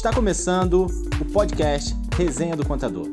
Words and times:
Está 0.00 0.14
começando 0.14 0.86
o 1.20 1.24
podcast 1.30 1.94
Resenha 2.16 2.56
do 2.56 2.66
Contador, 2.66 3.06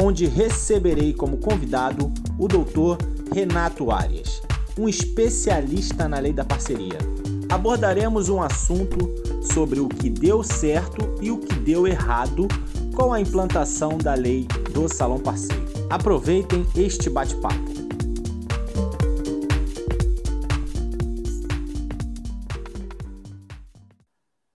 onde 0.00 0.24
receberei 0.24 1.12
como 1.12 1.38
convidado 1.38 2.12
o 2.38 2.46
doutor 2.46 2.96
Renato 3.34 3.90
Arias, 3.90 4.40
um 4.78 4.88
especialista 4.88 6.06
na 6.06 6.20
lei 6.20 6.32
da 6.32 6.44
parceria. 6.44 6.96
Abordaremos 7.50 8.28
um 8.28 8.40
assunto 8.40 8.98
sobre 9.52 9.80
o 9.80 9.88
que 9.88 10.08
deu 10.08 10.44
certo 10.44 11.12
e 11.20 11.28
o 11.32 11.38
que 11.38 11.56
deu 11.56 11.88
errado 11.88 12.46
com 12.94 13.12
a 13.12 13.20
implantação 13.20 13.98
da 13.98 14.14
lei 14.14 14.46
do 14.72 14.88
Salão 14.88 15.18
Parceiro. 15.18 15.66
Aproveitem 15.90 16.64
este 16.76 17.10
bate-papo. 17.10 17.78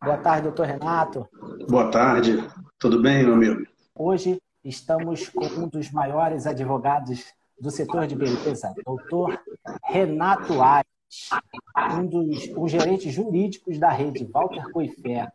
Boa 0.01 0.17
tarde, 0.17 0.43
doutor 0.43 0.65
Renato. 0.65 1.27
Boa 1.67 1.89
tarde, 1.89 2.43
tudo 2.77 3.01
bem, 3.01 3.23
meu 3.23 3.33
amigo? 3.33 3.65
Hoje 3.95 4.41
estamos 4.63 5.29
com 5.29 5.45
um 5.45 5.67
dos 5.67 5.91
maiores 5.91 6.45
advogados 6.45 7.33
do 7.59 7.71
setor 7.71 8.05
de 8.07 8.15
beleza, 8.15 8.73
doutor 8.85 9.39
Renato 9.83 10.61
Aires, 10.61 11.29
um 11.97 12.05
dos 12.05 12.49
um 12.57 12.67
gerentes 12.67 13.13
jurídicos 13.13 13.79
da 13.79 13.89
rede 13.89 14.25
Walter 14.25 14.69
Coifé 14.71 15.31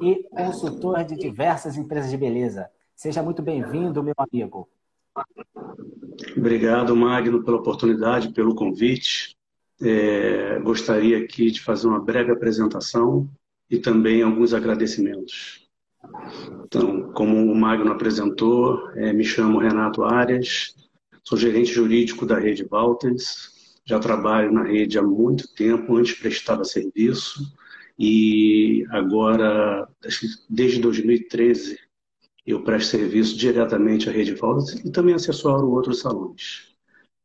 e 0.00 0.24
consultor 0.30 1.04
de 1.04 1.16
diversas 1.16 1.76
empresas 1.76 2.10
de 2.10 2.16
beleza. 2.16 2.68
Seja 2.94 3.22
muito 3.22 3.42
bem-vindo, 3.42 4.02
meu 4.02 4.14
amigo. 4.16 4.68
Obrigado, 6.36 6.96
Magno, 6.96 7.44
pela 7.44 7.58
oportunidade, 7.58 8.32
pelo 8.32 8.54
convite. 8.54 9.36
É, 9.80 10.58
gostaria 10.58 11.18
aqui 11.18 11.50
de 11.50 11.60
fazer 11.60 11.86
uma 11.86 12.00
breve 12.00 12.32
apresentação 12.32 13.28
e 13.70 13.78
também 13.78 14.22
alguns 14.22 14.52
agradecimentos. 14.52 15.67
Então, 16.64 17.12
como 17.12 17.50
o 17.50 17.54
Magno 17.54 17.90
apresentou, 17.90 18.90
é, 18.94 19.12
me 19.12 19.24
chamo 19.24 19.58
Renato 19.58 20.04
Arias, 20.04 20.74
sou 21.22 21.36
gerente 21.36 21.72
jurídico 21.72 22.24
da 22.26 22.38
rede 22.38 22.66
Walters, 22.70 23.80
já 23.84 23.98
trabalho 23.98 24.52
na 24.52 24.62
rede 24.62 24.98
há 24.98 25.02
muito 25.02 25.52
tempo, 25.54 25.96
antes 25.96 26.18
prestava 26.18 26.64
serviço, 26.64 27.52
e 27.98 28.86
agora, 28.90 29.88
desde 30.48 30.80
2013, 30.80 31.78
eu 32.46 32.62
presto 32.62 32.90
serviço 32.90 33.36
diretamente 33.36 34.08
à 34.08 34.12
rede 34.12 34.34
Walters 34.34 34.80
e 34.84 34.90
também 34.92 35.14
assessoro 35.14 35.70
outros 35.70 36.00
salões. 36.00 36.74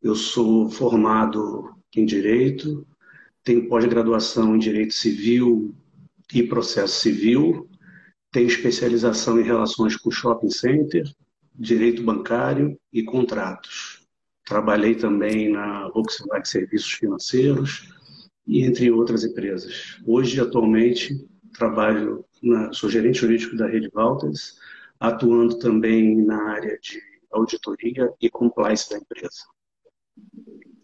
Eu 0.02 0.16
sou 0.16 0.70
formado 0.70 1.76
em 1.96 2.06
Direito, 2.06 2.86
tenho 3.44 3.68
pós-graduação 3.70 4.56
em 4.56 4.60
Direito 4.60 4.94
Civil 4.94 5.74
e 6.34 6.44
Processo 6.44 7.00
Civil, 7.00 7.70
tenho 8.34 8.48
especialização 8.48 9.40
em 9.40 9.44
relações 9.44 9.96
com 9.96 10.10
shopping 10.10 10.50
center, 10.50 11.06
direito 11.54 12.04
bancário 12.04 12.78
e 12.92 13.04
contratos. 13.04 14.02
Trabalhei 14.44 14.96
também 14.96 15.52
na 15.52 15.88
Volkswagen 15.90 16.44
Serviços 16.44 16.92
Financeiros 16.94 17.94
e 18.46 18.64
entre 18.64 18.92
outras 18.92 19.24
empresas. 19.24 20.00
Hoje, 20.06 20.42
atualmente, 20.42 21.16
trabalho 21.54 22.26
na, 22.42 22.74
sou 22.74 22.90
gerente 22.90 23.20
jurídico 23.20 23.56
da 23.56 23.68
Rede 23.68 23.90
Walters, 23.94 24.60
atuando 25.00 25.60
também 25.60 26.18
na 26.26 26.50
área 26.50 26.78
de 26.82 27.00
auditoria 27.32 28.12
e 28.20 28.30
compliance 28.32 28.90
da 28.90 28.98
empresa. 28.98 29.44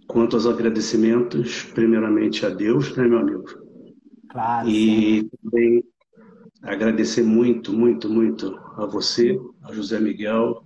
Quanto 0.07 0.35
aos 0.35 0.45
agradecimentos, 0.45 1.63
primeiramente 1.63 2.45
a 2.45 2.49
Deus, 2.49 2.95
né, 2.95 3.07
meu 3.07 3.19
amigo? 3.19 3.45
Claro. 4.29 4.69
E 4.69 5.21
sim. 5.21 5.29
também 5.43 5.83
agradecer 6.61 7.23
muito, 7.23 7.73
muito, 7.73 8.09
muito 8.09 8.57
a 8.75 8.85
você, 8.85 9.39
a 9.63 9.73
José 9.73 9.99
Miguel, 9.99 10.63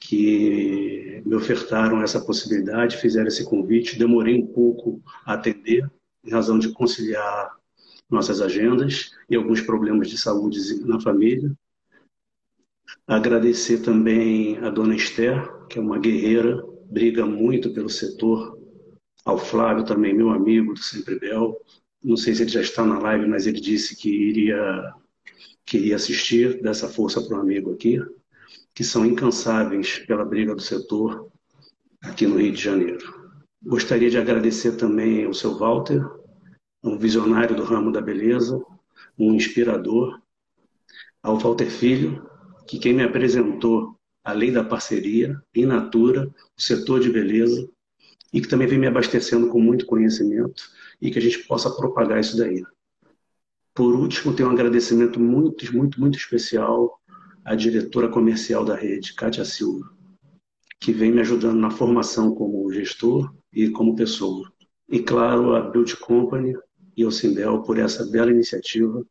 que 0.00 1.22
me 1.26 1.34
ofertaram 1.34 2.02
essa 2.02 2.20
possibilidade, 2.20 2.96
fizeram 2.96 3.28
esse 3.28 3.44
convite. 3.44 3.98
Demorei 3.98 4.40
um 4.40 4.46
pouco 4.46 5.02
a 5.24 5.34
atender, 5.34 5.90
em 6.24 6.30
razão 6.30 6.58
de 6.58 6.72
conciliar 6.72 7.56
nossas 8.08 8.40
agendas 8.40 9.12
e 9.28 9.36
alguns 9.36 9.60
problemas 9.60 10.08
de 10.08 10.16
saúde 10.16 10.58
na 10.86 11.00
família. 11.00 11.52
Agradecer 13.06 13.82
também 13.82 14.58
a 14.58 14.70
dona 14.70 14.94
Esther, 14.94 15.66
que 15.68 15.78
é 15.78 15.82
uma 15.82 15.98
guerreira, 15.98 16.64
briga 16.90 17.26
muito 17.26 17.72
pelo 17.72 17.88
setor. 17.88 18.58
Ao 19.24 19.36
Flávio 19.36 19.84
também, 19.84 20.14
meu 20.14 20.30
amigo 20.30 20.72
do 20.72 20.80
Sempre 20.80 21.18
Bel. 21.18 21.60
Não 22.02 22.16
sei 22.16 22.34
se 22.34 22.42
ele 22.42 22.50
já 22.50 22.60
está 22.60 22.84
na 22.84 22.98
live, 22.98 23.26
mas 23.26 23.46
ele 23.46 23.60
disse 23.60 23.96
que 23.96 24.08
iria 24.08 24.94
queria 25.64 25.96
assistir, 25.96 26.62
dessa 26.62 26.88
força 26.88 27.20
para 27.20 27.36
um 27.36 27.40
amigo 27.40 27.72
aqui, 27.72 28.00
que 28.74 28.84
são 28.84 29.04
incansáveis 29.04 29.98
pela 30.00 30.24
briga 30.24 30.54
do 30.54 30.62
setor 30.62 31.30
aqui 32.00 32.26
no 32.26 32.38
Rio 32.38 32.52
de 32.52 32.62
Janeiro. 32.62 33.18
Gostaria 33.62 34.08
de 34.08 34.16
agradecer 34.16 34.76
também 34.76 35.24
ao 35.24 35.34
seu 35.34 35.58
Walter, 35.58 36.02
um 36.82 36.96
visionário 36.96 37.56
do 37.56 37.64
ramo 37.64 37.90
da 37.90 38.00
beleza, 38.00 38.62
um 39.18 39.34
inspirador, 39.34 40.20
ao 41.22 41.38
Walter 41.38 41.68
Filho, 41.68 42.24
que 42.66 42.78
quem 42.78 42.94
me 42.94 43.02
apresentou 43.02 43.98
a 44.24 44.32
lei 44.32 44.50
da 44.50 44.62
parceria, 44.62 45.40
in 45.54 45.66
natura, 45.66 46.32
o 46.56 46.62
setor 46.62 47.00
de 47.00 47.10
beleza, 47.10 47.68
e 48.32 48.40
que 48.40 48.48
também 48.48 48.68
vem 48.68 48.78
me 48.78 48.86
abastecendo 48.86 49.48
com 49.48 49.60
muito 49.60 49.86
conhecimento 49.86 50.62
e 51.00 51.10
que 51.10 51.18
a 51.18 51.22
gente 51.22 51.40
possa 51.46 51.70
propagar 51.70 52.20
isso 52.20 52.36
daí. 52.36 52.62
Por 53.78 53.94
último, 53.94 54.34
tenho 54.34 54.48
um 54.48 54.52
agradecimento 54.52 55.20
muito, 55.20 55.72
muito, 55.72 56.00
muito 56.00 56.18
especial 56.18 57.00
à 57.44 57.54
diretora 57.54 58.08
comercial 58.08 58.64
da 58.64 58.74
rede, 58.74 59.14
Kátia 59.14 59.44
Silva, 59.44 59.88
que 60.80 60.92
vem 60.92 61.12
me 61.12 61.20
ajudando 61.20 61.60
na 61.60 61.70
formação 61.70 62.34
como 62.34 62.72
gestor 62.72 63.32
e 63.52 63.70
como 63.70 63.94
pessoa. 63.94 64.52
E, 64.88 64.98
claro, 64.98 65.54
a 65.54 65.60
Beauty 65.60 65.96
Company 65.96 66.54
e 66.96 67.04
o 67.04 67.12
Simbel 67.12 67.62
por 67.62 67.78
essa 67.78 68.04
bela 68.04 68.32
iniciativa, 68.32 69.06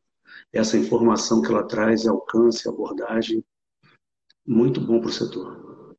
essa 0.52 0.78
informação 0.78 1.42
que 1.42 1.48
ela 1.48 1.66
traz, 1.66 2.06
alcance, 2.06 2.68
abordagem, 2.68 3.42
muito 4.46 4.82
bom 4.82 5.00
para 5.00 5.10
o 5.12 5.14
setor. 5.14 5.96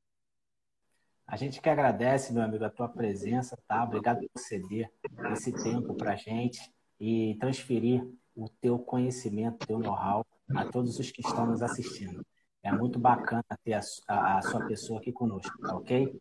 A 1.27 1.39
gente 1.39 1.59
que 1.59 1.71
agradece, 1.71 2.35
meu 2.35 2.43
amigo, 2.43 2.67
a 2.67 2.71
tua 2.71 2.89
presença, 2.91 3.57
tá? 3.67 3.83
Obrigado 3.85 4.29
por 4.31 4.39
ceder 4.39 4.93
esse 5.33 5.53
tempo 5.53 5.95
para 5.95 6.13
a 6.13 6.17
gente 6.17 6.61
e 7.01 7.35
transferir 7.41 8.07
o 8.39 8.49
teu 8.49 8.79
conhecimento, 8.79 9.65
o 9.65 9.67
teu 9.67 9.79
know-how 9.81 10.25
a 10.55 10.65
todos 10.67 10.99
os 10.99 11.11
que 11.11 11.21
estão 11.21 11.47
nos 11.47 11.61
assistindo. 11.61 12.25
É 12.63 12.71
muito 12.71 12.99
bacana 12.99 13.45
ter 13.65 13.75
a, 13.75 13.81
a, 14.07 14.39
a 14.39 14.43
sua 14.43 14.65
pessoa 14.67 15.01
aqui 15.01 15.11
conosco, 15.13 15.59
tá 15.61 15.77
ok? 15.77 16.21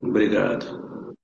Obrigado. 0.00 1.16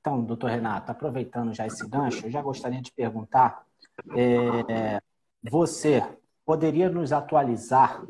Então, 0.00 0.22
doutor 0.22 0.50
Renato, 0.50 0.92
aproveitando 0.92 1.54
já 1.54 1.66
esse 1.66 1.86
gancho, 1.88 2.26
eu 2.26 2.30
já 2.30 2.42
gostaria 2.42 2.80
de 2.80 2.92
perguntar: 2.92 3.64
é, 4.14 5.00
você 5.42 6.02
poderia 6.44 6.90
nos 6.90 7.12
atualizar 7.12 8.04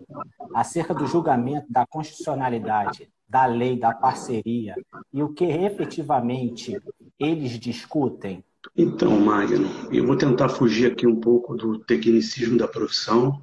acerca 0.54 0.92
do 0.92 1.06
julgamento 1.06 1.70
da 1.70 1.86
constitucionalidade 1.86 3.12
da 3.28 3.46
lei 3.46 3.78
da 3.78 3.94
parceria 3.94 4.74
e 5.12 5.22
o 5.22 5.32
que 5.32 5.44
efetivamente 5.44 6.76
eles 7.16 7.52
discutem 7.60 8.44
então, 8.76 9.18
Magno, 9.18 9.68
eu 9.90 10.06
vou 10.06 10.16
tentar 10.16 10.48
fugir 10.48 10.92
aqui 10.92 11.06
um 11.06 11.16
pouco 11.16 11.54
do 11.54 11.78
tecnicismo 11.78 12.58
da 12.58 12.68
profissão, 12.68 13.42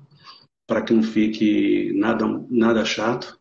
para 0.65 0.81
que 0.81 0.93
não 0.93 1.01
fique 1.01 1.93
nada, 1.95 2.25
nada 2.49 2.85
chato, 2.85 3.39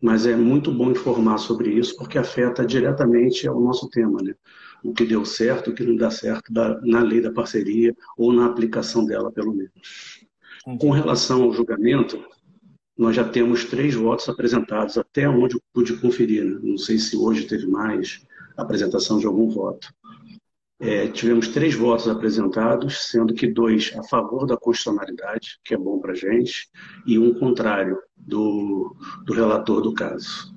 mas 0.00 0.26
é 0.26 0.36
muito 0.36 0.72
bom 0.72 0.90
informar 0.90 1.38
sobre 1.38 1.70
isso, 1.70 1.96
porque 1.96 2.18
afeta 2.18 2.64
diretamente 2.64 3.46
ao 3.46 3.60
nosso 3.60 3.88
tema, 3.88 4.22
né? 4.22 4.34
O 4.82 4.92
que 4.92 5.04
deu 5.04 5.24
certo, 5.24 5.70
o 5.70 5.74
que 5.74 5.82
não 5.82 5.96
dá 5.96 6.10
certo 6.10 6.52
na 6.82 7.00
lei 7.00 7.20
da 7.20 7.32
parceria, 7.32 7.94
ou 8.18 8.32
na 8.32 8.46
aplicação 8.46 9.06
dela, 9.06 9.32
pelo 9.32 9.54
menos. 9.54 10.26
Com 10.78 10.90
relação 10.90 11.44
ao 11.44 11.52
julgamento, 11.52 12.22
nós 12.96 13.16
já 13.16 13.24
temos 13.24 13.64
três 13.64 13.94
votos 13.94 14.28
apresentados, 14.28 14.98
até 14.98 15.28
onde 15.28 15.56
eu 15.56 15.62
pude 15.72 15.96
conferir. 15.96 16.44
Né? 16.44 16.60
Não 16.62 16.76
sei 16.76 16.98
se 16.98 17.16
hoje 17.16 17.46
teve 17.46 17.66
mais 17.66 18.22
apresentação 18.56 19.18
de 19.18 19.26
algum 19.26 19.48
voto. 19.48 19.92
É, 20.84 21.08
tivemos 21.08 21.48
três 21.48 21.74
votos 21.74 22.06
apresentados, 22.06 23.08
sendo 23.08 23.32
que 23.32 23.46
dois 23.46 23.90
a 23.96 24.02
favor 24.02 24.46
da 24.46 24.54
constitucionalidade, 24.54 25.58
que 25.64 25.72
é 25.72 25.78
bom 25.78 25.98
para 25.98 26.12
a 26.12 26.14
gente, 26.14 26.68
e 27.06 27.18
um 27.18 27.32
contrário 27.32 27.98
do, 28.14 28.94
do 29.24 29.32
relator 29.32 29.80
do 29.80 29.94
caso. 29.94 30.54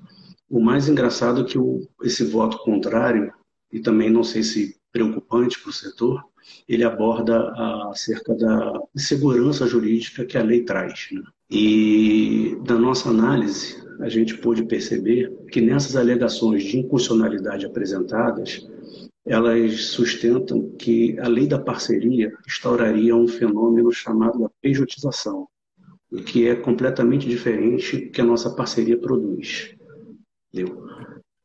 O 0.50 0.60
mais 0.60 0.90
engraçado 0.90 1.42
é 1.42 1.44
que 1.46 1.58
o, 1.58 1.88
esse 2.04 2.26
voto 2.26 2.58
contrário, 2.58 3.32
e 3.72 3.80
também 3.80 4.10
não 4.10 4.22
sei 4.22 4.44
se 4.44 4.76
preocupante 4.92 5.62
para 5.62 5.70
o 5.70 5.74
setor, 5.74 6.22
ele 6.68 6.84
aborda 6.84 7.50
acerca 7.90 8.36
da 8.36 8.82
segurança 8.98 9.66
jurídica 9.66 10.26
que 10.26 10.38
a 10.38 10.44
lei 10.44 10.64
traz. 10.64 11.08
Né? 11.10 11.22
E 11.50 12.58
da 12.66 12.76
nossa 12.76 13.10
análise, 13.10 13.82
a 14.02 14.10
gente 14.10 14.38
pôde 14.38 14.66
perceber 14.66 15.34
que 15.52 15.62
nessas 15.62 15.96
alegações 15.96 16.64
de 16.64 16.80
inconstitucionalidade 16.80 17.66
apresentadas, 17.66 18.68
elas 19.28 19.86
sustentam 19.88 20.70
que 20.78 21.20
a 21.20 21.28
lei 21.28 21.48
da 21.48 21.60
parceria 21.60 22.34
instauraria 22.48 23.16
um 23.16 23.28
fenômeno 23.28 23.92
chamado 23.92 24.40
da 24.40 24.50
pejotização, 24.62 25.48
o 26.12 26.18
que 26.18 26.48
é 26.48 26.56
completamente 26.56 27.28
diferente 27.28 27.98
do 27.98 28.12
que 28.12 28.22
a 28.22 28.26
nossa 28.26 28.50
parceria 28.56 28.98
produz. 28.98 29.76
Entendeu? 30.54 30.84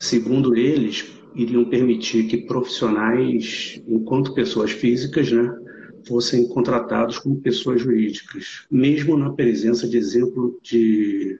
Segundo 0.00 0.56
eles, 0.56 1.12
iriam 1.34 1.64
permitir 1.64 2.26
que 2.28 2.46
profissionais, 2.46 3.82
enquanto 3.86 4.34
pessoas 4.34 4.70
físicas, 4.70 5.30
né, 5.32 5.52
fossem 6.06 6.48
contratados 6.48 7.18
como 7.18 7.40
pessoas 7.40 7.80
jurídicas, 7.80 8.66
mesmo 8.70 9.16
na 9.16 9.32
presença 9.32 9.88
de 9.88 9.96
exemplo 9.96 10.58
de 10.62 11.38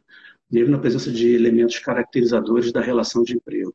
mesmo 0.51 0.71
na 0.71 0.79
presença 0.79 1.11
de 1.11 1.35
elementos 1.35 1.79
caracterizadores 1.79 2.71
da 2.73 2.81
relação 2.83 3.23
de 3.23 3.35
emprego, 3.35 3.73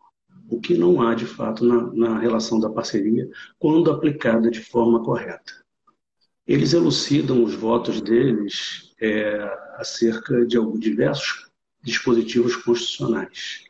o 0.49 0.59
que 0.59 0.77
não 0.77 1.01
há 1.01 1.13
de 1.13 1.25
fato 1.25 1.65
na, 1.65 1.91
na 1.94 2.19
relação 2.19 2.59
da 2.59 2.69
parceria 2.69 3.29
quando 3.59 3.91
aplicada 3.91 4.49
de 4.49 4.61
forma 4.61 5.03
correta. 5.03 5.53
Eles 6.45 6.73
elucidam 6.73 7.44
os 7.44 7.53
votos 7.53 7.99
deles 7.99 8.94
é, 9.01 9.44
acerca 9.75 10.45
de 10.45 10.57
diversos 10.79 11.49
dispositivos 11.83 12.55
constitucionais, 12.55 13.65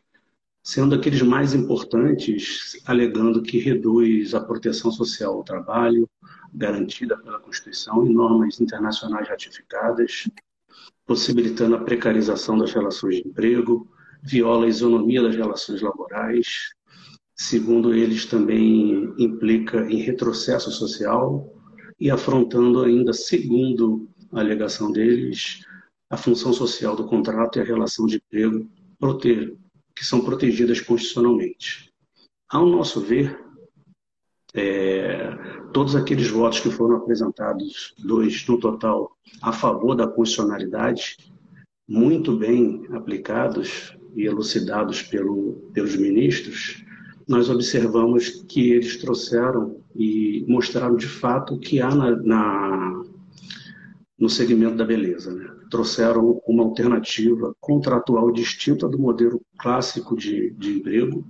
sendo 0.62 0.94
aqueles 0.94 1.22
mais 1.22 1.54
importantes 1.54 2.80
alegando 2.86 3.42
que 3.42 3.58
reduz 3.58 4.34
a 4.34 4.40
proteção 4.40 4.92
social 4.92 5.34
ao 5.34 5.44
trabalho, 5.44 6.08
garantida 6.52 7.16
pela 7.18 7.40
Constituição 7.40 8.06
e 8.06 8.12
normas 8.12 8.60
internacionais 8.60 9.28
ratificadas, 9.28 10.28
possibilitando 11.06 11.76
a 11.76 11.84
precarização 11.84 12.56
das 12.56 12.72
relações 12.72 13.16
de 13.16 13.28
emprego, 13.28 13.90
viola 14.28 14.66
a 14.66 14.68
isonomia 14.68 15.22
das 15.22 15.34
relações 15.34 15.80
laborais, 15.80 16.70
segundo 17.34 17.94
eles 17.94 18.26
também 18.26 19.14
implica 19.18 19.90
em 19.90 20.02
retrocesso 20.02 20.70
social 20.70 21.52
e 21.98 22.10
afrontando 22.10 22.82
ainda, 22.82 23.12
segundo 23.12 24.08
a 24.32 24.40
alegação 24.40 24.92
deles, 24.92 25.64
a 26.10 26.16
função 26.16 26.52
social 26.52 26.94
do 26.94 27.06
contrato 27.06 27.58
e 27.58 27.62
a 27.62 27.64
relação 27.64 28.06
de 28.06 28.16
emprego 28.16 28.68
que 29.94 30.04
são 30.04 30.20
protegidas 30.20 30.80
constitucionalmente. 30.80 31.92
Ao 32.48 32.66
nosso 32.66 33.00
ver, 33.00 33.38
é, 34.54 35.36
todos 35.72 35.94
aqueles 35.94 36.28
votos 36.28 36.60
que 36.60 36.70
foram 36.70 36.96
apresentados, 36.96 37.94
dois 37.98 38.46
no 38.46 38.58
total, 38.58 39.16
a 39.42 39.52
favor 39.52 39.94
da 39.94 40.06
constitucionalidade, 40.06 41.16
muito 41.86 42.36
bem 42.36 42.86
aplicados 42.92 43.97
e 44.14 44.24
elucidados 44.24 45.02
pelo, 45.02 45.70
pelos 45.72 45.96
ministros, 45.96 46.84
nós 47.26 47.50
observamos 47.50 48.42
que 48.48 48.70
eles 48.70 48.96
trouxeram 48.96 49.80
e 49.94 50.44
mostraram 50.48 50.96
de 50.96 51.06
fato 51.06 51.54
o 51.54 51.58
que 51.58 51.80
há 51.80 51.94
na, 51.94 52.16
na 52.16 53.02
no 54.18 54.28
segmento 54.28 54.76
da 54.76 54.84
beleza. 54.84 55.32
Né? 55.32 55.48
Trouxeram 55.70 56.40
uma 56.46 56.64
alternativa 56.64 57.54
contratual 57.60 58.32
distinta 58.32 58.88
do 58.88 58.98
modelo 58.98 59.40
clássico 59.58 60.16
de, 60.16 60.50
de 60.50 60.78
emprego, 60.78 61.24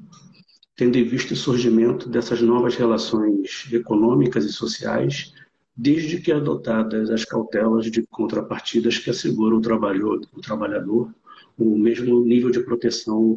tendo 0.74 0.96
em 0.96 1.04
vista 1.04 1.34
o 1.34 1.36
surgimento 1.36 2.08
dessas 2.08 2.40
novas 2.40 2.76
relações 2.76 3.68
econômicas 3.72 4.44
e 4.44 4.52
sociais, 4.52 5.34
desde 5.76 6.20
que 6.20 6.32
adotadas 6.32 7.10
as 7.10 7.24
cautelas 7.24 7.90
de 7.90 8.04
contrapartidas 8.06 8.98
que 8.98 9.10
asseguram 9.10 9.58
o 9.58 9.60
trabalhador, 9.60 10.20
o 10.32 10.40
trabalhador 10.40 11.12
o 11.58 11.76
mesmo 11.76 12.20
nível 12.20 12.50
de 12.50 12.60
proteção 12.60 13.36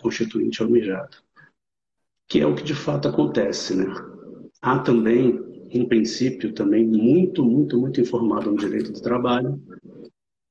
constituinte 0.00 0.62
almejado, 0.62 1.16
que 2.28 2.40
é 2.40 2.46
o 2.46 2.54
que 2.54 2.62
de 2.62 2.74
fato 2.74 3.08
acontece, 3.08 3.74
né? 3.74 3.86
Há 4.60 4.78
também, 4.78 5.40
em 5.70 5.86
princípio, 5.86 6.52
também 6.52 6.86
muito, 6.86 7.44
muito, 7.44 7.78
muito 7.78 8.00
informado 8.00 8.50
no 8.50 8.56
direito 8.56 8.92
do 8.92 9.02
trabalho, 9.02 9.60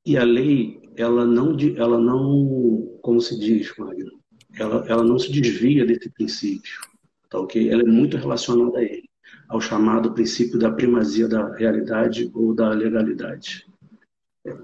e 0.05 0.17
a 0.17 0.23
lei, 0.23 0.81
ela 0.97 1.25
não, 1.25 1.55
ela 1.77 1.99
não, 1.99 2.99
como 3.01 3.21
se 3.21 3.39
diz, 3.39 3.73
Magno, 3.77 4.11
ela, 4.59 4.85
ela 4.87 5.03
não 5.03 5.17
se 5.17 5.31
desvia 5.31 5.85
desse 5.85 6.09
princípio, 6.09 6.81
tá 7.29 7.39
ok? 7.39 7.69
Ela 7.69 7.83
é 7.83 7.85
muito 7.85 8.17
relacionada 8.17 8.79
a 8.79 8.83
ele, 8.83 9.09
ao 9.47 9.61
chamado 9.61 10.13
princípio 10.13 10.59
da 10.59 10.71
primazia 10.71 11.27
da 11.27 11.55
realidade 11.55 12.29
ou 12.33 12.53
da 12.53 12.69
legalidade. 12.69 13.65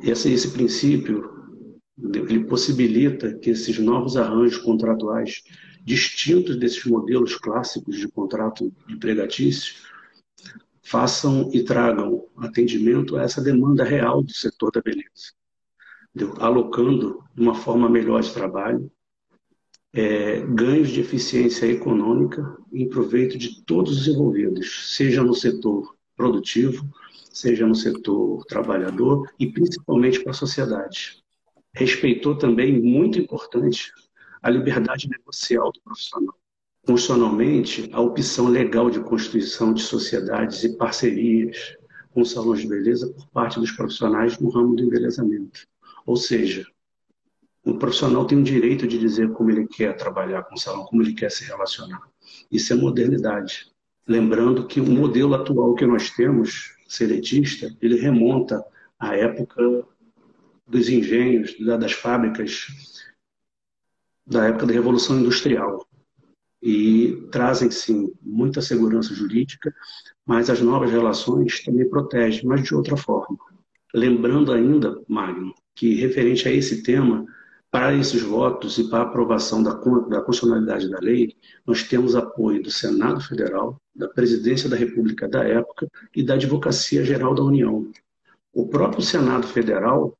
Esse, 0.01 0.33
esse 0.33 0.51
princípio, 0.51 1.46
ele 1.97 2.43
possibilita 2.45 3.33
que 3.33 3.49
esses 3.49 3.79
novos 3.79 4.17
arranjos 4.17 4.59
contratuais, 4.59 5.43
distintos 5.83 6.55
desses 6.57 6.85
modelos 6.85 7.35
clássicos 7.35 7.97
de 7.97 8.07
contrato 8.07 8.71
empregatício, 8.87 9.75
façam 10.83 11.49
e 11.53 11.63
tragam 11.63 12.25
atendimento 12.37 13.17
a 13.17 13.23
essa 13.23 13.41
demanda 13.41 13.83
real 13.83 14.23
do 14.23 14.31
setor 14.31 14.71
da 14.71 14.81
beleza, 14.81 15.33
alocando 16.39 17.23
uma 17.35 17.55
forma 17.55 17.89
melhor 17.89 18.21
de 18.21 18.33
trabalho, 18.33 18.89
é, 19.93 20.41
ganhos 20.45 20.89
de 20.89 21.01
eficiência 21.01 21.65
econômica 21.65 22.55
em 22.71 22.87
proveito 22.87 23.37
de 23.37 23.63
todos 23.65 23.99
os 23.99 24.07
envolvidos, 24.07 24.95
seja 24.95 25.23
no 25.23 25.33
setor 25.33 25.95
produtivo, 26.15 26.87
seja 27.31 27.65
no 27.65 27.75
setor 27.75 28.45
trabalhador 28.45 29.29
e 29.39 29.51
principalmente 29.51 30.21
para 30.21 30.31
a 30.31 30.35
sociedade. 30.35 31.23
Respeitou 31.77 32.35
também, 32.35 32.81
muito 32.81 33.19
importante, 33.19 33.91
a 34.41 34.49
liberdade 34.49 35.07
negocial 35.07 35.71
do 35.71 35.79
profissional. 35.81 36.33
Constitucionalmente, 36.83 37.87
a 37.93 38.01
opção 38.01 38.47
legal 38.47 38.89
de 38.89 38.99
constituição 38.99 39.75
de 39.75 39.83
sociedades 39.83 40.63
e 40.63 40.75
parcerias 40.75 41.77
com 42.09 42.25
salões 42.25 42.61
de 42.61 42.67
beleza 42.67 43.13
por 43.13 43.27
parte 43.27 43.59
dos 43.59 43.71
profissionais 43.71 44.39
no 44.39 44.49
ramo 44.49 44.75
do 44.75 44.85
embelezamento. 44.85 45.67
Ou 46.03 46.15
seja, 46.15 46.65
o 47.63 47.77
profissional 47.77 48.25
tem 48.25 48.39
o 48.39 48.43
direito 48.43 48.87
de 48.87 48.97
dizer 48.97 49.31
como 49.33 49.51
ele 49.51 49.67
quer 49.67 49.95
trabalhar 49.95 50.45
com 50.45 50.55
o 50.55 50.59
salão, 50.59 50.83
como 50.85 51.03
ele 51.03 51.13
quer 51.13 51.29
se 51.29 51.43
relacionar. 51.43 52.01
Isso 52.51 52.73
é 52.73 52.75
modernidade. 52.75 53.67
Lembrando 54.07 54.65
que 54.65 54.81
o 54.81 54.85
modelo 54.85 55.35
atual 55.35 55.75
que 55.75 55.85
nós 55.85 56.09
temos, 56.09 56.73
seletista, 56.87 57.71
ele 57.79 57.99
remonta 57.99 58.65
à 58.97 59.15
época 59.15 59.85
dos 60.67 60.89
engenhos, 60.89 61.55
das 61.59 61.93
fábricas, 61.93 62.67
da 64.25 64.45
época 64.47 64.65
da 64.65 64.73
Revolução 64.73 65.19
Industrial. 65.19 65.85
E 66.61 67.27
trazem, 67.31 67.69
sim, 67.69 68.11
muita 68.21 68.61
segurança 68.61 69.13
jurídica, 69.13 69.73
mas 70.25 70.49
as 70.49 70.59
novas 70.59 70.91
relações 70.91 71.63
também 71.63 71.87
protegem, 71.89 72.45
mas 72.45 72.63
de 72.63 72.75
outra 72.75 72.97
forma. 72.97 73.37
Lembrando 73.93 74.51
ainda, 74.51 74.99
Magno, 75.07 75.53
que 75.75 75.95
referente 75.95 76.47
a 76.47 76.51
esse 76.51 76.83
tema, 76.83 77.25
para 77.69 77.93
esses 77.93 78.21
votos 78.21 78.77
e 78.77 78.89
para 78.89 78.99
a 78.99 79.07
aprovação 79.07 79.61
da, 79.61 79.71
da 79.73 80.21
constitucionalidade 80.21 80.89
da 80.89 80.99
lei, 80.99 81.35
nós 81.65 81.83
temos 81.83 82.15
apoio 82.15 82.63
do 82.63 82.71
Senado 82.71 83.21
Federal, 83.21 83.79
da 83.95 84.07
Presidência 84.07 84.69
da 84.69 84.75
República 84.75 85.27
da 85.27 85.43
época 85.43 85.87
e 86.15 86.23
da 86.23 86.33
Advocacia 86.33 87.03
Geral 87.03 87.35
da 87.35 87.43
União. 87.43 87.91
O 88.53 88.67
próprio 88.67 89.01
Senado 89.01 89.47
Federal 89.47 90.17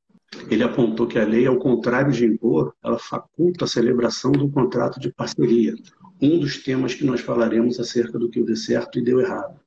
ele 0.50 0.64
apontou 0.64 1.08
que 1.08 1.18
a 1.18 1.26
lei, 1.26 1.46
ao 1.46 1.58
contrário 1.58 2.12
de 2.12 2.26
impor, 2.26 2.74
ela 2.84 3.00
faculta 3.00 3.66
a 3.66 3.68
celebração 3.68 4.32
do 4.32 4.50
contrato 4.50 5.00
de 5.00 5.12
parceria, 5.12 5.74
um 6.22 6.40
dos 6.40 6.58
temas 6.58 6.94
que 6.94 7.06
nós 7.06 7.22
falaremos 7.22 7.80
acerca 7.80 8.20
do 8.20 8.30
que 8.30 8.44
deu 8.44 8.56
certo 8.56 9.00
e 9.00 9.04
deu 9.04 9.20
errado, 9.20 9.60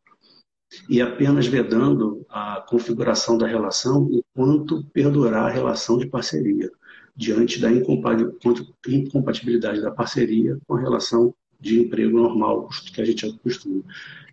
e 0.89 1.01
apenas 1.01 1.47
vedando 1.47 2.25
a 2.29 2.65
configuração 2.69 3.39
da 3.39 3.47
relação 3.47 4.09
enquanto 4.11 4.85
perdurar 4.93 5.47
a 5.47 5.51
relação 5.51 5.99
de 5.99 6.07
parceria 6.07 6.71
diante 7.17 7.61
da 7.61 7.71
incompatibilidade 7.73 9.81
da 9.81 9.91
parceria 9.91 10.59
com 10.67 10.77
a 10.77 10.81
relação 10.81 11.35
de 11.61 11.81
emprego 11.81 12.17
normal, 12.17 12.69
que 12.95 13.03
a 13.03 13.05
gente 13.05 13.27
acostuma. 13.27 13.83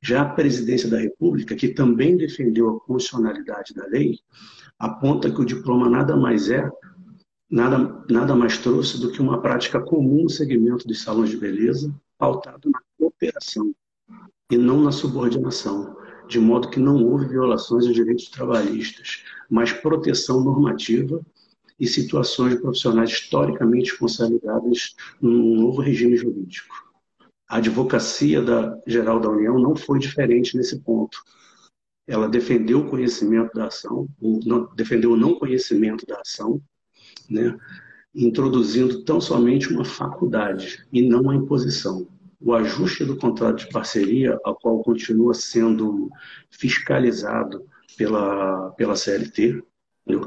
Já 0.02 0.22
a 0.22 0.30
presidência 0.30 0.90
da 0.90 0.98
República, 0.98 1.56
que 1.56 1.70
também 1.70 2.16
defendeu 2.16 2.70
a 2.70 2.80
constitucionalidade 2.80 3.74
da 3.74 3.86
lei, 3.88 4.20
aponta 4.80 5.32
que 5.32 5.42
o 5.42 5.46
diploma 5.46 5.90
nada 5.90 6.16
mais 6.16 6.50
é, 6.50 6.70
nada, 7.50 8.06
nada 8.10 8.36
mais 8.36 8.58
trouxe 8.58 9.00
do 9.00 9.12
que 9.12 9.22
uma 9.22 9.42
prática 9.42 9.80
comum 9.80 10.24
no 10.24 10.30
segmento 10.30 10.88
dos 10.88 11.02
salões 11.02 11.30
de 11.30 11.38
beleza, 11.38 11.94
pautado 12.18 12.70
na 12.70 12.80
cooperação 12.98 13.74
e 14.52 14.58
não 14.58 14.82
na 14.82 14.92
subordinação, 14.92 15.98
de 16.28 16.40
modo 16.40 16.70
que 16.70 16.80
não 16.80 17.04
houve 17.04 17.28
violações 17.28 17.86
aos 17.86 17.96
direitos 17.96 18.30
trabalhistas, 18.30 19.24
mas 19.50 19.72
proteção 19.72 20.42
normativa 20.42 21.22
e 21.80 21.88
situações 21.88 22.56
de 22.56 22.62
profissionais 22.62 23.12
historicamente 23.12 23.98
consolidadas 23.98 24.96
num 25.22 25.56
novo 25.56 25.82
regime 25.82 26.18
jurídico. 26.18 26.76
A 27.48 27.58
advocacia 27.58 28.42
da 28.42 28.78
geral 28.86 29.20
da 29.20 29.30
União 29.30 29.58
não 29.58 29.76
foi 29.76 30.00
diferente 30.00 30.58
nesse 30.58 30.80
ponto. 30.80 31.24
Ela 32.08 32.30
defendeu 32.30 32.80
o 32.80 32.90
conhecimento 32.90 33.54
da 33.54 33.68
ação, 33.68 34.08
não, 34.22 34.74
defendeu 34.76 35.12
o 35.12 35.18
não 35.18 35.36
conhecimento 35.36 36.06
da 36.06 36.20
ação, 36.22 36.62
né, 37.30 37.56
introduzindo 38.16 39.04
tão 39.04 39.20
somente 39.20 39.72
uma 39.72 39.84
faculdade 39.84 40.86
e 40.92 41.02
não 41.02 41.22
uma 41.22 41.36
imposição. 41.36 42.08
o 42.40 42.54
ajuste 42.54 43.04
do 43.04 43.18
contrato 43.18 43.66
de 43.66 43.70
parceria, 43.70 44.40
a 44.46 44.54
qual 44.54 44.84
continua 44.84 45.34
sendo 45.34 46.10
fiscalizado 46.52 47.66
pela, 47.98 48.72
pela 48.72 48.96
CLT, 48.96 49.64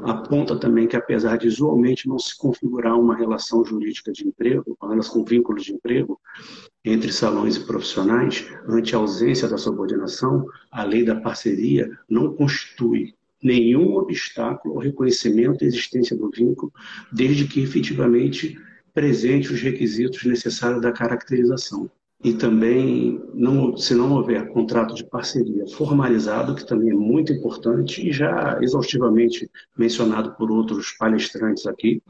aponta 0.03 0.55
também 0.55 0.87
que, 0.87 0.95
apesar 0.95 1.37
de 1.37 1.47
usualmente 1.47 2.07
não 2.07 2.19
se 2.19 2.37
configurar 2.37 2.99
uma 2.99 3.15
relação 3.15 3.65
jurídica 3.65 4.11
de 4.11 4.27
emprego, 4.27 4.77
relação 4.79 5.13
com 5.13 5.25
vínculo 5.25 5.59
de 5.59 5.73
emprego 5.73 6.19
entre 6.83 7.11
salões 7.11 7.57
e 7.57 7.65
profissionais, 7.65 8.45
ante 8.67 8.95
a 8.95 8.99
ausência 8.99 9.47
da 9.47 9.57
subordinação, 9.57 10.45
a 10.71 10.83
lei 10.83 11.03
da 11.03 11.15
parceria 11.15 11.89
não 12.09 12.33
constitui 12.33 13.13
nenhum 13.41 13.95
obstáculo 13.95 14.75
ao 14.75 14.81
reconhecimento 14.81 15.63
e 15.63 15.67
existência 15.67 16.15
do 16.15 16.29
vínculo, 16.29 16.71
desde 17.11 17.47
que 17.47 17.61
efetivamente 17.61 18.57
presente 18.93 19.51
os 19.51 19.61
requisitos 19.61 20.23
necessários 20.25 20.81
da 20.81 20.91
caracterização 20.91 21.89
e 22.23 22.33
também, 22.33 23.19
não, 23.33 23.75
se 23.75 23.95
não 23.95 24.13
houver 24.13 24.47
contrato 24.49 24.93
de 24.93 25.03
parceria 25.03 25.65
formalizado, 25.67 26.53
que 26.53 26.65
também 26.65 26.91
é 26.91 26.93
muito 26.93 27.33
importante 27.33 28.07
e 28.07 28.11
já 28.11 28.59
exaustivamente 28.61 29.49
mencionado 29.75 30.35
por 30.35 30.51
outros 30.51 30.91
palestrantes 30.91 31.65
aqui, 31.65 32.01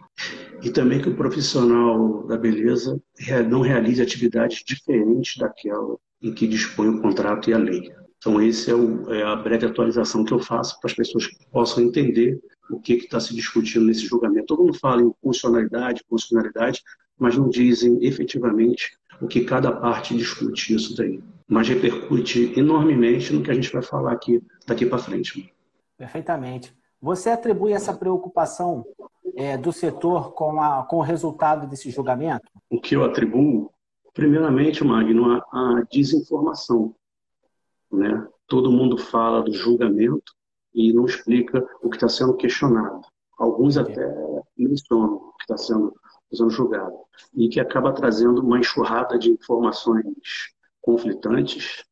e 0.62 0.70
também 0.70 1.01
que 1.01 1.10
o 1.10 1.15
profissional 1.15 2.27
da 2.27 2.38
beleza 2.38 3.01
não 3.50 3.62
realize 3.62 4.01
atividades 4.01 4.63
diferentes 4.65 5.38
daquela 5.38 5.98
em 6.22 6.34
que 6.34 6.48
dispõe 6.48 6.89
o 6.89 7.01
contrato 7.01 7.50
e 7.50 7.53
a 7.53 7.58
lei. 7.58 7.91
Então, 8.18 8.39
esse 8.39 8.70
é, 8.70 8.75
é 9.18 9.24
a 9.24 9.36
breve 9.36 9.65
atualização 9.65 10.24
que 10.24 10.34
eu 10.34 10.39
faço 10.39 10.80
para 10.80 10.91
as 10.91 10.96
pessoas 10.96 11.25
que 11.25 11.38
possam 11.51 11.84
entender 11.84 12.39
o 12.70 12.80
que 12.80 12.94
está 12.94 13.20
se 13.20 13.34
discutindo 13.34 13.86
nesse 13.86 14.06
julgamento. 14.06 14.48
Todo 14.48 14.63
mundo 14.63 14.77
fala 14.77 15.01
em 15.01 15.12
funcionalidade, 15.24 16.03
funcionalidade, 16.08 16.82
mas 17.18 17.36
não 17.36 17.50
dizem 17.50 17.98
efetivamente 18.06 18.91
o 19.22 19.28
que 19.28 19.42
cada 19.46 19.72
parte 19.72 20.16
discute 20.18 20.75
isso 20.75 20.96
daí. 20.96 21.24
Mas 21.48 21.68
repercute 21.68 22.58
enormemente 22.58 23.34
no 23.34 23.44
que 23.44 23.51
a 23.51 23.54
gente 23.54 23.72
vai 23.72 23.82
falar 23.82 24.13
aqui 24.13 24.42
daqui 24.66 24.86
para 24.86 24.98
frente. 24.98 25.54
Perfeitamente. 25.98 26.74
Você 27.01 27.30
atribui 27.30 27.74
essa 27.74 27.94
preocupação 27.94 28.86
é, 29.36 29.58
do 29.58 29.72
setor 29.72 30.34
com, 30.34 30.62
a, 30.62 30.84
com 30.84 30.98
o 30.98 31.01
resultado 31.01 31.68
desse 31.68 31.92
julgamento? 31.92 32.46
O 32.70 32.80
que 32.80 32.96
eu 32.96 33.04
atribuo, 33.04 33.72
primeiramente, 34.13 34.84
Magno, 34.84 35.32
a, 35.32 35.38
a 35.51 35.84
desinformação. 35.92 36.96
Né? 37.92 38.28
Todo 38.48 38.72
mundo 38.72 38.98
fala 38.98 39.42
do 39.42 39.54
julgamento 39.54 40.34
e 40.74 40.94
não 40.94 41.06
explica 41.06 41.66
o 41.82 41.90
que 41.90 41.98
está 41.98 42.08
sendo 42.08 42.36
questionado. 42.36 43.01
Alguns 43.38 43.78
até 43.78 44.08
mencionam 44.58 45.16
o 45.16 45.34
que 45.38 45.44
está 45.44 45.58
sendo 45.58 45.94
sendo 46.32 46.50
julgado, 46.50 46.98
e 47.34 47.50
que 47.50 47.60
acaba 47.60 47.94
trazendo 47.94 48.42
uma 48.42 48.60
enxurrada 48.60 49.18
de 49.18 49.32
informações 49.32 50.06
conflitantes 50.82 51.84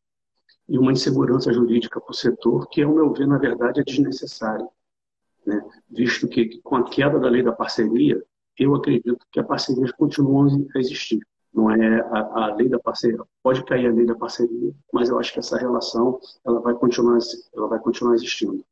e 0.67 0.77
uma 0.77 0.91
insegurança 0.91 1.51
jurídica 1.51 1.99
para 1.99 2.11
o 2.11 2.15
setor, 2.15 2.67
que, 2.69 2.81
ao 2.81 2.93
meu 2.93 3.11
ver, 3.11 3.27
na 3.27 3.37
verdade, 3.37 3.81
é 3.81 3.83
desnecessária. 3.83 4.67
Né? 5.45 5.63
Visto 5.89 6.27
que, 6.27 6.61
com 6.61 6.75
a 6.75 6.89
queda 6.89 7.19
da 7.19 7.29
lei 7.29 7.41
da 7.41 7.51
parceria, 7.51 8.23
eu 8.57 8.75
acredito 8.75 9.25
que 9.31 9.39
a 9.39 9.43
parceria 9.43 9.91
continua 9.93 10.47
a 10.75 10.79
existir. 10.79 11.19
Não 11.51 11.71
é 11.71 11.99
a, 12.01 12.45
a, 12.45 12.55
lei 12.55 12.69
da 12.69 12.77
parceria, 12.77 13.19
pode 13.41 13.65
cair 13.65 13.87
a 13.87 13.91
lei 13.91 14.05
da 14.05 14.13
parceria, 14.13 14.71
mas 14.93 15.09
eu 15.09 15.17
acho 15.17 15.33
que 15.33 15.39
essa 15.39 15.57
relação 15.57 16.19
ela 16.45 16.59
vai 16.59 16.75
continuar, 16.75 17.17
ela 17.55 17.67
vai 17.67 17.79
continuar 17.79 18.13
existindo. 18.13 18.63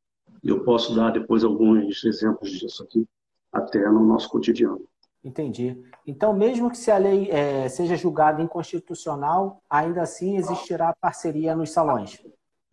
Eu 0.43 0.63
posso 0.63 0.95
dar 0.95 1.11
depois 1.11 1.43
alguns 1.43 2.03
exemplos 2.03 2.51
disso 2.51 2.83
aqui, 2.83 3.07
até 3.51 3.89
no 3.89 4.05
nosso 4.05 4.29
cotidiano. 4.29 4.87
Entendi. 5.27 5.83
Então, 6.05 6.33
mesmo 6.33 6.71
que 6.71 6.77
se 6.77 6.89
a 6.89 6.97
lei 6.97 7.29
é, 7.29 7.67
seja 7.67 7.97
julgada 7.97 8.41
inconstitucional, 8.41 9.61
ainda 9.69 10.01
assim 10.01 10.37
existirá 10.37 10.95
parceria 11.01 11.53
nos 11.53 11.71
salões? 11.71 12.23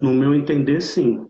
No 0.01 0.15
meu 0.15 0.33
entender, 0.33 0.81
sim. 0.81 1.27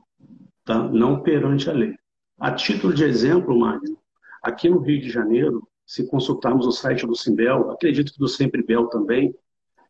Tá? 0.67 0.87
Não 0.87 1.23
perante 1.23 1.71
a 1.71 1.73
lei. 1.73 1.95
A 2.39 2.53
título 2.53 2.93
de 2.93 3.05
exemplo, 3.05 3.59
Magno, 3.59 3.97
aqui 4.43 4.69
no 4.69 4.81
Rio 4.81 5.01
de 5.01 5.09
Janeiro, 5.09 5.67
se 5.87 6.07
consultarmos 6.07 6.67
o 6.67 6.73
site 6.73 7.07
do 7.07 7.17
Simbel, 7.17 7.71
acredito 7.71 8.13
que 8.13 8.19
do 8.19 8.29
Sempre 8.29 8.63
Bel 8.63 8.87
também, 8.89 9.35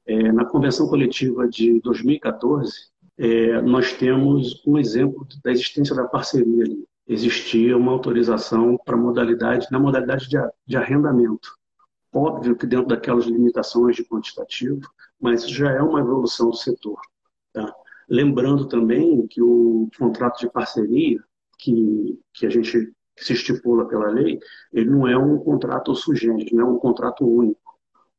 é, 0.06 0.30
na 0.30 0.44
convenção 0.44 0.86
coletiva 0.86 1.48
de 1.48 1.80
2014, 1.80 2.90
é, 3.18 3.60
nós 3.60 3.92
temos 3.92 4.62
um 4.64 4.78
exemplo 4.78 5.26
da 5.42 5.50
existência 5.50 5.96
da 5.96 6.04
parceria 6.04 6.62
ali 6.62 6.86
existia 7.06 7.76
uma 7.76 7.92
autorização 7.92 8.78
para 8.84 8.96
modalidade, 8.96 9.68
na 9.70 9.78
modalidade 9.78 10.28
de, 10.28 10.36
de 10.66 10.76
arrendamento. 10.76 11.56
Óbvio 12.12 12.56
que 12.56 12.66
dentro 12.66 12.88
daquelas 12.88 13.24
limitações 13.24 13.96
de 13.96 14.04
quantitativo, 14.04 14.80
mas 15.20 15.48
já 15.48 15.70
é 15.70 15.82
uma 15.82 16.00
evolução 16.00 16.50
do 16.50 16.56
setor. 16.56 17.00
Tá? 17.52 17.74
Lembrando 18.08 18.66
também 18.66 19.26
que 19.26 19.42
o 19.42 19.88
contrato 19.98 20.40
de 20.40 20.50
parceria 20.50 21.22
que, 21.58 22.20
que 22.32 22.46
a 22.46 22.50
gente 22.50 22.92
que 23.16 23.24
se 23.24 23.32
estipula 23.32 23.86
pela 23.86 24.08
lei, 24.08 24.40
ele 24.72 24.90
não 24.90 25.06
é 25.06 25.16
um 25.16 25.38
contrato 25.38 25.94
sugente, 25.94 26.54
não 26.54 26.66
é 26.66 26.70
um 26.70 26.78
contrato 26.78 27.24
único. 27.24 27.60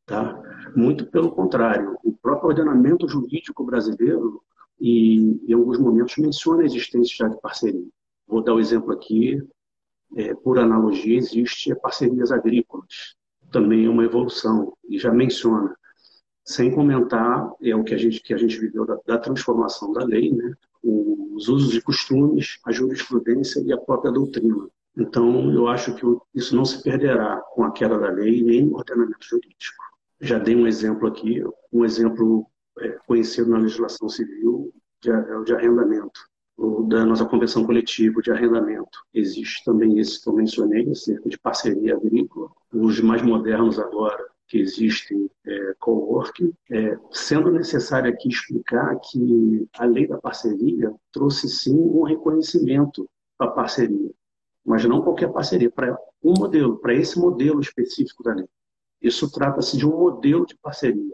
Tá? 0.06 0.42
Muito 0.76 1.06
pelo 1.08 1.32
contrário, 1.32 1.98
o 2.04 2.14
próprio 2.14 2.50
ordenamento 2.50 3.08
jurídico 3.08 3.66
brasileiro, 3.66 4.42
e 4.80 5.42
em 5.48 5.54
alguns 5.54 5.78
momentos, 5.80 6.16
menciona 6.18 6.62
a 6.62 6.66
existência 6.66 7.16
já 7.18 7.28
de 7.28 7.40
parceria. 7.42 7.88
Vou 8.28 8.44
dar 8.44 8.54
o 8.54 8.58
um 8.58 8.60
exemplo 8.60 8.92
aqui, 8.92 9.42
é, 10.16 10.34
por 10.34 10.60
analogia, 10.60 11.18
existe 11.18 11.76
parcerias 11.76 12.32
agrícolas, 12.32 13.16
também 13.52 13.86
é 13.86 13.90
uma 13.90 14.04
evolução, 14.04 14.76
e 14.90 14.98
já 14.98 15.12
menciona, 15.12 15.76
sem 16.44 16.74
comentar 16.74 17.52
é 17.62 17.76
o 17.76 17.84
que 17.84 17.94
a 17.94 17.98
gente, 17.98 18.22
que 18.22 18.34
a 18.34 18.38
gente 18.38 18.60
viveu 18.60 18.86
da, 18.86 18.98
da 19.06 19.18
transformação 19.18 19.92
da 19.92 20.04
lei, 20.04 20.32
né? 20.32 20.54
os 20.84 21.50
usos 21.50 21.76
e 21.76 21.82
costumes, 21.82 22.60
a 22.66 22.72
jurisprudência 22.72 23.60
e 23.62 23.74
a 23.74 23.78
própria 23.78 24.12
doutrina. 24.12 24.70
Então, 24.96 25.52
eu 25.52 25.68
acho 25.68 25.94
que 25.96 26.06
isso 26.34 26.56
não 26.56 26.64
se 26.64 26.82
perderá 26.82 27.38
com 27.54 27.64
a 27.64 27.72
queda 27.72 27.98
da 27.98 28.10
lei 28.10 28.42
nem 28.42 28.68
no 28.68 28.78
ordenamento 28.78 29.26
jurídico. 29.26 29.84
Já 30.22 30.40
dei 30.40 30.56
um 30.56 30.68
exemplo 30.68 31.08
aqui, 31.08 31.44
um 31.74 31.84
exemplo 31.84 32.46
é, 32.80 32.90
conhecido 33.06 33.50
na 33.50 33.58
legislação 33.58 34.08
civil, 34.08 34.72
de, 35.02 35.10
de 35.44 35.54
arrendamento 35.54 36.22
da 36.58 37.06
nossa 37.06 37.26
convenção 37.26 37.66
coletiva 37.66 38.22
de 38.22 38.32
arrendamento. 38.32 39.04
Existe 39.14 39.64
também 39.66 40.00
esse 40.00 40.22
que 40.22 40.30
eu 40.30 40.34
mencionei, 40.34 40.90
acerca 40.90 41.28
de 41.28 41.38
parceria 41.38 41.96
agrícola. 41.96 42.50
Os 42.72 43.00
mais 43.02 43.22
modernos 43.22 43.78
agora, 43.78 44.26
que 44.48 44.60
existem 44.60 45.30
é, 45.46 45.76
coworking, 45.80 46.54
é, 46.72 46.98
sendo 47.12 47.52
necessário 47.52 48.12
aqui 48.12 48.30
explicar 48.30 48.98
que 49.00 49.68
a 49.78 49.86
lei 49.86 50.08
da 50.08 50.18
parceria 50.18 50.94
trouxe 51.12 51.50
sim 51.50 51.76
um 51.76 52.04
reconhecimento 52.04 53.10
a 53.38 53.48
parceria, 53.48 54.12
mas 54.66 54.86
não 54.86 55.02
qualquer 55.02 55.32
parceria, 55.32 55.70
para 55.70 55.98
um 56.24 56.34
modelo, 56.38 56.78
para 56.78 56.94
esse 56.94 57.20
modelo 57.20 57.60
específico 57.60 58.24
da 58.24 58.34
lei. 58.34 58.48
Isso 59.02 59.30
trata-se 59.30 59.78
de 59.78 59.86
um 59.86 59.98
modelo 59.98 60.46
de 60.46 60.56
parceria 60.58 61.14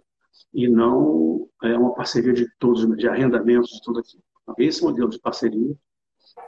e 0.54 0.68
não 0.68 1.50
é 1.64 1.76
uma 1.76 1.94
parceria 1.94 2.34
de 2.34 2.48
todos, 2.60 2.86
de 2.96 3.08
arrendamentos, 3.08 3.72
de 3.72 3.82
tudo 3.82 4.00
aquilo 4.00 4.24
esse 4.58 4.84
modelo 4.84 5.10
de 5.10 5.20
parceria 5.20 5.76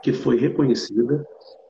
que 0.02 0.12
foi 0.12 0.36
reconhecida 0.36 1.26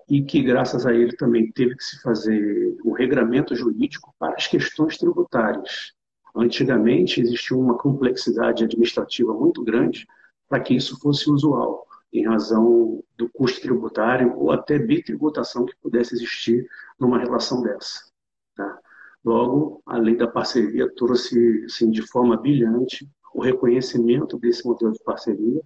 e 0.08 0.22
que, 0.22 0.42
graças 0.42 0.86
a 0.86 0.92
ele, 0.92 1.16
também 1.16 1.50
teve 1.52 1.76
que 1.76 1.84
se 1.84 2.00
fazer 2.02 2.76
um 2.84 2.92
regramento 2.92 3.54
jurídico 3.54 4.14
para 4.18 4.34
as 4.34 4.46
questões 4.46 4.98
tributárias. 4.98 5.92
Antigamente, 6.36 7.20
existia 7.20 7.56
uma 7.56 7.78
complexidade 7.78 8.64
administrativa 8.64 9.32
muito 9.32 9.62
grande 9.62 10.06
para 10.48 10.60
que 10.60 10.74
isso 10.74 10.98
fosse 11.00 11.30
usual, 11.30 11.86
em 12.12 12.26
razão 12.26 13.02
do 13.16 13.28
custo 13.30 13.60
tributário 13.60 14.36
ou 14.36 14.50
até 14.50 14.78
bitributação 14.78 15.64
que 15.64 15.76
pudesse 15.80 16.14
existir 16.14 16.66
numa 16.98 17.18
relação 17.18 17.62
dessa. 17.62 18.04
Tá? 18.54 18.78
Logo, 19.24 19.80
a 19.86 19.96
lei 19.96 20.16
da 20.16 20.26
parceria 20.26 20.92
trouxe, 20.94 21.64
assim, 21.64 21.90
de 21.90 22.02
forma 22.02 22.36
brilhante, 22.36 23.08
o 23.32 23.40
reconhecimento 23.40 24.38
desse 24.38 24.64
modelo 24.66 24.92
de 24.92 25.02
parceria 25.02 25.62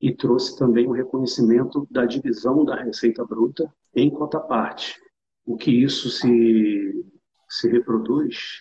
e 0.00 0.14
trouxe 0.14 0.56
também 0.56 0.86
o 0.86 0.92
reconhecimento 0.92 1.86
da 1.90 2.04
divisão 2.04 2.64
da 2.64 2.76
receita 2.76 3.24
bruta 3.24 3.72
em 3.94 4.10
cota 4.10 4.38
parte. 4.38 5.00
O 5.44 5.56
que 5.56 5.70
isso 5.70 6.10
se, 6.10 7.04
se 7.48 7.68
reproduz 7.68 8.60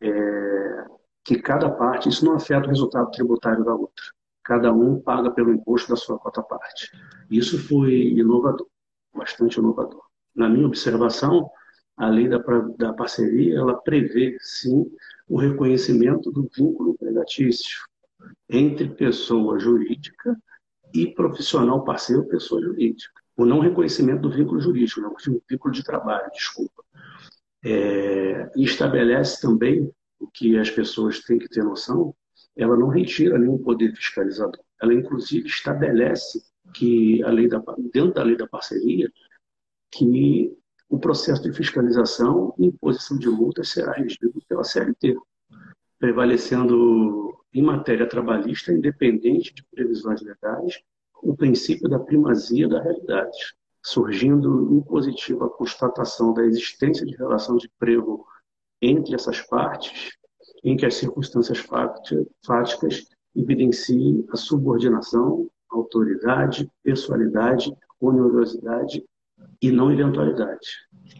é 0.00 0.84
que 1.24 1.38
cada 1.38 1.70
parte, 1.70 2.08
isso 2.08 2.24
não 2.24 2.34
afeta 2.34 2.66
o 2.66 2.68
resultado 2.68 3.10
tributário 3.10 3.64
da 3.64 3.74
outra. 3.74 4.04
Cada 4.44 4.70
um 4.72 5.00
paga 5.00 5.30
pelo 5.30 5.50
imposto 5.50 5.88
da 5.88 5.96
sua 5.96 6.18
cota 6.18 6.42
parte. 6.42 6.90
Isso 7.30 7.58
foi 7.66 8.10
inovador, 8.10 8.68
bastante 9.14 9.58
inovador. 9.58 10.02
Na 10.36 10.48
minha 10.48 10.66
observação, 10.66 11.50
a 11.96 12.08
lei 12.08 12.28
da, 12.28 12.38
da 12.76 12.92
parceria, 12.92 13.56
ela 13.56 13.80
prevê, 13.80 14.36
sim, 14.40 14.84
o 15.26 15.38
reconhecimento 15.38 16.30
do 16.30 16.46
vínculo 16.54 16.90
empregatício, 16.90 17.80
entre 18.48 18.88
pessoa 18.90 19.58
jurídica 19.58 20.36
e 20.92 21.06
profissional 21.06 21.82
parceiro, 21.84 22.28
pessoa 22.28 22.62
jurídica. 22.62 23.12
O 23.36 23.44
não 23.44 23.60
reconhecimento 23.60 24.22
do 24.22 24.30
vínculo 24.30 24.60
jurídico, 24.60 25.00
não, 25.00 25.14
vínculo 25.48 25.74
de 25.74 25.82
trabalho, 25.82 26.30
desculpa. 26.32 26.84
É, 27.64 28.50
e 28.54 28.64
estabelece 28.64 29.40
também 29.40 29.90
o 30.20 30.28
que 30.28 30.56
as 30.58 30.70
pessoas 30.70 31.20
têm 31.20 31.38
que 31.38 31.48
ter 31.48 31.64
noção, 31.64 32.14
ela 32.56 32.76
não 32.76 32.88
retira 32.88 33.38
nenhum 33.38 33.58
poder 33.58 33.94
fiscalizador. 33.94 34.60
Ela, 34.80 34.94
inclusive, 34.94 35.46
estabelece 35.46 36.42
que 36.72 37.22
a 37.24 37.30
lei 37.30 37.48
da, 37.48 37.62
dentro 37.92 38.14
da 38.14 38.22
lei 38.22 38.36
da 38.36 38.46
parceria 38.46 39.10
que 39.90 40.56
o 40.88 40.98
processo 40.98 41.42
de 41.42 41.52
fiscalização 41.52 42.54
e 42.58 42.66
imposição 42.66 43.18
de 43.18 43.28
multas 43.28 43.70
será 43.70 43.92
regido 43.92 44.32
pela 44.48 44.64
CLT, 44.64 45.16
prevalecendo 45.98 47.34
em 47.54 47.62
matéria 47.62 48.08
trabalhista, 48.08 48.72
independente 48.72 49.54
de 49.54 49.64
previsões 49.70 50.20
legais, 50.20 50.80
o 51.22 51.36
princípio 51.36 51.88
da 51.88 51.98
primazia 51.98 52.68
da 52.68 52.82
realidade, 52.82 53.38
surgindo 53.82 54.74
impositiva 54.74 55.46
a 55.46 55.50
constatação 55.50 56.34
da 56.34 56.44
existência 56.44 57.06
de 57.06 57.14
relação 57.16 57.56
de 57.56 57.66
emprego 57.66 58.26
entre 58.82 59.14
essas 59.14 59.40
partes, 59.40 60.12
em 60.64 60.76
que 60.76 60.84
as 60.84 60.96
circunstâncias 60.96 61.58
fáticas 62.44 63.06
evidenciem 63.34 64.26
a 64.30 64.36
subordinação, 64.36 65.48
autoridade, 65.70 66.70
pessoalidade, 66.82 67.72
onerosidade 68.00 69.04
e 69.60 69.70
não 69.70 69.92
eventualidade. 69.92 70.68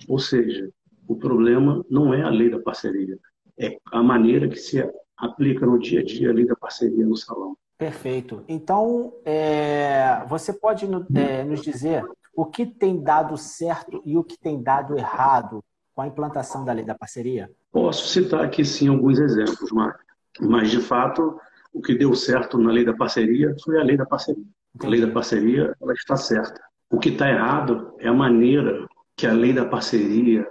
Ou 0.09 0.19
seja, 0.19 0.71
o 1.07 1.17
problema 1.17 1.85
não 1.88 2.12
é 2.12 2.23
a 2.23 2.31
lei 2.31 2.50
da 2.50 2.59
parceria, 2.59 3.19
é 3.59 3.79
a 3.93 4.03
maneira 4.03 4.49
que 4.49 4.57
se 4.57 4.81
aplica 5.16 5.66
no 5.66 5.78
dia 5.78 6.00
a 6.00 6.04
dia 6.04 6.30
a 6.30 6.33
lei 6.33 6.47
da 6.47 6.56
parceria 6.56 7.06
no 7.06 7.16
salão. 7.16 7.56
Perfeito. 7.76 8.44
Então, 8.49 9.12
é, 9.25 10.25
você 10.26 10.52
pode 10.52 10.87
é, 11.14 11.44
nos 11.44 11.61
dizer 11.61 12.04
o 12.35 12.47
que 12.47 12.66
tem 12.66 13.02
dado 13.02 13.37
certo 13.37 14.02
e 14.04 14.16
o 14.16 14.25
que 14.25 14.38
tem 14.38 14.62
dado 14.62 14.97
errado 14.97 15.62
com 15.94 16.02
a 16.02 16.06
implantação 16.06 16.64
da 16.64 16.73
lei 16.73 16.85
da 16.85 16.94
parceria? 16.94 17.50
Posso 17.71 18.09
citar 18.09 18.44
aqui 18.44 18.64
sim 18.64 18.88
alguns 18.88 19.18
exemplos, 19.18 19.71
Marco. 19.71 20.00
Mas, 20.40 20.71
de 20.71 20.80
fato, 20.80 21.38
o 21.73 21.80
que 21.80 21.94
deu 21.94 22.14
certo 22.14 22.59
na 22.59 22.71
lei 22.71 22.85
da 22.85 22.94
parceria 22.94 23.54
foi 23.62 23.80
a 23.80 23.85
lei 23.85 23.97
da 23.97 24.06
parceria. 24.06 24.44
A 24.83 24.88
lei 24.88 25.00
da 25.00 25.12
parceria 25.12 25.75
ela 25.80 25.92
está 25.92 26.16
certa. 26.16 26.61
O 26.90 26.99
que 26.99 27.11
está 27.11 27.28
errado 27.28 27.94
é 27.99 28.09
a 28.09 28.14
maneira 28.14 28.87
que 29.16 29.26
a 29.26 29.33
lei 29.33 29.52
da 29.52 29.64
parceria 29.64 30.47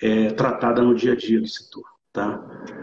é 0.00 0.30
tratada 0.30 0.82
no 0.82 0.94
dia 0.94 1.12
a 1.12 1.16
dia 1.16 1.40
do 1.40 1.46
setor. 1.46 1.84
Tá? 2.18 2.42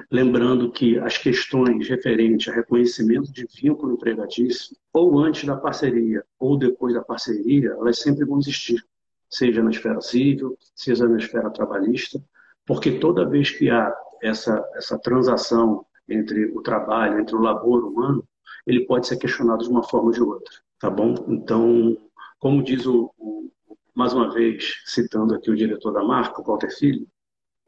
Lembrando 0.09 0.71
que 0.71 0.97
as 0.97 1.17
questões 1.17 1.89
referentes 1.89 2.47
a 2.47 2.55
reconhecimento 2.55 3.29
de 3.33 3.45
vínculo 3.61 3.95
empregatício, 3.95 4.73
ou 4.93 5.19
antes 5.19 5.43
da 5.43 5.57
parceria 5.57 6.23
ou 6.39 6.57
depois 6.57 6.93
da 6.93 7.01
parceria, 7.01 7.71
elas 7.71 7.99
sempre 7.99 8.23
vão 8.23 8.39
existir, 8.39 8.81
seja 9.29 9.61
na 9.61 9.71
esfera 9.71 9.99
civil, 9.99 10.57
seja 10.73 11.05
na 11.05 11.17
esfera 11.17 11.49
trabalhista, 11.49 12.23
porque 12.65 12.97
toda 12.97 13.27
vez 13.27 13.49
que 13.51 13.69
há 13.69 13.93
essa, 14.23 14.65
essa 14.75 14.97
transação 14.97 15.85
entre 16.07 16.45
o 16.57 16.61
trabalho, 16.61 17.19
entre 17.19 17.35
o 17.35 17.41
labor 17.41 17.83
humano, 17.83 18.25
ele 18.65 18.85
pode 18.85 19.07
ser 19.07 19.17
questionado 19.17 19.65
de 19.65 19.69
uma 19.69 19.83
forma 19.83 20.07
ou 20.07 20.13
de 20.13 20.23
outra, 20.23 20.55
tá 20.79 20.89
bom? 20.89 21.13
Então, 21.27 21.97
como 22.39 22.63
diz 22.63 22.85
o, 22.85 23.11
o 23.17 23.51
mais 23.93 24.13
uma 24.13 24.33
vez, 24.33 24.81
citando 24.85 25.35
aqui 25.35 25.51
o 25.51 25.57
diretor 25.57 25.91
da 25.91 26.05
marca, 26.05 26.39
o 26.39 26.45
Walter 26.45 26.73
Filho, 26.73 27.05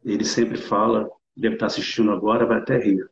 ele 0.05 0.23
sempre 0.23 0.57
fala 0.57 1.11
deve 1.37 1.55
estar 1.55 1.67
assistindo 1.67 2.11
agora, 2.11 2.45
vai 2.45 2.57
até 2.57 2.77
rir. 2.77 3.07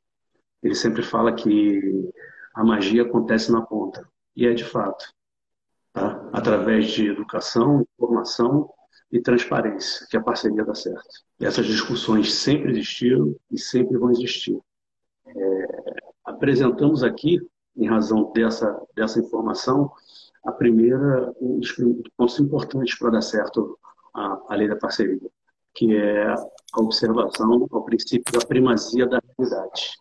Ele 0.63 0.75
sempre 0.75 1.03
fala 1.03 1.34
que 1.34 2.12
a 2.53 2.63
magia 2.63 3.03
acontece 3.03 3.51
na 3.51 3.62
ponta. 3.62 4.08
E 4.36 4.48
é 4.48 4.53
de 4.53 4.63
fato. 4.63 5.05
Tá? 5.94 6.29
Através 6.34 6.88
de 6.88 7.08
educação, 7.08 7.86
informação 7.98 8.70
e 9.12 9.22
transparência, 9.22 10.05
que 10.10 10.17
a 10.17 10.22
parceria 10.22 10.65
dá 10.65 10.74
certo. 10.74 11.08
E 11.39 11.46
essas 11.46 11.65
discussões 11.65 12.34
sempre 12.34 12.72
existiram 12.72 13.36
e 13.51 13.60
sempre 13.60 13.98
vão 13.98 14.12
existir. 14.12 14.60
É, 15.27 15.65
apresentamos 16.25 17.03
aqui, 17.03 17.39
em 17.77 17.88
razão 17.88 18.32
dessa, 18.34 18.82
dessa 18.96 19.20
informação, 19.20 19.91
a 20.44 20.51
primeira, 20.51 21.34
um 21.41 21.60
dos 21.60 21.72
pontos 22.17 22.39
importantes 22.39 22.98
para 22.98 23.11
dar 23.11 23.22
certo 23.22 23.77
a, 24.14 24.42
a 24.50 24.55
lei 24.55 24.68
da 24.68 24.75
parceria, 24.75 25.20
que 25.74 25.96
é 25.96 26.35
a 26.75 26.81
observação 26.81 27.68
ao 27.72 27.83
princípio 27.83 28.38
da 28.38 28.46
primazia 28.46 29.07
da 29.07 29.22
realidade, 29.38 29.92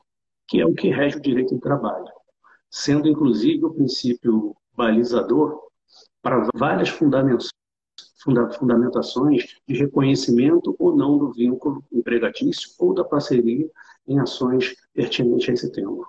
que 0.49 0.61
é 0.61 0.67
o 0.67 0.75
que 0.75 0.89
rege 0.89 1.17
o 1.17 1.23
direito 1.23 1.55
do 1.55 1.61
trabalho, 1.61 2.11
sendo 2.71 3.09
inclusive 3.09 3.65
o 3.65 3.73
princípio 3.73 4.57
balizador 4.77 5.61
para 6.21 6.49
várias 6.55 6.89
fundamentações 6.89 7.55
de 9.67 9.77
reconhecimento 9.77 10.75
ou 10.79 10.97
não 10.97 11.17
do 11.17 11.33
vínculo 11.33 11.85
empregatício 11.93 12.71
ou 12.79 12.93
da 12.93 13.05
parceria 13.05 13.71
em 14.07 14.19
ações 14.19 14.75
pertinentes 14.93 15.49
a 15.49 15.53
esse 15.53 15.71
tema. 15.71 16.05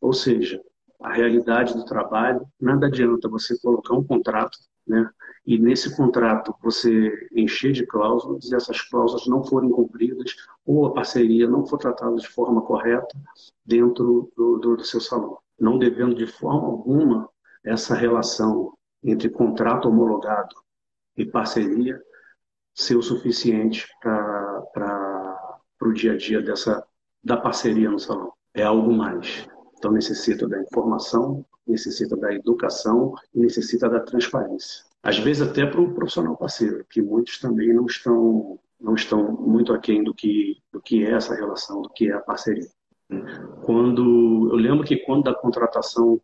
Ou 0.00 0.12
seja, 0.12 0.60
a 1.00 1.12
realidade 1.12 1.74
do 1.74 1.84
trabalho, 1.84 2.46
nada 2.60 2.86
adianta 2.86 3.28
você 3.28 3.58
colocar 3.60 3.94
um 3.94 4.04
contrato 4.04 4.58
né, 4.86 5.08
e 5.46 5.56
nesse 5.56 5.94
contrato 5.94 6.52
você 6.60 7.28
encher 7.30 7.70
de 7.70 7.86
cláusulas 7.86 8.50
e 8.50 8.54
essas 8.54 8.80
cláusulas 8.82 9.28
não 9.28 9.44
forem 9.44 9.70
cumpridas 9.70 10.34
ou 10.66 10.86
a 10.86 10.92
parceria 10.92 11.48
não 11.48 11.64
for 11.64 11.78
tratada 11.78 12.16
de 12.16 12.26
forma 12.26 12.62
correta 12.62 13.16
dentro 13.64 14.32
do, 14.36 14.58
do, 14.58 14.76
do 14.76 14.84
seu 14.84 15.00
salão. 15.00 15.38
Não 15.58 15.78
devendo 15.78 16.16
de 16.16 16.26
forma 16.26 16.66
alguma 16.66 17.28
essa 17.64 17.94
relação 17.94 18.76
entre 19.04 19.28
contrato 19.30 19.88
homologado 19.88 20.56
e 21.16 21.24
parceria 21.24 22.02
ser 22.74 22.96
o 22.96 23.02
suficiente 23.02 23.86
para 24.02 25.60
o 25.80 25.92
dia 25.92 26.14
a 26.14 26.16
dia 26.16 26.42
dessa, 26.42 26.84
da 27.22 27.36
parceria 27.36 27.88
no 27.88 28.00
salão. 28.00 28.32
É 28.52 28.64
algo 28.64 28.92
mais. 28.92 29.46
Então 29.78 29.92
necessita 29.92 30.48
da 30.48 30.60
informação, 30.60 31.46
necessita 31.64 32.16
da 32.16 32.34
educação 32.34 33.14
e 33.32 33.38
necessita 33.38 33.88
da 33.88 34.00
transparência 34.00 34.84
às 35.06 35.18
vezes 35.18 35.48
até 35.48 35.64
para 35.64 35.80
o 35.80 35.94
profissional 35.94 36.36
parceiro, 36.36 36.84
que 36.90 37.00
muitos 37.00 37.38
também 37.38 37.72
não 37.72 37.86
estão 37.86 38.58
não 38.78 38.94
estão 38.94 39.32
muito 39.32 39.72
aquém 39.72 40.02
do 40.02 40.12
que 40.12 40.56
do 40.72 40.82
que 40.82 41.06
é 41.06 41.12
essa 41.12 41.32
relação, 41.34 41.80
do 41.80 41.88
que 41.90 42.10
é 42.10 42.12
a 42.12 42.20
parceria. 42.20 42.66
Quando 43.62 44.48
eu 44.50 44.56
lembro 44.56 44.84
que 44.84 44.96
quando 44.96 45.22
da 45.22 45.34
contratação 45.34 46.20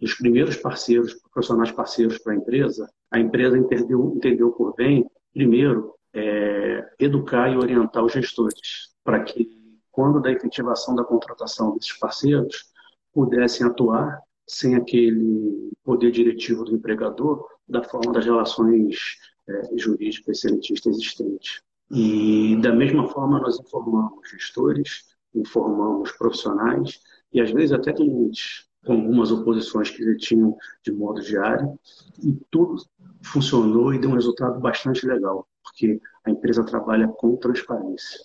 dos 0.00 0.14
primeiros 0.14 0.56
parceiros, 0.56 1.12
profissionais 1.32 1.72
parceiros 1.72 2.18
para 2.18 2.32
a 2.32 2.36
empresa, 2.36 2.88
a 3.10 3.18
empresa 3.18 3.58
entendeu, 3.58 4.12
entendeu 4.14 4.52
por 4.52 4.74
bem, 4.76 5.10
primeiro, 5.34 5.92
é, 6.14 6.88
educar 7.00 7.48
e 7.52 7.56
orientar 7.56 8.04
os 8.04 8.12
gestores, 8.12 8.94
para 9.02 9.22
que, 9.24 9.50
quando 9.90 10.20
da 10.20 10.30
efetivação 10.30 10.94
da 10.94 11.04
contratação 11.04 11.74
desses 11.74 11.98
parceiros, 11.98 12.70
pudessem 13.12 13.66
atuar 13.66 14.20
sem 14.46 14.76
aquele 14.76 15.72
poder 15.84 16.12
diretivo 16.12 16.64
do 16.64 16.74
empregador 16.74 17.44
da 17.70 17.82
forma 17.82 18.12
das 18.12 18.24
relações 18.24 19.16
é, 19.48 19.76
jurídicas 19.76 20.40
selentistas 20.40 20.96
existentes. 20.96 21.62
E, 21.90 22.56
da 22.60 22.72
mesma 22.72 23.08
forma, 23.08 23.40
nós 23.40 23.58
informamos 23.58 24.28
gestores, 24.30 25.16
informamos 25.34 26.12
profissionais 26.12 27.00
e, 27.32 27.40
às 27.40 27.50
vezes, 27.50 27.72
até 27.72 27.92
clientes, 27.92 28.68
com 28.84 28.94
algumas 28.94 29.30
oposições 29.30 29.90
que 29.90 30.02
ele 30.02 30.16
tinham 30.16 30.56
de 30.84 30.92
modo 30.92 31.20
diário, 31.20 31.78
e 32.22 32.36
tudo 32.50 32.76
funcionou 33.22 33.92
e 33.92 33.98
deu 33.98 34.10
um 34.10 34.14
resultado 34.14 34.58
bastante 34.60 35.06
legal, 35.06 35.46
porque 35.62 36.00
a 36.24 36.30
empresa 36.30 36.64
trabalha 36.64 37.08
com 37.08 37.36
transparência. 37.36 38.20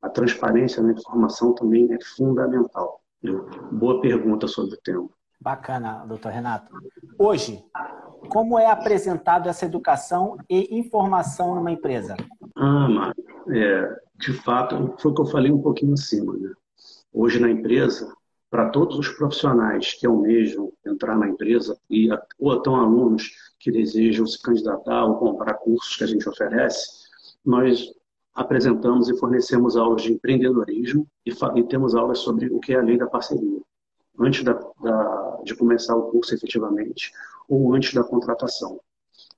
A 0.00 0.08
transparência 0.08 0.82
na 0.82 0.92
informação 0.92 1.54
também 1.54 1.92
é 1.92 1.98
fundamental. 2.16 3.02
Boa 3.72 4.00
pergunta 4.00 4.46
sobre 4.46 4.76
o 4.76 4.80
tema. 4.80 5.08
Bacana, 5.40 6.04
doutor 6.06 6.32
Renato. 6.32 6.74
Hoje, 7.16 7.64
como 8.28 8.58
é 8.58 8.66
apresentado 8.66 9.48
essa 9.48 9.64
educação 9.64 10.36
e 10.50 10.76
informação 10.76 11.54
numa 11.54 11.70
empresa? 11.70 12.16
Ah, 12.56 12.88
Mário, 12.88 13.24
é, 13.48 13.96
de 14.16 14.32
fato, 14.32 14.94
foi 14.98 15.12
o 15.12 15.14
que 15.14 15.20
eu 15.20 15.26
falei 15.26 15.52
um 15.52 15.62
pouquinho 15.62 15.92
acima. 15.92 16.32
Né? 16.36 16.52
Hoje 17.12 17.40
na 17.40 17.48
empresa, 17.48 18.12
para 18.50 18.68
todos 18.70 18.98
os 18.98 19.08
profissionais 19.10 19.94
que 19.94 20.06
almejam 20.06 20.72
entrar 20.84 21.16
na 21.16 21.28
empresa, 21.28 21.78
e, 21.88 22.08
ou 22.38 22.52
até 22.52 22.70
alunos 22.70 23.30
que 23.60 23.70
desejam 23.70 24.26
se 24.26 24.42
candidatar 24.42 25.04
ou 25.04 25.18
comprar 25.18 25.54
cursos 25.54 25.96
que 25.96 26.04
a 26.04 26.06
gente 26.06 26.28
oferece, 26.28 27.06
nós 27.44 27.86
apresentamos 28.34 29.08
e 29.08 29.16
fornecemos 29.16 29.76
aulas 29.76 30.02
de 30.02 30.12
empreendedorismo 30.12 31.06
e, 31.24 31.30
e 31.30 31.64
temos 31.64 31.94
aulas 31.94 32.18
sobre 32.18 32.46
o 32.46 32.58
que 32.58 32.72
é 32.72 32.78
a 32.78 32.82
lei 32.82 32.98
da 32.98 33.06
parceria 33.06 33.60
antes 34.18 34.42
da, 34.42 34.52
da, 34.52 35.40
de 35.44 35.54
começar 35.54 35.96
o 35.96 36.10
curso 36.10 36.34
efetivamente 36.34 37.12
ou 37.48 37.74
antes 37.74 37.94
da 37.94 38.04
contratação. 38.04 38.80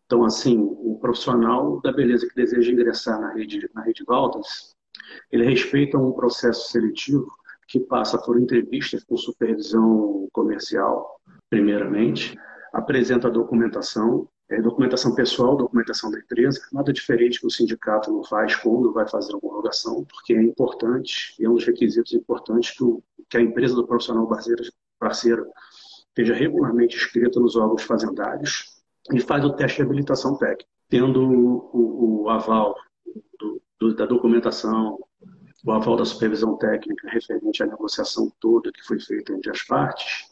Então, 0.06 0.24
assim, 0.24 0.58
o 0.58 0.98
profissional 1.00 1.80
da 1.82 1.92
beleza 1.92 2.26
que 2.28 2.34
deseja 2.34 2.72
ingressar 2.72 3.20
na 3.20 3.32
rede, 3.32 3.70
na 3.72 3.82
rede 3.82 4.04
Valdas, 4.04 4.74
ele 5.30 5.44
respeita 5.44 5.96
um 5.96 6.12
processo 6.12 6.70
seletivo 6.70 7.30
que 7.68 7.78
passa 7.78 8.18
por 8.18 8.40
entrevistas 8.40 9.04
com 9.04 9.16
supervisão 9.16 10.28
comercial, 10.32 11.20
primeiramente, 11.48 12.36
apresenta 12.72 13.28
a 13.28 13.30
documentação, 13.30 14.28
É, 14.50 14.60
documentação 14.60 15.14
pessoal, 15.14 15.56
documentação 15.56 16.10
da 16.10 16.18
empresa, 16.18 16.60
nada 16.72 16.92
diferente 16.92 17.38
que 17.38 17.46
o 17.46 17.50
sindicato 17.50 18.10
não 18.10 18.24
faz 18.24 18.56
quando 18.56 18.92
vai 18.92 19.08
fazer 19.08 19.32
a 19.32 19.36
homologação, 19.36 20.04
porque 20.04 20.34
é 20.34 20.42
importante, 20.42 21.36
é 21.40 21.48
um 21.48 21.54
dos 21.54 21.64
requisitos 21.64 22.12
importantes 22.12 22.76
que, 22.76 22.82
o, 22.82 23.00
que 23.28 23.36
a 23.36 23.40
empresa 23.40 23.76
do 23.76 23.86
profissional 23.86 24.26
parceiro, 24.26 24.64
parceiro 24.98 25.46
esteja 26.08 26.34
regularmente 26.34 26.96
inscrita 26.96 27.38
nos 27.38 27.54
órgãos 27.54 27.84
fazendários 27.84 28.82
e 29.12 29.20
faz 29.20 29.44
o 29.44 29.52
teste 29.52 29.76
de 29.76 29.82
habilitação 29.82 30.36
técnica, 30.36 30.68
tendo 30.88 31.22
o, 31.22 32.22
o 32.24 32.28
aval 32.28 32.74
do, 33.38 33.62
do, 33.78 33.94
da 33.94 34.04
documentação, 34.04 34.98
o 35.64 35.70
aval 35.70 35.96
da 35.96 36.04
supervisão 36.04 36.56
técnica 36.56 37.08
referente 37.08 37.62
à 37.62 37.66
negociação 37.66 38.32
toda 38.40 38.72
que 38.72 38.82
foi 38.82 38.98
feita 38.98 39.32
entre 39.32 39.48
as 39.48 39.62
partes 39.62 40.29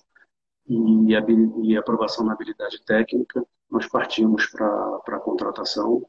e 0.68 1.14
e 1.62 1.76
aprovação 1.76 2.24
na 2.24 2.32
habilidade 2.32 2.82
técnica, 2.84 3.44
nós 3.70 3.86
partimos 3.86 4.46
para 4.46 5.00
a 5.06 5.20
contratação 5.20 6.04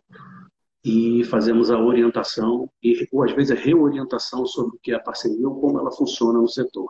e 0.84 1.24
fazemos 1.26 1.70
a 1.72 1.78
orientação 1.78 2.70
e 2.82 3.08
ou 3.12 3.24
às 3.24 3.32
vezes 3.34 3.52
a 3.52 3.60
reorientação 3.60 4.46
sobre 4.46 4.78
o 4.78 4.80
que 4.80 4.92
é 4.92 4.96
a 4.96 5.00
parceria 5.00 5.48
ou 5.48 5.60
como 5.60 5.80
ela 5.80 5.92
funciona 5.92 6.40
no 6.40 6.48
setor. 6.48 6.90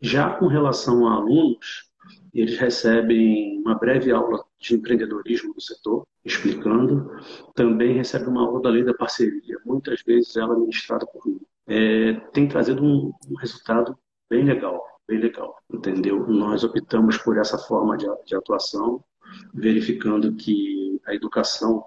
Já 0.00 0.30
com 0.36 0.46
relação 0.46 1.06
a 1.08 1.14
alunos, 1.14 1.90
eles 2.32 2.58
recebem 2.58 3.60
uma 3.60 3.76
breve 3.76 4.10
aula 4.10 4.44
de 4.58 4.74
empreendedorismo 4.74 5.54
no 5.54 5.60
setor, 5.60 6.06
explicando. 6.24 7.10
Também 7.54 7.94
recebem 7.94 8.28
uma 8.28 8.42
aula 8.42 8.60
da 8.60 8.70
lei 8.70 8.84
da 8.84 8.92
parceria, 8.92 9.58
muitas 9.64 10.02
vezes 10.02 10.36
ela 10.36 10.58
ministrada 10.58 11.06
por 11.06 11.24
mim. 11.26 11.40
É, 11.66 12.14
tem 12.32 12.48
trazido 12.48 12.84
um, 12.84 13.12
um, 13.30 13.36
resultado 13.36 13.96
bem 14.28 14.44
legal, 14.44 14.84
bem 15.06 15.18
legal, 15.18 15.56
entendeu? 15.72 16.26
Nós 16.26 16.64
optamos 16.64 17.18
por 17.18 17.38
essa 17.38 17.58
forma 17.58 17.96
de, 17.96 18.06
de 18.26 18.34
atuação 18.34 19.04
verificando 19.52 20.34
que 20.34 21.00
a 21.06 21.14
educação 21.14 21.84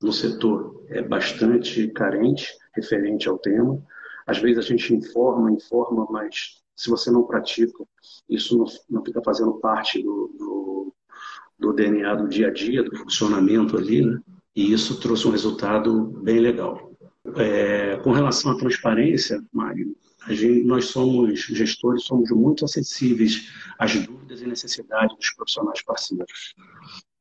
no 0.00 0.12
setor 0.12 0.84
é 0.88 1.02
bastante 1.02 1.88
carente 1.88 2.52
referente 2.74 3.28
ao 3.28 3.38
tema. 3.38 3.82
Às 4.26 4.38
vezes 4.38 4.58
a 4.58 4.68
gente 4.68 4.94
informa, 4.94 5.50
informa, 5.50 6.06
mas 6.10 6.60
se 6.76 6.88
você 6.88 7.10
não 7.10 7.24
pratica, 7.24 7.84
isso 8.28 8.56
não, 8.56 8.64
não 8.88 9.04
fica 9.04 9.22
fazendo 9.22 9.54
parte 9.54 10.02
do, 10.02 10.34
do, 10.38 10.94
do, 11.58 11.72
DNA 11.72 12.14
do 12.14 12.28
dia 12.28 12.48
a 12.48 12.52
dia, 12.52 12.82
do 12.82 12.96
funcionamento 12.96 13.76
ali, 13.76 14.04
né? 14.04 14.20
E 14.54 14.72
isso 14.72 14.98
trouxe 15.00 15.28
um 15.28 15.30
resultado 15.30 16.02
bem 16.22 16.40
legal. 16.40 16.90
É, 17.36 17.96
com 17.98 18.10
relação 18.12 18.50
à 18.50 18.56
transparência, 18.56 19.42
Mário, 19.52 19.94
gente, 20.28 20.64
nós 20.64 20.86
somos 20.86 21.40
gestores, 21.40 22.04
somos 22.04 22.30
muito 22.30 22.64
acessíveis 22.64 23.48
às 23.78 23.94
dúvidas 23.94 24.42
e 24.42 24.46
necessidades 24.46 25.16
dos 25.16 25.30
profissionais 25.30 25.82
parceiros. 25.82 26.54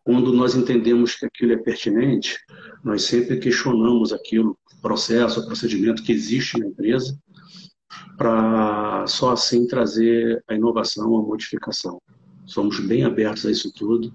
Quando 0.04 0.34
nós 0.34 0.56
entendemos 0.56 1.16
que 1.16 1.26
aquilo 1.26 1.54
é 1.54 1.58
pertinente, 1.58 2.38
nós 2.84 3.04
sempre 3.04 3.38
questionamos 3.38 4.12
aquilo, 4.12 4.58
processo, 4.82 5.46
procedimento 5.46 6.04
que 6.04 6.12
existe 6.12 6.58
na 6.58 6.68
empresa, 6.68 7.18
para 8.18 9.06
só 9.08 9.32
assim 9.32 9.66
trazer 9.68 10.44
a 10.48 10.56
inovação, 10.56 11.16
a 11.16 11.22
modificação. 11.22 12.02
Somos 12.46 12.80
bem 12.80 13.04
abertos 13.04 13.46
a 13.46 13.52
isso 13.52 13.72
tudo 13.74 14.14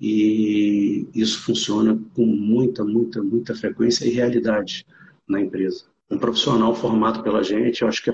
e 0.00 1.06
isso 1.14 1.40
funciona 1.40 2.00
com 2.14 2.24
muita, 2.24 2.84
muita, 2.84 3.22
muita 3.22 3.54
frequência 3.54 4.06
e 4.06 4.10
realidade 4.10 4.86
na 5.28 5.40
empresa. 5.40 5.89
Um 6.10 6.18
profissional 6.18 6.74
formado 6.74 7.22
pela 7.22 7.42
gente, 7.42 7.82
eu 7.82 7.88
acho 7.88 8.02
que 8.02 8.10
é 8.10 8.12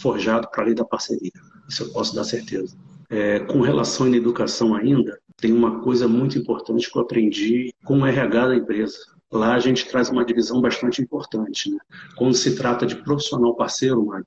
forjado 0.00 0.48
para 0.50 0.62
a 0.62 0.64
lei 0.64 0.74
da 0.74 0.84
parceria. 0.84 1.32
Isso 1.68 1.82
eu 1.82 1.92
posso 1.92 2.14
dar 2.14 2.24
certeza. 2.24 2.76
É, 3.10 3.40
com 3.40 3.60
relação 3.60 4.06
à 4.06 4.10
educação 4.10 4.74
ainda, 4.74 5.18
tem 5.36 5.52
uma 5.52 5.80
coisa 5.80 6.08
muito 6.08 6.38
importante 6.38 6.90
que 6.90 6.96
eu 6.96 7.02
aprendi 7.02 7.72
com 7.84 8.00
o 8.00 8.06
RH 8.06 8.48
da 8.48 8.56
empresa. 8.56 8.98
Lá 9.30 9.54
a 9.54 9.58
gente 9.58 9.86
traz 9.88 10.08
uma 10.08 10.24
divisão 10.24 10.60
bastante 10.60 11.02
importante. 11.02 11.70
Né? 11.70 11.78
Quando 12.16 12.34
se 12.34 12.54
trata 12.54 12.86
de 12.86 12.96
profissional 12.96 13.54
parceiro, 13.54 14.06
Mário, 14.06 14.26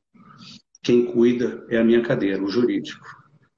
quem 0.84 1.06
cuida 1.06 1.66
é 1.70 1.78
a 1.78 1.84
minha 1.84 2.02
cadeira, 2.02 2.44
o 2.44 2.48
jurídico. 2.48 3.06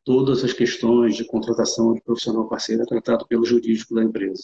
Todas 0.06 0.44
as 0.44 0.54
questões 0.54 1.16
de 1.16 1.26
contratação 1.26 1.94
de 1.94 2.02
profissional 2.02 2.48
parceiro 2.48 2.84
é 2.84 2.86
tratado 2.86 3.28
pelo 3.28 3.46
jurídico 3.46 3.94
da 3.94 4.04
empresa. 4.04 4.44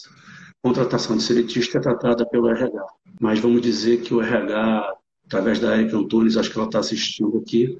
Contratação 0.62 1.16
de 1.16 1.22
seletista 1.22 1.78
é 1.78 1.80
tratada 1.80 2.26
pelo 2.26 2.48
RH. 2.48 2.84
Mas 3.20 3.38
vamos 3.38 3.62
dizer 3.62 4.02
que 4.02 4.12
o 4.14 4.20
RH, 4.20 4.94
através 5.26 5.60
da 5.60 5.76
Erika 5.76 5.96
Antunes, 5.96 6.36
acho 6.36 6.50
que 6.50 6.58
ela 6.58 6.66
está 6.66 6.78
assistindo 6.78 7.38
aqui, 7.38 7.76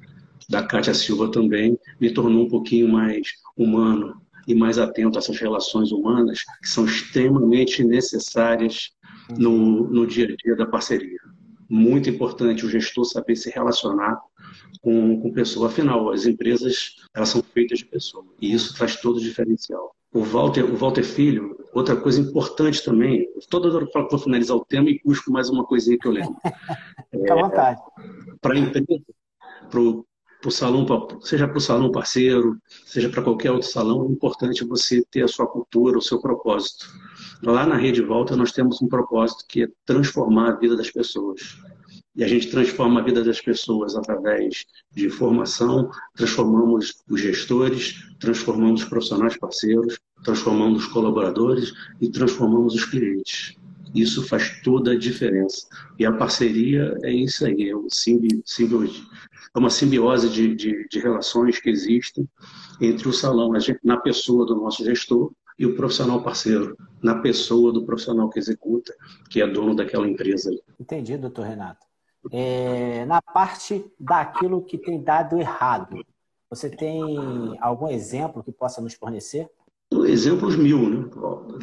da 0.49 0.63
Kátia 0.63 0.93
Silva 0.93 1.31
também, 1.31 1.77
me 1.99 2.11
tornou 2.11 2.45
um 2.45 2.49
pouquinho 2.49 2.87
mais 2.87 3.27
humano, 3.55 4.21
e 4.47 4.55
mais 4.55 4.79
atento 4.79 5.17
a 5.17 5.19
essas 5.19 5.37
relações 5.37 5.91
humanas 5.91 6.43
que 6.61 6.69
são 6.69 6.85
extremamente 6.85 7.83
necessárias 7.83 8.91
no, 9.37 9.89
no 9.89 10.07
dia 10.07 10.25
a 10.25 10.35
dia 10.35 10.55
da 10.55 10.65
parceria. 10.65 11.19
Muito 11.69 12.09
importante 12.09 12.65
o 12.65 12.69
gestor 12.69 13.03
saber 13.03 13.35
se 13.35 13.49
relacionar 13.49 14.17
com, 14.81 15.19
com 15.19 15.33
pessoa. 15.33 15.67
Afinal, 15.67 16.09
as 16.11 16.25
empresas 16.25 16.95
elas 17.13 17.27
são 17.27 17.43
feitas 17.43 17.79
de 17.79 17.85
pessoas 17.85 18.25
e 18.41 18.53
isso 18.53 18.73
traz 18.73 18.95
todo 18.95 19.17
o 19.17 19.21
diferencial. 19.21 19.93
O 20.13 20.21
Walter, 20.21 20.63
o 20.63 20.75
Walter 20.75 21.03
Filho, 21.03 21.57
outra 21.73 21.95
coisa 21.95 22.21
importante 22.21 22.83
também, 22.83 23.27
toda 23.49 23.73
hora 23.73 23.85
que 23.85 24.09
vou 24.09 24.19
finalizar 24.19 24.55
o 24.55 24.65
tema 24.65 24.89
e 24.89 25.01
busco 25.03 25.31
mais 25.31 25.49
uma 25.49 25.65
coisinha 25.65 25.97
que 25.97 26.07
eu 26.07 26.11
lembro. 26.11 26.35
Fica 27.11 27.33
à 27.33 27.41
vontade. 27.41 27.81
Para 28.41 28.53
a 28.53 28.57
empresa, 28.57 28.85
para 29.69 29.81
pro 30.41 30.51
salão, 30.51 30.85
seja 31.21 31.47
para 31.47 31.57
o 31.57 31.61
salão 31.61 31.91
parceiro, 31.91 32.57
seja 32.85 33.09
para 33.09 33.23
qualquer 33.23 33.51
outro 33.51 33.67
salão, 33.67 34.05
é 34.05 34.11
importante 34.11 34.63
você 34.63 35.03
ter 35.11 35.23
a 35.23 35.27
sua 35.27 35.47
cultura, 35.47 35.97
o 35.97 36.01
seu 36.01 36.21
propósito. 36.21 36.85
Lá 37.43 37.65
na 37.65 37.75
Rede 37.75 38.01
Volta 38.01 38.35
nós 38.35 38.51
temos 38.51 38.81
um 38.81 38.87
propósito 38.87 39.45
que 39.47 39.63
é 39.63 39.67
transformar 39.85 40.51
a 40.51 40.55
vida 40.55 40.75
das 40.75 40.91
pessoas. 40.91 41.57
E 42.17 42.23
a 42.23 42.27
gente 42.27 42.49
transforma 42.49 42.99
a 42.99 43.03
vida 43.03 43.23
das 43.23 43.39
pessoas 43.39 43.95
através 43.95 44.65
de 44.91 45.07
formação, 45.07 45.91
transformamos 46.15 47.03
os 47.07 47.21
gestores, 47.21 48.03
transformamos 48.19 48.81
os 48.81 48.89
profissionais 48.89 49.37
parceiros, 49.37 49.99
transformamos 50.23 50.85
os 50.85 50.91
colaboradores 50.91 51.71
e 52.01 52.09
transformamos 52.09 52.73
os 52.73 52.85
clientes. 52.85 53.55
Isso 53.93 54.27
faz 54.27 54.61
toda 54.63 54.93
a 54.93 54.97
diferença. 54.97 55.67
E 55.99 56.07
a 56.07 56.11
parceria 56.11 56.97
é 57.03 57.11
isso 57.11 57.45
aí, 57.45 57.69
é 57.69 57.75
o 57.75 57.87
simbi, 57.87 58.41
simbi, 58.43 58.91
é 59.55 59.59
uma 59.59 59.69
simbiose 59.69 60.27
de, 60.27 60.55
de, 60.55 60.87
de 60.89 60.99
relações 60.99 61.59
que 61.59 61.69
existem 61.69 62.27
entre 62.81 63.07
o 63.07 63.13
salão, 63.13 63.57
gente, 63.59 63.79
na 63.83 63.97
pessoa 63.97 64.43
do 64.43 64.55
nosso 64.55 64.83
gestor, 64.83 65.31
e 65.59 65.65
o 65.65 65.75
profissional 65.75 66.21
parceiro, 66.21 66.77
na 67.01 67.15
pessoa 67.15 67.71
do 67.71 67.83
profissional 67.83 68.29
que 68.29 68.37
executa, 68.37 68.93
que 69.29 69.41
é 69.41 69.47
dono 69.47 69.75
daquela 69.75 70.07
empresa. 70.07 70.51
Entendi, 70.79 71.17
doutor 71.17 71.45
Renato. 71.45 71.86
É, 72.31 73.05
na 73.05 73.21
parte 73.21 73.85
daquilo 73.99 74.61
que 74.61 74.77
tem 74.77 75.01
dado 75.01 75.39
errado, 75.39 76.03
você 76.49 76.69
tem 76.69 77.17
algum 77.59 77.89
exemplo 77.89 78.43
que 78.43 78.51
possa 78.51 78.81
nos 78.81 78.93
fornecer? 78.93 79.49
Exemplos 80.05 80.55
mil, 80.55 80.89
né, 80.89 81.09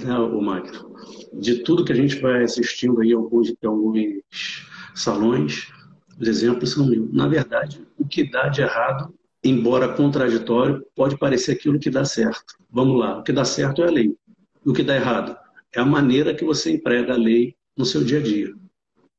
né 0.05 0.18
o 0.18 0.40
Magno? 0.40 0.94
De 1.33 1.62
tudo 1.62 1.85
que 1.85 1.92
a 1.92 1.96
gente 1.96 2.18
vai 2.20 2.44
assistindo 2.44 3.00
aí 3.00 3.12
alguns, 3.12 3.53
alguns 3.64 4.66
salões, 4.94 5.70
os 6.18 6.27
exemplos 6.29 6.70
são 6.70 6.87
mil. 6.87 7.09
Na 7.12 7.29
verdade, 7.29 7.87
o 7.98 8.07
que 8.07 8.31
dá 8.31 8.48
de 8.48 8.62
errado, 8.62 9.14
embora 9.42 9.94
contraditório, 9.94 10.85
pode 10.94 11.18
parecer 11.18 11.53
aquilo 11.53 11.79
que 11.79 11.90
dá 11.90 12.05
certo. 12.05 12.55
Vamos 12.70 12.98
lá, 12.98 13.18
o 13.18 13.22
que 13.22 13.33
dá 13.33 13.44
certo 13.44 13.83
é 13.83 13.88
a 13.88 13.90
lei. 13.90 14.16
O 14.64 14.72
que 14.72 14.83
dá 14.83 14.96
errado 14.96 15.37
é 15.74 15.81
a 15.81 15.85
maneira 15.85 16.35
que 16.35 16.44
você 16.44 16.72
emprega 16.72 17.12
a 17.12 17.18
lei 17.18 17.55
no 17.77 17.85
seu 17.85 18.03
dia 18.03 18.18
a 18.18 18.22
dia. 18.22 18.55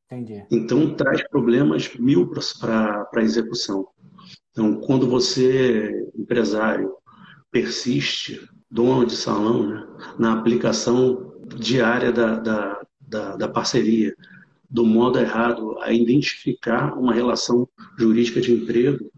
Entendi. 0.05 0.45
Então, 0.51 0.93
traz 0.95 1.27
problemas 1.27 1.95
mil 1.95 2.29
para 2.59 3.09
a 3.13 3.21
execução. 3.21 3.87
Então, 4.51 4.79
quando 4.81 5.07
você, 5.07 6.07
empresário, 6.15 6.93
persiste, 7.51 8.41
dono 8.69 9.05
de 9.05 9.15
salão, 9.15 9.67
né, 9.67 9.87
na 10.19 10.33
aplicação 10.33 11.33
diária 11.57 12.11
da, 12.11 12.39
da, 12.39 12.81
da, 13.01 13.35
da 13.35 13.47
parceria, 13.47 14.15
do 14.69 14.85
modo 14.85 15.19
errado 15.19 15.77
a 15.79 15.91
identificar 15.91 16.97
uma 16.97 17.13
relação 17.13 17.67
jurídica 17.97 18.41
de 18.41 18.53
emprego 18.53 19.11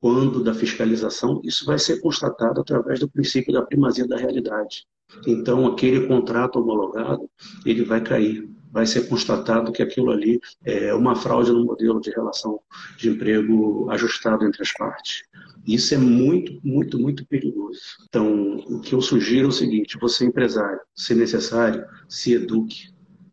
quando 0.00 0.42
da 0.42 0.54
fiscalização, 0.54 1.40
isso 1.44 1.66
vai 1.66 1.78
ser 1.78 2.00
constatado 2.00 2.60
através 2.60 2.98
do 2.98 3.08
princípio 3.08 3.52
da 3.52 3.62
primazia 3.62 4.08
da 4.08 4.16
realidade. 4.16 4.86
Então, 5.26 5.66
aquele 5.66 6.06
contrato 6.06 6.58
homologado, 6.58 7.28
ele 7.66 7.84
vai 7.84 8.00
cair. 8.02 8.48
Vai 8.70 8.86
ser 8.86 9.08
constatado 9.08 9.72
que 9.72 9.82
aquilo 9.82 10.10
ali 10.10 10.40
é 10.64 10.94
uma 10.94 11.16
fraude 11.16 11.50
no 11.50 11.64
modelo 11.64 12.00
de 12.00 12.10
relação 12.10 12.60
de 12.96 13.10
emprego 13.10 13.90
ajustado 13.90 14.44
entre 14.44 14.62
as 14.62 14.72
partes. 14.72 15.22
Isso 15.66 15.94
é 15.94 15.98
muito, 15.98 16.58
muito, 16.62 16.98
muito 16.98 17.26
perigoso. 17.26 17.80
Então, 18.08 18.56
o 18.66 18.80
que 18.80 18.94
eu 18.94 19.00
sugiro 19.00 19.46
é 19.46 19.48
o 19.48 19.52
seguinte: 19.52 19.98
você, 20.00 20.24
empresário, 20.24 20.80
se 20.94 21.14
necessário, 21.14 21.84
se 22.08 22.32
eduque, 22.34 22.88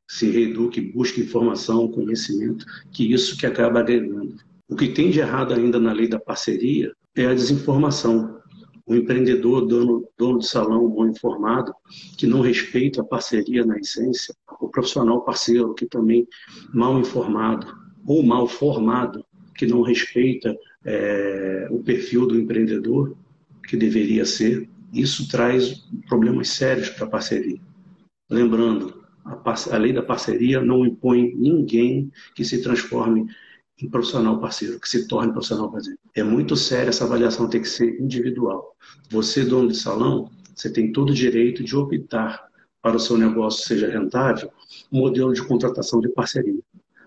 se 0.08 0.30
reeduque, 0.30 0.82
busque 0.82 1.22
informação, 1.22 1.88
conhecimento, 1.88 2.66
que 2.92 3.12
isso 3.12 3.38
que 3.38 3.46
acaba 3.46 3.80
agregando. 3.80 4.36
O 4.70 4.76
que 4.76 4.90
tem 4.90 5.12
de 5.12 5.20
errado 5.20 5.54
ainda 5.54 5.80
na 5.80 5.94
lei 5.94 6.08
da 6.08 6.20
parceria 6.20 6.92
é 7.16 7.26
a 7.26 7.34
desinformação. 7.34 8.38
O 8.88 8.96
empreendedor, 8.96 9.68
dono, 9.68 10.08
dono 10.18 10.40
de 10.40 10.48
salão 10.48 10.88
mal 10.88 11.08
informado, 11.08 11.74
que 12.18 12.26
não 12.26 12.40
respeita 12.40 13.02
a 13.02 13.04
parceria 13.04 13.66
na 13.66 13.78
essência, 13.78 14.34
o 14.62 14.70
profissional 14.70 15.22
parceiro, 15.22 15.74
que 15.74 15.86
também 15.86 16.26
mal 16.74 16.98
informado 16.98 17.68
ou 18.06 18.24
mal 18.24 18.48
formado, 18.48 19.26
que 19.56 19.68
não 19.68 19.82
respeita 19.82 20.56
é, 20.86 21.68
o 21.70 21.84
perfil 21.84 22.26
do 22.26 22.40
empreendedor, 22.40 23.14
que 23.68 23.76
deveria 23.76 24.26
ser, 24.26 24.70
isso 24.94 25.28
traz 25.28 25.84
problemas 26.08 26.48
sérios 26.50 26.90
para 26.90 27.06
a 27.06 27.10
parceria. 27.10 27.60
Lembrando, 28.30 29.04
a, 29.26 29.54
a 29.74 29.78
lei 29.78 29.92
da 29.92 30.02
parceria 30.02 30.62
não 30.62 30.86
impõe 30.86 31.34
ninguém 31.36 32.10
que 32.34 32.46
se 32.46 32.62
transforme 32.62 33.28
em 33.82 33.90
profissional 33.90 34.40
parceiro, 34.40 34.80
que 34.80 34.90
se 34.90 35.08
torne 35.08 35.32
profissional 35.32 35.72
parceiro. 35.72 36.00
É 36.16 36.24
muito 36.24 36.56
sério, 36.56 36.90
essa 36.90 37.04
avaliação 37.04 37.48
tem 37.48 37.62
que 37.62 37.70
ser 37.70 38.00
individual. 38.00 38.76
Você, 39.10 39.46
dono 39.46 39.68
de 39.68 39.78
salão, 39.78 40.30
você 40.56 40.72
tem 40.72 40.92
todo 40.92 41.12
o 41.12 41.14
direito 41.14 41.64
de 41.64 41.76
optar 41.76 42.48
para 42.82 42.96
o 42.96 43.00
seu 43.00 43.18
negócio 43.18 43.68
seja 43.68 43.90
rentável, 43.90 44.52
um 44.92 45.00
modelo 45.00 45.34
de 45.34 45.46
contratação 45.46 46.00
de 46.00 46.10
parceria. 46.10 46.60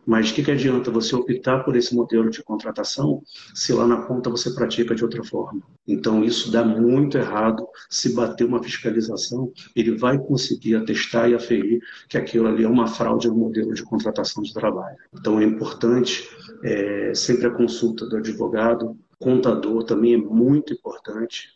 Mas 0.07 0.31
o 0.31 0.35
que, 0.35 0.43
que 0.43 0.51
adianta 0.51 0.91
você 0.91 1.15
optar 1.15 1.61
por 1.61 1.77
esse 1.77 1.95
modelo 1.95 2.31
de 2.31 2.43
contratação 2.43 3.23
se 3.55 3.73
lá 3.73 3.87
na 3.87 4.03
ponta 4.03 4.31
você 4.31 4.51
pratica 4.55 4.95
de 4.95 5.05
outra 5.05 5.23
forma? 5.23 5.63
Então 5.87 6.25
isso 6.25 6.51
dá 6.51 6.65
muito 6.65 7.19
errado. 7.19 7.67
Se 7.89 8.15
bater 8.15 8.45
uma 8.45 8.63
fiscalização, 8.63 9.53
ele 9.77 9.97
vai 9.97 10.19
conseguir 10.19 10.77
atestar 10.77 11.31
e 11.31 11.35
aferir 11.35 11.81
que 12.09 12.17
aquilo 12.17 12.49
ali 12.49 12.65
é 12.65 12.69
uma 12.69 12.87
fraude 12.87 13.29
no 13.29 13.37
modelo 13.37 13.75
de 13.75 13.83
contratação 13.83 14.43
de 14.43 14.53
trabalho. 14.53 14.97
Então 15.13 15.39
é 15.39 15.45
importante 15.45 16.29
é, 16.65 17.13
sempre 17.15 17.47
a 17.47 17.51
consulta 17.51 18.07
do 18.07 18.17
advogado, 18.17 18.97
contador 19.19 19.85
também 19.85 20.15
é 20.15 20.19
muito 20.19 20.73
importante. 20.73 21.51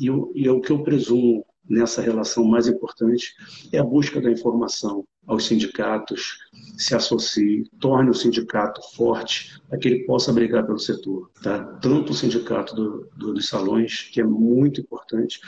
E, 0.00 0.06
e 0.34 0.48
é 0.48 0.50
o 0.50 0.60
que 0.60 0.72
eu 0.72 0.82
presumo 0.82 1.44
nessa 1.72 2.02
relação 2.02 2.44
mais 2.44 2.68
importante 2.68 3.34
é 3.72 3.78
a 3.78 3.84
busca 3.84 4.20
da 4.20 4.30
informação 4.30 5.04
aos 5.26 5.46
sindicatos, 5.46 6.36
se 6.76 6.94
associe, 6.94 7.64
torne 7.80 8.10
o 8.10 8.14
sindicato 8.14 8.80
forte 8.94 9.58
para 9.68 9.78
que 9.78 9.88
ele 9.88 10.04
possa 10.04 10.32
brigar 10.32 10.66
pelo 10.66 10.78
setor. 10.78 11.30
Tá? 11.42 11.64
Tanto 11.80 12.12
o 12.12 12.14
sindicato 12.14 12.74
do, 12.74 13.08
do, 13.16 13.32
dos 13.32 13.48
salões, 13.48 14.10
que 14.12 14.20
é 14.20 14.24
muito 14.24 14.80
importante, 14.80 15.40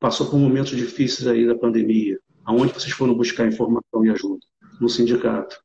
passou 0.00 0.28
por 0.28 0.38
momentos 0.38 0.76
difíceis 0.76 1.28
aí 1.28 1.46
da 1.46 1.54
pandemia. 1.54 2.18
Aonde 2.44 2.72
vocês 2.72 2.92
foram 2.92 3.14
buscar 3.14 3.46
informação 3.46 4.04
e 4.04 4.10
ajuda? 4.10 4.44
No 4.80 4.88
sindicato. 4.88 5.56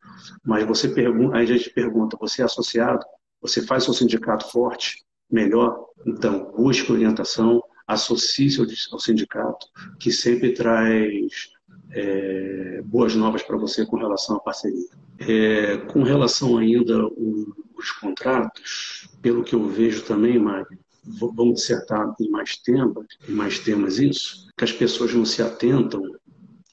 Mas 0.46 0.68
você 0.68 0.88
pergunta, 0.88 1.36
aí 1.36 1.44
a 1.44 1.58
gente 1.58 1.72
pergunta, 1.72 2.16
você 2.20 2.42
é 2.44 2.46
associado? 2.46 3.04
Você 3.42 3.66
faz 3.66 3.86
seu 3.86 3.94
sindicato 3.94 4.52
forte? 4.52 5.04
Melhor? 5.32 5.86
Então, 6.06 6.52
busque 6.56 6.92
orientação, 6.92 7.62
associe-se 7.90 8.62
ao 8.92 9.00
sindicato, 9.00 9.66
que 10.00 10.12
sempre 10.12 10.54
traz 10.54 11.50
é, 11.92 12.82
boas 12.86 13.16
novas 13.16 13.42
para 13.42 13.58
você 13.58 13.86
com 13.86 13.98
relação 13.98 14.36
à 14.36 14.40
parceria. 14.40 14.90
É, 15.18 15.78
com 15.78 16.04
relação 16.04 16.58
ainda 16.58 16.96
aos 17.02 17.92
contratos, 18.00 19.10
pelo 19.22 19.44
que 19.44 19.56
eu 19.56 19.68
vejo 19.68 20.04
também, 20.04 20.38
Mário, 20.38 20.68
vamos 21.04 21.56
dissertar 21.56 22.14
em 22.20 22.30
mais 22.30 22.58
temas, 22.58 23.08
em 23.28 23.34
mais 23.34 23.58
temas 23.58 23.98
isso, 23.98 24.48
que 24.56 24.64
as 24.64 24.72
pessoas 24.72 25.14
não 25.14 25.26
se 25.26 25.42
atentam 25.42 26.04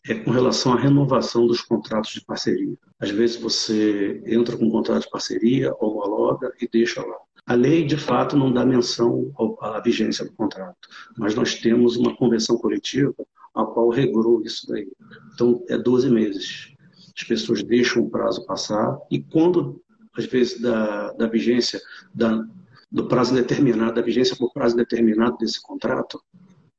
é 0.09 0.14
com 0.14 0.31
relação 0.31 0.72
à 0.72 0.76
renovação 0.76 1.48
dos 1.48 1.61
contratos 1.61 2.12
de 2.12 2.20
parceria. 2.20 2.76
Às 3.00 3.11
vezes 3.11 3.37
você 3.37 4.22
entra 4.24 4.57
com 4.57 4.66
um 4.66 4.70
contrato 4.70 5.02
de 5.02 5.11
parceria, 5.11 5.74
homologa 5.81 6.52
e 6.61 6.68
deixa 6.68 7.05
lá. 7.05 7.16
A 7.47 7.55
lei, 7.55 7.85
de 7.85 7.97
fato, 7.97 8.37
não 8.37 8.53
dá 8.53 8.65
menção 8.65 9.33
à 9.61 9.81
vigência 9.81 10.25
do 10.25 10.33
contrato, 10.33 10.89
mas 11.17 11.35
nós 11.35 11.55
temos 11.55 11.97
uma 11.97 12.17
convenção 12.17 12.59
coletiva 12.59 13.15
a 13.55 13.65
qual 13.65 13.89
regulou 13.89 14.43
isso 14.43 14.67
daí. 14.69 14.91
Então, 15.33 15.65
é 15.69 15.79
12 15.79 16.11
meses. 16.11 16.75
As 17.17 17.23
pessoas 17.23 17.63
deixam 17.63 18.03
o 18.03 18.11
prazo 18.11 18.45
passar 18.45 18.99
e 19.11 19.23
quando, 19.23 19.81
às 20.17 20.27
vezes, 20.27 20.61
da, 20.61 21.13
da 21.13 21.29
vigência, 21.29 21.81
da, 22.13 22.45
do 22.91 23.07
prazo 23.07 23.33
determinado, 23.33 23.95
da 23.95 24.03
vigência 24.03 24.37
por 24.37 24.53
prazo 24.53 24.77
determinado 24.77 25.39
desse 25.39 25.63
contrato, 25.63 26.21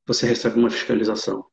você 0.06 0.28
recebe 0.28 0.60
uma 0.60 0.70
fiscalização. 0.70 1.46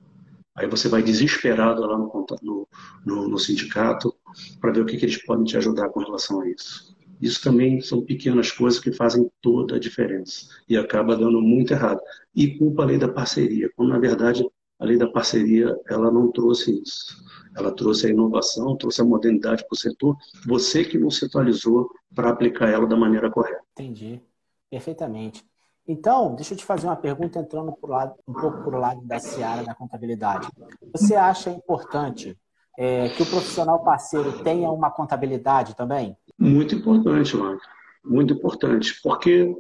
Aí 0.57 0.68
você 0.68 0.88
vai 0.88 1.03
desesperado 1.03 1.83
lá 1.83 1.98
no, 1.98 2.27
no, 2.42 2.68
no, 3.05 3.29
no 3.29 3.38
sindicato 3.38 4.14
para 4.61 4.72
ver 4.72 4.83
o 4.83 4.87
que, 4.87 4.96
que 4.96 5.05
eles 5.05 5.24
podem 5.24 5.44
te 5.44 5.57
ajudar 5.57 5.88
com 5.88 6.00
relação 6.00 6.40
a 6.40 6.48
isso. 6.48 6.93
Isso 7.24 7.42
também 7.42 7.80
são 7.80 8.04
pequenas 8.04 8.52
coisas 8.52 8.78
que 8.78 8.92
fazem 8.92 9.30
toda 9.40 9.76
a 9.76 9.78
diferença 9.78 10.46
e 10.68 10.76
acaba 10.76 11.16
dando 11.16 11.40
muito 11.40 11.72
errado. 11.72 11.98
E 12.34 12.58
culpa 12.58 12.82
a 12.82 12.84
lei 12.84 12.98
da 12.98 13.08
parceria, 13.08 13.70
quando 13.74 13.88
na 13.88 13.98
verdade 13.98 14.46
a 14.78 14.84
lei 14.84 14.98
da 14.98 15.10
parceria 15.10 15.74
ela 15.88 16.10
não 16.10 16.30
trouxe 16.30 16.82
isso. 16.82 17.16
Ela 17.56 17.72
trouxe 17.72 18.08
a 18.08 18.10
inovação, 18.10 18.76
trouxe 18.76 19.00
a 19.00 19.06
modernidade 19.06 19.64
para 19.66 19.74
o 19.74 19.78
setor. 19.78 20.14
Você 20.46 20.84
que 20.84 20.98
não 20.98 21.10
se 21.10 21.24
atualizou 21.24 21.88
para 22.14 22.28
aplicar 22.28 22.68
ela 22.68 22.87
da 22.87 22.94
maneira 22.94 23.30
correta. 23.30 23.62
Entendi, 23.72 24.20
perfeitamente. 24.68 25.42
Então, 25.88 26.34
deixa 26.34 26.52
eu 26.52 26.58
te 26.58 26.64
fazer 26.64 26.87
uma 26.87 26.96
pergunta 26.96 27.38
entrando 27.38 27.74
lado, 27.84 28.16
um 28.28 28.34
pouco 28.34 28.64
para 28.64 28.76
o 28.76 28.80
lado 28.80 29.00
da 29.02 29.18
seara 29.18 29.64
da 29.64 29.74
contabilidade. 29.74 30.46
Você 30.92 31.14
acha 31.14 31.48
importante 31.48 32.37
é, 32.78 33.08
que 33.08 33.22
o 33.22 33.26
profissional 33.26 33.82
parceiro 33.82 34.42
tenha 34.42 34.70
uma 34.70 34.90
contabilidade 34.90 35.74
também? 35.74 36.14
Muito 36.38 36.74
importante, 36.74 37.36
Marco. 37.36 37.62
Muito 38.04 38.34
importante. 38.34 39.00
Porque, 39.02 39.54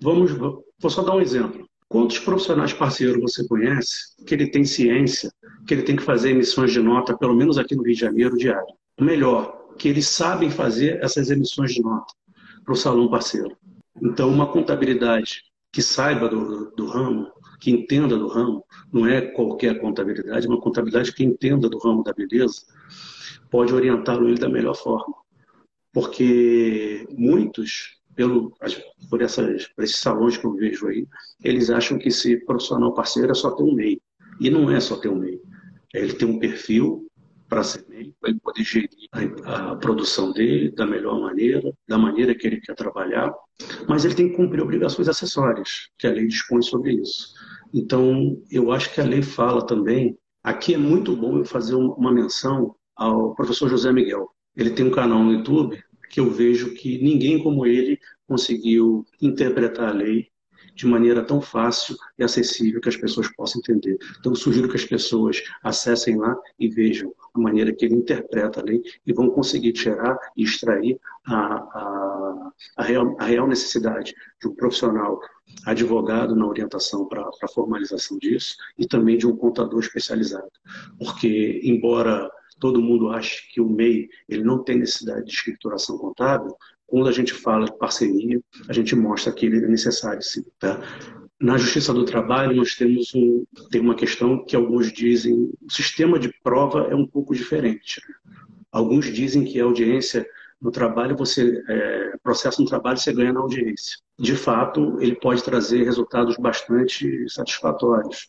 vamos, 0.00 0.32
vou 0.32 0.64
só 0.88 1.02
dar 1.02 1.14
um 1.14 1.20
exemplo. 1.20 1.68
Quantos 1.88 2.18
profissionais 2.20 2.72
parceiros 2.72 3.20
você 3.20 3.46
conhece 3.48 4.14
que 4.24 4.32
ele 4.32 4.48
tem 4.48 4.64
ciência, 4.64 5.30
que 5.66 5.74
ele 5.74 5.82
tem 5.82 5.96
que 5.96 6.02
fazer 6.02 6.30
emissões 6.30 6.72
de 6.72 6.80
nota, 6.80 7.16
pelo 7.16 7.34
menos 7.34 7.58
aqui 7.58 7.74
no 7.74 7.82
Rio 7.82 7.94
de 7.94 8.00
Janeiro, 8.00 8.36
diário? 8.36 8.74
Melhor, 9.00 9.74
que 9.76 9.88
eles 9.88 10.06
sabem 10.08 10.50
fazer 10.50 11.02
essas 11.02 11.30
emissões 11.30 11.74
de 11.74 11.82
nota 11.82 12.14
para 12.64 12.74
o 12.74 12.76
salão 12.76 13.08
parceiro. 13.08 13.56
Então, 14.00 14.28
uma 14.28 14.46
contabilidade 14.46 15.42
que 15.72 15.82
saiba 15.82 16.28
do, 16.28 16.70
do 16.76 16.86
ramo, 16.86 17.28
que 17.60 17.70
entenda 17.70 18.16
do 18.16 18.28
ramo, 18.28 18.64
não 18.92 19.06
é 19.06 19.20
qualquer 19.20 19.80
contabilidade, 19.80 20.46
é 20.46 20.48
uma 20.48 20.60
contabilidade 20.60 21.12
que 21.12 21.24
entenda 21.24 21.68
do 21.68 21.78
ramo 21.78 22.02
da 22.02 22.12
beleza, 22.12 22.62
pode 23.50 23.74
orientá-lo 23.74 24.34
da 24.36 24.48
melhor 24.48 24.74
forma. 24.74 25.14
Porque 25.92 27.06
muitos 27.10 28.00
pelo, 28.14 28.52
por, 29.08 29.22
essas, 29.22 29.66
por 29.68 29.84
esses 29.84 29.98
salões 29.98 30.36
que 30.36 30.44
eu 30.44 30.54
vejo 30.54 30.88
aí, 30.88 31.06
eles 31.42 31.70
acham 31.70 31.98
que 31.98 32.08
esse 32.08 32.36
profissional 32.44 32.92
parceiro 32.92 33.30
é 33.30 33.34
só 33.34 33.50
ter 33.52 33.62
um 33.62 33.74
MEI. 33.74 34.00
E 34.40 34.50
não 34.50 34.70
é 34.70 34.78
só 34.80 34.96
ter 34.96 35.08
um 35.08 35.18
MEI. 35.18 35.40
Ele 35.94 36.12
tem 36.12 36.28
um 36.28 36.38
perfil 36.38 37.06
para 37.48 37.64
ser 37.64 37.84
MEI, 37.88 38.14
para 38.20 38.30
ele 38.30 38.40
poder 38.40 38.62
gerir 38.62 39.08
a, 39.44 39.72
a, 39.72 39.76
produção 39.76 40.32
dele 40.32 40.70
da 40.70 40.86
melhor 40.86 41.20
maneira, 41.20 41.72
da 41.88 41.98
maneira 41.98 42.34
que 42.34 42.46
ele 42.46 42.60
quer 42.60 42.74
trabalhar, 42.74 43.34
mas 43.88 44.04
ele 44.04 44.14
tem 44.14 44.28
que 44.28 44.36
cumprir 44.36 44.62
obrigações 44.62 45.08
acessórias, 45.08 45.88
que 45.98 46.06
a 46.06 46.12
lei 46.12 46.26
dispõe 46.26 46.62
sobre 46.62 46.92
isso. 46.94 47.34
Então, 47.72 48.40
eu 48.50 48.70
acho 48.70 48.92
que 48.92 49.00
a 49.00 49.04
lei 49.04 49.22
fala 49.22 49.66
também. 49.66 50.16
Aqui 50.42 50.74
é 50.74 50.78
muito 50.78 51.16
bom 51.16 51.38
eu 51.38 51.44
fazer 51.44 51.74
uma 51.74 52.12
menção 52.12 52.74
ao 52.94 53.34
professor 53.34 53.68
José 53.68 53.92
Miguel. 53.92 54.28
Ele 54.56 54.70
tem 54.70 54.86
um 54.86 54.90
canal 54.90 55.22
no 55.22 55.32
YouTube 55.32 55.82
que 56.08 56.20
eu 56.20 56.30
vejo 56.30 56.74
que 56.74 57.02
ninguém 57.02 57.42
como 57.42 57.64
ele 57.64 57.98
conseguiu 58.26 59.06
interpretar 59.20 59.90
a 59.90 59.92
lei 59.92 60.30
de 60.74 60.86
maneira 60.86 61.22
tão 61.22 61.40
fácil 61.40 61.96
e 62.18 62.24
acessível 62.24 62.80
que 62.80 62.88
as 62.88 62.96
pessoas 62.96 63.28
possam 63.34 63.60
entender. 63.60 63.98
Então, 64.18 64.34
sugiro 64.34 64.68
que 64.68 64.76
as 64.76 64.84
pessoas 64.84 65.42
acessem 65.62 66.16
lá 66.16 66.36
e 66.58 66.68
vejam 66.68 67.12
a 67.34 67.38
maneira 67.38 67.72
que 67.72 67.84
ele 67.84 67.96
interpreta 67.96 68.60
a 68.60 68.64
lei 68.64 68.82
e 69.06 69.12
vão 69.12 69.30
conseguir 69.30 69.72
tirar 69.72 70.18
e 70.36 70.42
extrair 70.42 70.98
a, 71.26 71.34
a, 71.36 72.52
a, 72.78 72.82
real, 72.82 73.16
a 73.18 73.24
real, 73.24 73.46
necessidade 73.46 74.14
de 74.40 74.48
um 74.48 74.54
profissional 74.54 75.20
advogado 75.66 76.34
na 76.34 76.46
orientação 76.46 77.06
para 77.06 77.28
a 77.42 77.48
formalização 77.48 78.18
disso 78.18 78.56
e 78.78 78.86
também 78.86 79.18
de 79.18 79.26
um 79.26 79.36
contador 79.36 79.80
especializado. 79.80 80.50
Porque, 80.98 81.60
embora 81.62 82.30
todo 82.60 82.82
mundo 82.82 83.08
acha 83.08 83.36
que 83.52 83.60
o 83.60 83.68
MEI 83.68 84.08
ele 84.28 84.44
não 84.44 84.62
tem 84.62 84.78
necessidade 84.78 85.24
de 85.24 85.32
escrituração 85.32 85.98
contábil, 85.98 86.54
quando 86.86 87.08
a 87.08 87.12
gente 87.12 87.32
fala 87.32 87.66
de 87.66 87.78
parceria, 87.78 88.40
a 88.68 88.72
gente 88.72 88.94
mostra 88.94 89.32
que 89.32 89.46
ele 89.46 89.64
é 89.64 89.68
necessário 89.68 90.20
sim. 90.22 90.44
Tá? 90.58 90.80
Na 91.40 91.56
Justiça 91.56 91.94
do 91.94 92.04
Trabalho, 92.04 92.56
nós 92.56 92.74
temos 92.74 93.14
um, 93.14 93.44
tem 93.70 93.80
uma 93.80 93.94
questão 93.94 94.44
que 94.44 94.54
alguns 94.54 94.92
dizem, 94.92 95.50
o 95.62 95.72
sistema 95.72 96.18
de 96.18 96.32
prova 96.42 96.88
é 96.90 96.94
um 96.94 97.06
pouco 97.06 97.34
diferente. 97.34 98.02
Alguns 98.70 99.06
dizem 99.06 99.44
que 99.44 99.60
a 99.60 99.64
audiência 99.64 100.26
no 100.60 100.70
trabalho, 100.70 101.16
você 101.16 101.62
é, 101.68 102.12
processo 102.22 102.60
no 102.60 102.68
trabalho, 102.68 102.98
você 102.98 103.12
ganha 103.12 103.32
na 103.32 103.40
audiência. 103.40 103.96
De 104.18 104.36
fato, 104.36 104.98
ele 105.00 105.14
pode 105.14 105.42
trazer 105.42 105.84
resultados 105.84 106.36
bastante 106.36 107.24
satisfatórios 107.30 108.28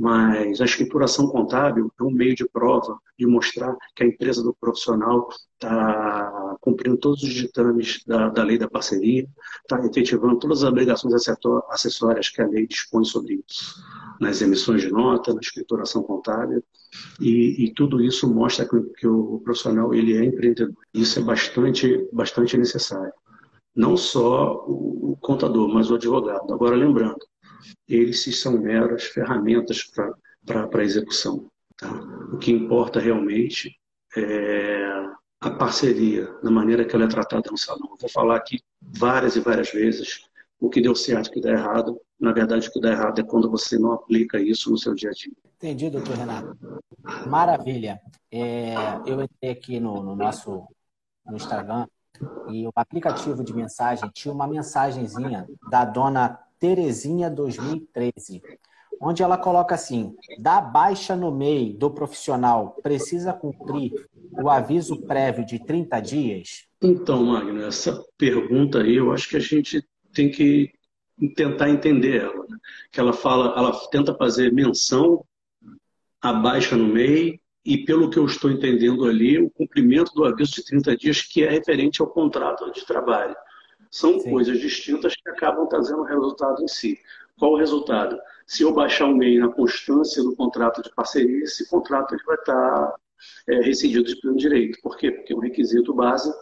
mas 0.00 0.62
a 0.62 0.64
escrituração 0.64 1.26
contábil 1.26 1.92
é 2.00 2.02
um 2.02 2.10
meio 2.10 2.34
de 2.34 2.48
prova 2.48 2.98
de 3.18 3.26
mostrar 3.26 3.76
que 3.94 4.02
a 4.02 4.06
empresa 4.06 4.42
do 4.42 4.56
profissional 4.58 5.28
está 5.52 6.56
cumprindo 6.62 6.96
todos 6.96 7.22
os 7.22 7.28
ditames 7.28 8.02
da, 8.06 8.30
da 8.30 8.42
lei 8.42 8.56
da 8.56 8.66
parceria, 8.66 9.28
está 9.60 9.78
efetivando 9.84 10.38
todas 10.38 10.64
as 10.64 10.70
obrigações 10.70 11.12
acessórias 11.68 12.30
que 12.30 12.40
a 12.40 12.46
lei 12.46 12.66
dispõe 12.66 13.04
sobre 13.04 13.44
isso, 13.46 13.84
nas 14.18 14.40
emissões 14.40 14.80
de 14.80 14.90
nota, 14.90 15.34
na 15.34 15.40
escrituração 15.40 16.02
contábil, 16.02 16.64
e, 17.20 17.66
e 17.66 17.74
tudo 17.74 18.02
isso 18.02 18.26
mostra 18.26 18.66
que, 18.66 18.80
que, 18.96 19.06
o 19.06 19.38
profissional 19.44 19.92
ele 19.92 20.16
é 20.16 20.24
empreendedor. 20.24 20.74
Isso 20.94 21.18
é 21.18 21.22
bastante, 21.22 22.08
bastante 22.10 22.56
necessário. 22.56 23.12
Não 23.76 23.98
só 23.98 24.64
o 24.66 25.14
contador, 25.20 25.68
mas 25.68 25.90
o 25.90 25.96
advogado. 25.96 26.52
Agora, 26.52 26.74
lembrando, 26.74 27.20
eles 27.88 28.40
são 28.40 28.60
meras 28.60 29.04
ferramentas 29.04 29.84
para 30.44 30.68
a 30.72 30.82
execução. 30.82 31.50
Tá? 31.76 31.90
O 32.32 32.38
que 32.38 32.52
importa 32.52 33.00
realmente 33.00 33.76
é 34.16 34.90
a 35.40 35.50
parceria, 35.50 36.28
na 36.42 36.50
maneira 36.50 36.84
que 36.84 36.94
ela 36.94 37.04
é 37.04 37.08
tratada 37.08 37.50
no 37.50 37.56
salão. 37.56 37.88
Eu 37.92 37.96
vou 37.98 38.10
falar 38.10 38.36
aqui 38.36 38.60
várias 38.80 39.36
e 39.36 39.40
várias 39.40 39.70
vezes 39.70 40.26
o 40.60 40.68
que 40.68 40.82
deu 40.82 40.94
certo 40.94 41.28
e 41.28 41.30
o 41.30 41.32
que 41.32 41.40
deu 41.40 41.52
errado. 41.52 41.98
Na 42.18 42.32
verdade, 42.32 42.68
o 42.68 42.72
que 42.72 42.80
dá 42.80 42.90
errado 42.92 43.18
é 43.18 43.22
quando 43.22 43.50
você 43.50 43.78
não 43.78 43.92
aplica 43.92 44.38
isso 44.38 44.70
no 44.70 44.76
seu 44.76 44.94
dia 44.94 45.08
a 45.08 45.12
dia. 45.12 45.32
Entendi, 45.56 45.88
doutor 45.88 46.16
Renato. 46.16 46.56
Maravilha. 47.26 47.98
É, 48.30 48.74
eu 49.06 49.22
entrei 49.22 49.50
aqui 49.50 49.80
no, 49.80 50.02
no 50.02 50.14
nosso 50.14 50.66
no 51.24 51.36
Instagram 51.36 51.86
e 52.50 52.66
o 52.66 52.72
aplicativo 52.74 53.42
de 53.42 53.54
mensagem 53.54 54.10
tinha 54.12 54.32
uma 54.32 54.46
mensagenzinha 54.46 55.46
da 55.70 55.84
dona 55.84 56.38
Terezinha 56.60 57.30
2013, 57.30 58.42
onde 59.00 59.22
ela 59.22 59.38
coloca 59.38 59.74
assim: 59.74 60.14
da 60.38 60.60
baixa 60.60 61.16
no 61.16 61.32
MEI 61.32 61.72
do 61.72 61.90
profissional 61.90 62.76
precisa 62.82 63.32
cumprir 63.32 63.92
o 64.32 64.50
aviso 64.50 65.00
prévio 65.00 65.44
de 65.44 65.58
30 65.58 66.00
dias? 66.00 66.66
Então, 66.82 67.24
Magno, 67.24 67.64
essa 67.64 68.04
pergunta 68.16 68.82
aí 68.82 68.96
eu 68.96 69.10
acho 69.12 69.28
que 69.28 69.36
a 69.36 69.40
gente 69.40 69.82
tem 70.12 70.30
que 70.30 70.70
tentar 71.34 71.70
entender 71.70 72.22
ela. 72.22 72.46
Né? 72.48 72.56
Que 72.92 73.00
ela 73.00 73.12
fala, 73.12 73.58
ela 73.58 73.72
tenta 73.90 74.14
fazer 74.14 74.52
menção 74.52 75.24
à 76.20 76.32
baixa 76.32 76.76
no 76.76 76.86
MEI 76.86 77.40
e, 77.64 77.84
pelo 77.84 78.10
que 78.10 78.18
eu 78.18 78.24
estou 78.24 78.50
entendendo 78.50 79.04
ali, 79.04 79.38
o 79.38 79.50
cumprimento 79.50 80.12
do 80.12 80.24
aviso 80.24 80.52
de 80.52 80.64
30 80.64 80.96
dias 80.96 81.22
que 81.22 81.42
é 81.42 81.50
referente 81.50 82.00
ao 82.00 82.08
contrato 82.08 82.70
de 82.72 82.84
trabalho. 82.86 83.34
São 83.90 84.20
Sim. 84.20 84.30
coisas 84.30 84.60
distintas 84.60 85.14
que 85.16 85.28
acabam 85.28 85.66
trazendo 85.66 86.02
resultado 86.02 86.62
em 86.62 86.68
si. 86.68 86.98
Qual 87.38 87.52
o 87.52 87.56
resultado? 87.56 88.18
Se 88.46 88.62
eu 88.62 88.72
baixar 88.72 89.06
um 89.06 89.16
MEI 89.16 89.38
na 89.38 89.48
constância 89.48 90.22
do 90.22 90.36
contrato 90.36 90.82
de 90.82 90.90
parceria, 90.94 91.44
esse 91.44 91.68
contrato 91.68 92.14
ele 92.14 92.22
vai 92.24 92.36
estar 92.36 92.94
é, 93.48 93.60
residido 93.60 94.04
de 94.04 94.20
pleno 94.20 94.36
direito. 94.36 94.78
Por 94.82 94.96
quê? 94.96 95.10
Porque 95.10 95.34
o 95.34 95.40
requisito 95.40 95.94
base 95.94 96.32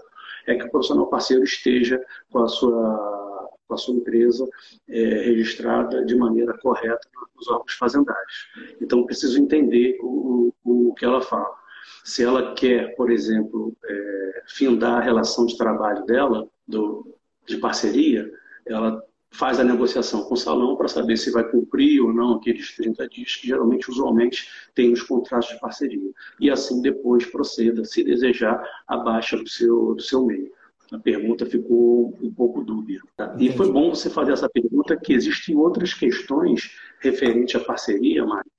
é 0.47 0.55
que 0.55 0.65
o 0.65 0.71
profissional 0.71 1.07
parceiro 1.07 1.45
esteja 1.45 2.03
com 2.31 2.41
a 2.41 2.49
sua, 2.49 3.49
com 3.67 3.75
a 3.75 3.77
sua 3.77 3.95
empresa 3.95 4.49
é, 4.89 5.03
registrada 5.25 6.05
de 6.05 6.17
maneira 6.17 6.57
correta 6.59 7.09
nos 7.37 7.49
órgãos 7.49 7.75
fazendários. 7.75 8.49
Então, 8.81 9.07
preciso 9.07 9.41
entender 9.41 9.99
o, 10.03 10.53
o, 10.65 10.89
o 10.89 10.95
que 10.95 11.05
ela 11.05 11.23
fala. 11.23 11.57
Se 12.05 12.25
ela 12.25 12.55
quer, 12.55 12.95
por 12.97 13.11
exemplo, 13.11 13.77
é, 13.85 14.43
findar 14.49 14.99
a 14.99 15.03
relação 15.03 15.47
de 15.47 15.57
trabalho 15.57 16.05
dela, 16.05 16.49
do, 16.67 17.18
de 17.49 17.57
parceria, 17.59 18.31
ela 18.67 19.03
faz 19.31 19.61
a 19.61 19.65
negociação 19.65 20.23
com 20.25 20.35
o 20.35 20.37
salão 20.37 20.77
para 20.77 20.89
saber 20.89 21.17
se 21.17 21.31
vai 21.31 21.45
cumprir 21.45 22.01
ou 22.01 22.13
não 22.13 22.35
aqueles 22.35 22.75
30 22.77 23.09
dias 23.09 23.37
que 23.37 23.47
geralmente, 23.47 23.91
usualmente, 23.91 24.49
tem 24.75 24.93
os 24.93 25.03
contratos 25.03 25.49
de 25.49 25.61
parceria. 25.61 26.11
E 26.41 26.51
assim 26.51 26.81
depois 26.81 27.27
proceda, 27.27 27.85
se 27.85 28.03
desejar, 28.03 28.63
a 28.87 28.97
baixa 28.97 29.37
do 29.37 29.49
seu, 29.49 29.95
do 29.95 30.03
seu 30.03 30.25
meio. 30.25 30.51
A 30.91 30.99
pergunta 30.99 31.45
ficou 31.45 32.17
um 32.23 32.33
pouco 32.33 32.65
dúbia. 32.65 33.01
Tá? 33.17 33.37
E 33.39 33.53
foi 33.53 33.71
bom 33.71 33.91
você 33.91 34.09
fazer 34.09 34.33
essa 34.33 34.49
pergunta, 34.49 34.97
que 34.97 35.13
existem 35.13 35.55
outras 35.55 35.93
questões 35.93 36.79
referentes 37.01 37.61
à 37.61 37.65
parceria, 37.65 38.25
Mário, 38.25 38.51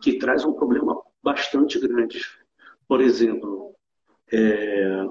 que 0.00 0.18
traz 0.18 0.44
um 0.44 0.52
problema 0.52 0.96
bastante 1.22 1.80
grande. 1.80 2.24
Por 2.86 3.00
exemplo, 3.00 3.74
é, 4.32 5.04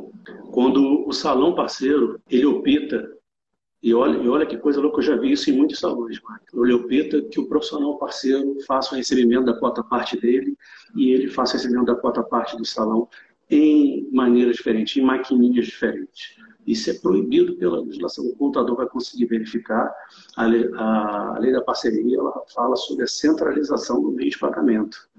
quando 0.51 1.05
o 1.05 1.11
salão 1.11 1.53
parceiro 1.53 2.21
ele 2.29 2.45
opta 2.45 3.11
e 3.83 3.93
olha, 3.95 4.17
e 4.17 4.29
olha 4.29 4.45
que 4.45 4.57
coisa 4.57 4.79
louca, 4.79 4.99
eu 4.99 5.03
já 5.03 5.15
vi 5.15 5.31
isso 5.31 5.49
em 5.49 5.57
muitos 5.57 5.79
salões, 5.79 6.21
Marco. 6.21 6.45
O 6.53 6.63
Leopeta, 6.63 7.19
que 7.21 7.39
o 7.39 7.47
profissional 7.47 7.97
parceiro 7.97 8.57
faça 8.67 8.93
o 8.93 8.97
recebimento 8.97 9.45
da 9.45 9.57
quota 9.57 9.83
parte 9.83 10.19
dele 10.19 10.55
e 10.95 11.11
ele 11.11 11.27
faça 11.27 11.53
o 11.53 11.57
recebimento 11.57 11.87
da 11.87 11.95
quota 11.95 12.21
parte 12.21 12.55
do 12.55 12.63
salão 12.63 13.09
em 13.49 14.07
maneiras 14.11 14.57
diferentes, 14.57 14.97
em 14.97 15.05
maquininhas 15.05 15.65
diferentes. 15.65 16.37
Isso 16.65 16.91
é 16.91 16.93
proibido 16.93 17.57
pela 17.57 17.81
legislação. 17.81 18.23
O 18.25 18.35
contador 18.35 18.75
vai 18.75 18.87
conseguir 18.87 19.25
verificar. 19.25 19.91
A 20.37 20.45
lei, 20.45 20.69
a 20.75 21.37
lei 21.39 21.51
da 21.51 21.61
parceria 21.61 22.17
ela 22.17 22.43
fala 22.53 22.75
sobre 22.75 23.03
a 23.03 23.07
centralização 23.07 23.99
do 23.99 24.11
meio 24.11 24.29
de 24.29 24.37
pagamento. 24.37 25.09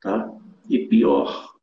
Tá? 0.00 0.32
E 0.70 0.86
pior, 0.86 1.54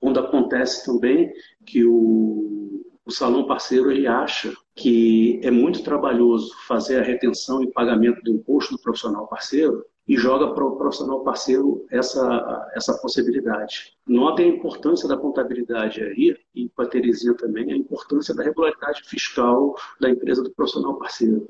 quando 0.00 0.20
acontece 0.20 0.86
também 0.86 1.32
que 1.66 1.84
o, 1.84 2.84
o 3.04 3.10
salão 3.10 3.48
parceiro 3.48 3.90
ele 3.90 4.06
acha 4.06 4.54
que 4.74 5.40
é 5.42 5.50
muito 5.50 5.82
trabalhoso 5.84 6.52
fazer 6.66 6.98
a 6.98 7.02
retenção 7.02 7.62
e 7.62 7.70
pagamento 7.70 8.22
do 8.22 8.30
imposto 8.30 8.74
do 8.74 8.82
profissional 8.82 9.26
parceiro 9.26 9.84
e 10.06 10.16
joga 10.16 10.52
para 10.52 10.64
o 10.64 10.76
profissional 10.76 11.22
parceiro 11.22 11.86
essa, 11.90 12.70
essa 12.74 12.92
possibilidade. 12.98 13.94
Notem 14.06 14.50
a 14.50 14.54
importância 14.56 15.08
da 15.08 15.16
contabilidade 15.16 16.02
aí, 16.02 16.36
e 16.54 16.68
para 16.68 16.84
a 16.84 16.88
Terezinha 16.88 17.34
também, 17.34 17.72
a 17.72 17.76
importância 17.76 18.34
da 18.34 18.42
regularidade 18.42 19.02
fiscal 19.04 19.74
da 20.00 20.10
empresa 20.10 20.42
do 20.42 20.50
profissional 20.50 20.98
parceiro. 20.98 21.48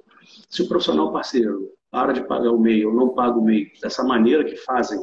Se 0.49 0.63
o 0.63 0.69
profissional 0.69 1.13
parceiro 1.13 1.73
para 1.91 2.13
de 2.13 2.27
pagar 2.27 2.51
o 2.51 2.59
MEI 2.59 2.87
ou 2.87 2.93
não 2.93 3.09
paga 3.09 3.39
o 3.39 3.45
MEI 3.45 3.73
dessa 3.81 4.05
maneira 4.05 4.45
que 4.45 4.57
fazem 4.57 5.01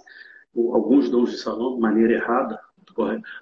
alguns 0.55 1.09
donos 1.09 1.31
de 1.31 1.37
salão, 1.37 1.75
de 1.75 1.81
maneira 1.81 2.13
errada, 2.13 2.59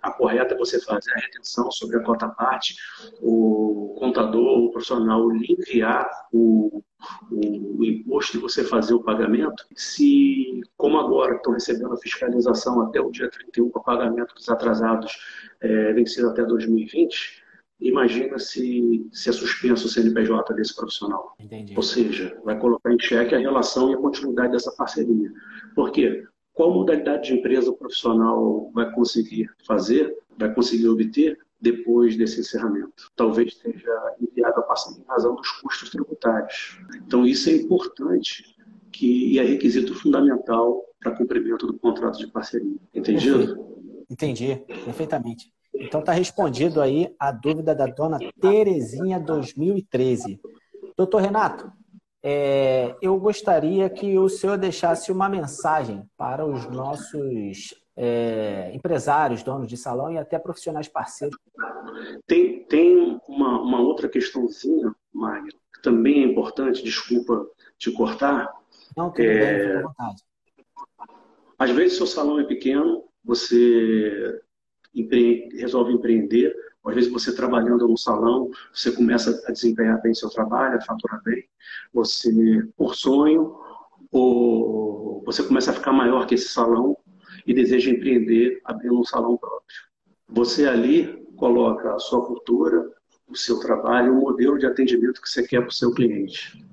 a 0.01 0.11
correta 0.11 0.53
é 0.53 0.57
você 0.57 0.79
fazer 0.81 1.11
a 1.11 1.19
retenção 1.19 1.71
sobre 1.71 1.97
a 1.97 2.03
cota 2.03 2.27
parte, 2.29 2.75
o 3.21 3.95
contador, 3.99 4.65
o 4.65 4.71
profissional 4.71 5.29
lhe 5.29 5.55
enviar 5.57 6.09
o, 6.31 6.83
o, 7.31 7.79
o, 7.79 7.85
imposto 7.85 8.37
e 8.37 8.39
você 8.39 8.63
fazer 8.63 8.93
o 8.93 9.03
pagamento. 9.03 9.65
Se, 9.75 10.61
como 10.77 10.99
agora 10.99 11.35
estão 11.35 11.53
recebendo 11.53 11.93
a 11.93 11.97
fiscalização 11.97 12.81
até 12.81 12.99
o 13.01 13.11
dia 13.11 13.29
31 13.29 13.69
para 13.69 13.81
pagamento 13.81 14.33
dos 14.35 14.49
atrasados 14.49 15.17
é, 15.61 15.93
vencido 15.93 16.29
até 16.29 16.43
2020, 16.43 17.43
imagina 17.79 18.37
se, 18.37 19.07
se 19.11 19.29
é 19.29 19.31
suspenso 19.31 19.87
o 19.87 19.89
CNPJ 19.89 20.53
desse 20.53 20.75
profissional. 20.75 21.35
Entendi. 21.39 21.73
Ou 21.75 21.83
seja, 21.83 22.37
vai 22.43 22.57
colocar 22.57 22.91
em 22.91 22.99
xeque 22.99 23.35
a 23.35 23.39
relação 23.39 23.91
e 23.91 23.93
a 23.93 23.97
continuidade 23.97 24.51
dessa 24.51 24.71
parceria. 24.71 25.31
Por 25.75 25.91
quê? 25.91 26.25
Qual 26.59 26.73
modalidade 26.73 27.29
de 27.29 27.35
empresa 27.35 27.71
o 27.71 27.73
profissional 27.73 28.69
vai 28.73 28.91
conseguir 28.91 29.49
fazer, 29.65 30.13
vai 30.37 30.53
conseguir 30.53 30.89
obter 30.89 31.39
depois 31.61 32.17
desse 32.17 32.41
encerramento. 32.41 33.09
Talvez 33.15 33.55
seja 33.55 34.15
enviado 34.19 34.59
a 34.59 34.63
parceria 34.63 35.01
em 35.01 35.07
razão 35.07 35.35
dos 35.35 35.49
custos 35.51 35.89
tributários. 35.89 36.77
Então, 36.97 37.25
isso 37.25 37.49
é 37.49 37.53
importante 37.53 38.57
que, 38.91 39.35
e 39.35 39.39
é 39.39 39.43
requisito 39.43 39.95
fundamental 39.95 40.83
para 40.99 41.15
cumprimento 41.15 41.65
do 41.65 41.79
contrato 41.79 42.17
de 42.17 42.27
parceria. 42.27 42.75
Entendido? 42.93 43.65
Entendi, 44.09 44.61
perfeitamente. 44.83 45.53
Então, 45.73 46.01
está 46.01 46.11
respondido 46.11 46.81
aí 46.81 47.15
a 47.17 47.31
dúvida 47.31 47.73
da 47.73 47.85
dona 47.85 48.19
Terezinha 48.41 49.17
2013. 49.17 50.41
Doutor 50.97 51.21
Renato, 51.21 51.71
é, 52.31 52.95
eu 53.01 53.19
gostaria 53.19 53.89
que 53.89 54.19
o 54.19 54.29
senhor 54.29 54.55
deixasse 54.55 55.11
uma 55.11 55.27
mensagem 55.27 56.03
para 56.15 56.45
os 56.45 56.69
nossos 56.69 57.73
é, 57.97 58.69
empresários, 58.71 59.41
donos 59.41 59.67
de 59.67 59.75
salão 59.75 60.11
e 60.11 60.17
até 60.19 60.37
profissionais 60.37 60.87
parceiros. 60.87 61.35
Tem, 62.27 62.63
tem 62.65 63.19
uma, 63.27 63.59
uma 63.59 63.81
outra 63.81 64.07
questãozinha, 64.07 64.93
Magno, 65.11 65.49
que 65.73 65.81
também 65.81 66.23
é 66.23 66.27
importante, 66.27 66.83
desculpa 66.83 67.47
te 67.79 67.91
cortar. 67.91 68.47
Não, 68.95 69.09
tudo 69.09 69.25
é, 69.25 69.73
bem, 69.73 69.81
vontade. 69.81 70.23
Às 71.57 71.71
vezes 71.71 71.97
seu 71.97 72.05
salão 72.05 72.39
é 72.39 72.43
pequeno, 72.43 73.05
você 73.25 74.39
empre... 74.93 75.49
resolve 75.57 75.93
empreender, 75.93 76.55
às 76.85 76.95
vezes 76.95 77.11
você 77.11 77.35
trabalhando 77.35 77.87
no 77.87 77.97
salão, 77.97 78.49
você 78.73 78.91
começa 78.91 79.41
a 79.47 79.51
desempenhar 79.51 80.01
bem 80.01 80.13
seu 80.13 80.29
trabalho, 80.29 80.77
a 80.77 80.81
faturar 80.81 81.21
bem, 81.23 81.47
você, 81.93 82.31
por 82.77 82.95
sonho, 82.95 83.55
ou 84.11 85.21
você 85.25 85.43
começa 85.43 85.71
a 85.71 85.73
ficar 85.73 85.91
maior 85.91 86.25
que 86.25 86.35
esse 86.35 86.49
salão 86.49 86.97
e 87.45 87.53
deseja 87.53 87.91
empreender 87.91 88.59
abrindo 88.63 88.99
um 88.99 89.03
salão 89.03 89.37
próprio. 89.37 89.77
Você 90.27 90.67
ali 90.67 91.25
coloca 91.35 91.93
a 91.93 91.99
sua 91.99 92.25
cultura, 92.25 92.89
o 93.27 93.35
seu 93.35 93.59
trabalho, 93.59 94.13
o 94.13 94.21
modelo 94.21 94.57
de 94.57 94.65
atendimento 94.65 95.21
que 95.21 95.29
você 95.29 95.43
quer 95.43 95.59
para 95.61 95.69
o 95.69 95.73
seu 95.73 95.93
cliente. 95.93 96.65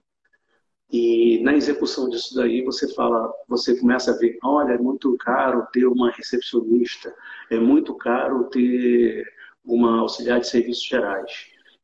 E 0.91 1.41
na 1.43 1.55
execução 1.55 2.09
disso 2.09 2.35
daí, 2.35 2.63
você 2.63 2.93
fala, 2.95 3.31
você 3.49 3.79
começa 3.79 4.13
a 4.13 4.17
ver, 4.17 4.39
olha, 4.43 4.73
é 4.73 4.79
muito 4.79 5.17
caro 5.19 5.67
ter 5.73 5.85
uma 5.85 6.11
recepcionista, 6.11 7.13
é 7.51 7.59
muito 7.59 7.95
caro 7.95 8.45
ter 8.45 9.27
uma 9.67 10.01
auxiliar 10.01 10.41
de 10.41 10.49
serviços 10.49 10.85
gerais. 10.85 11.31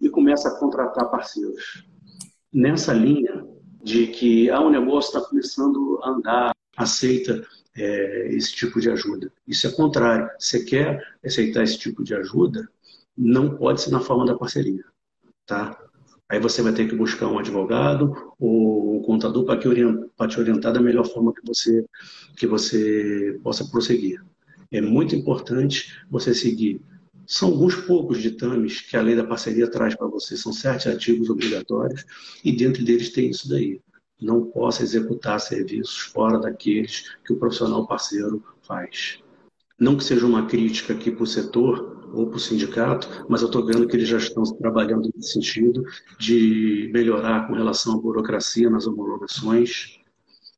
E 0.01 0.09
começa 0.09 0.49
a 0.49 0.59
contratar 0.59 1.11
parceiros. 1.11 1.85
Nessa 2.53 2.93
linha 2.93 3.47
de 3.83 4.07
que 4.09 4.51
ah, 4.51 4.61
o 4.61 4.71
negócio 4.71 5.09
está 5.09 5.29
começando 5.29 5.99
a 6.03 6.11
andar, 6.11 6.53
aceita 6.77 7.45
é, 7.77 8.29
esse 8.35 8.55
tipo 8.55 8.81
de 8.81 8.91
ajuda. 8.91 9.33
Isso 9.47 9.67
é 9.67 9.71
contrário. 9.71 10.31
Você 10.39 10.65
quer 10.65 11.03
aceitar 11.25 11.63
esse 11.63 11.79
tipo 11.79 12.05
de 12.05 12.15
ajuda, 12.15 12.69
não 13.17 13.57
pode 13.57 13.81
ser 13.81 13.91
na 13.91 14.01
forma 14.01 14.25
da 14.25 14.37
parceria. 14.37 14.85
Tá? 15.47 15.79
Aí 16.29 16.41
você 16.41 16.63
vai 16.63 16.73
ter 16.73 16.89
que 16.89 16.97
buscar 16.97 17.27
um 17.27 17.39
advogado 17.39 18.33
ou 18.39 18.97
um 18.97 19.03
contador 19.03 19.45
para 19.45 19.59
te 20.29 20.41
orientar 20.41 20.73
da 20.73 20.81
melhor 20.81 21.07
forma 21.07 21.33
que 21.35 21.47
você, 21.47 21.85
que 22.37 22.47
você 22.47 23.39
possa 23.43 23.67
prosseguir. 23.67 24.23
É 24.71 24.81
muito 24.81 25.15
importante 25.15 26.03
você 26.11 26.35
seguir. 26.35 26.81
São 27.27 27.51
alguns 27.51 27.75
poucos 27.75 28.21
ditames 28.21 28.81
que 28.81 28.97
a 28.97 29.03
lei 29.03 29.15
da 29.15 29.25
parceria 29.25 29.71
traz 29.71 29.95
para 29.95 30.07
você. 30.07 30.37
São 30.37 30.53
sete 30.53 30.89
ativos 30.89 31.31
obrigatórios 31.31 32.05
e 32.45 32.53
dentro 32.53 32.85
deles 32.85 33.11
tem 33.11 33.31
isso 33.31 33.49
daí. 33.49 33.81
Não 34.21 34.47
possa 34.47 34.83
executar 34.83 35.41
serviços 35.41 35.99
fora 35.99 36.39
daqueles 36.39 37.17
que 37.25 37.33
o 37.33 37.37
profissional 37.37 37.87
parceiro 37.87 38.43
faz. 38.63 39.19
Não 39.79 39.97
que 39.97 40.05
seja 40.05 40.27
uma 40.27 40.47
crítica 40.47 40.93
aqui 40.93 41.11
para 41.11 41.25
o 41.25 41.27
setor, 41.27 41.93
ou 42.13 42.27
para 42.27 42.37
o 42.37 42.41
sindicato, 42.41 43.27
mas 43.29 43.41
eu 43.41 43.47
estou 43.47 43.65
vendo 43.65 43.87
que 43.87 43.97
eles 43.97 44.09
já 44.09 44.19
estão 44.19 44.43
trabalhando 44.43 45.11
nesse 45.15 45.33
sentido 45.33 45.83
de 46.19 46.91
melhorar 46.93 47.47
com 47.47 47.55
relação 47.55 47.95
à 47.95 47.99
burocracia 47.99 48.69
nas 48.69 48.87
homologações. 48.87 49.99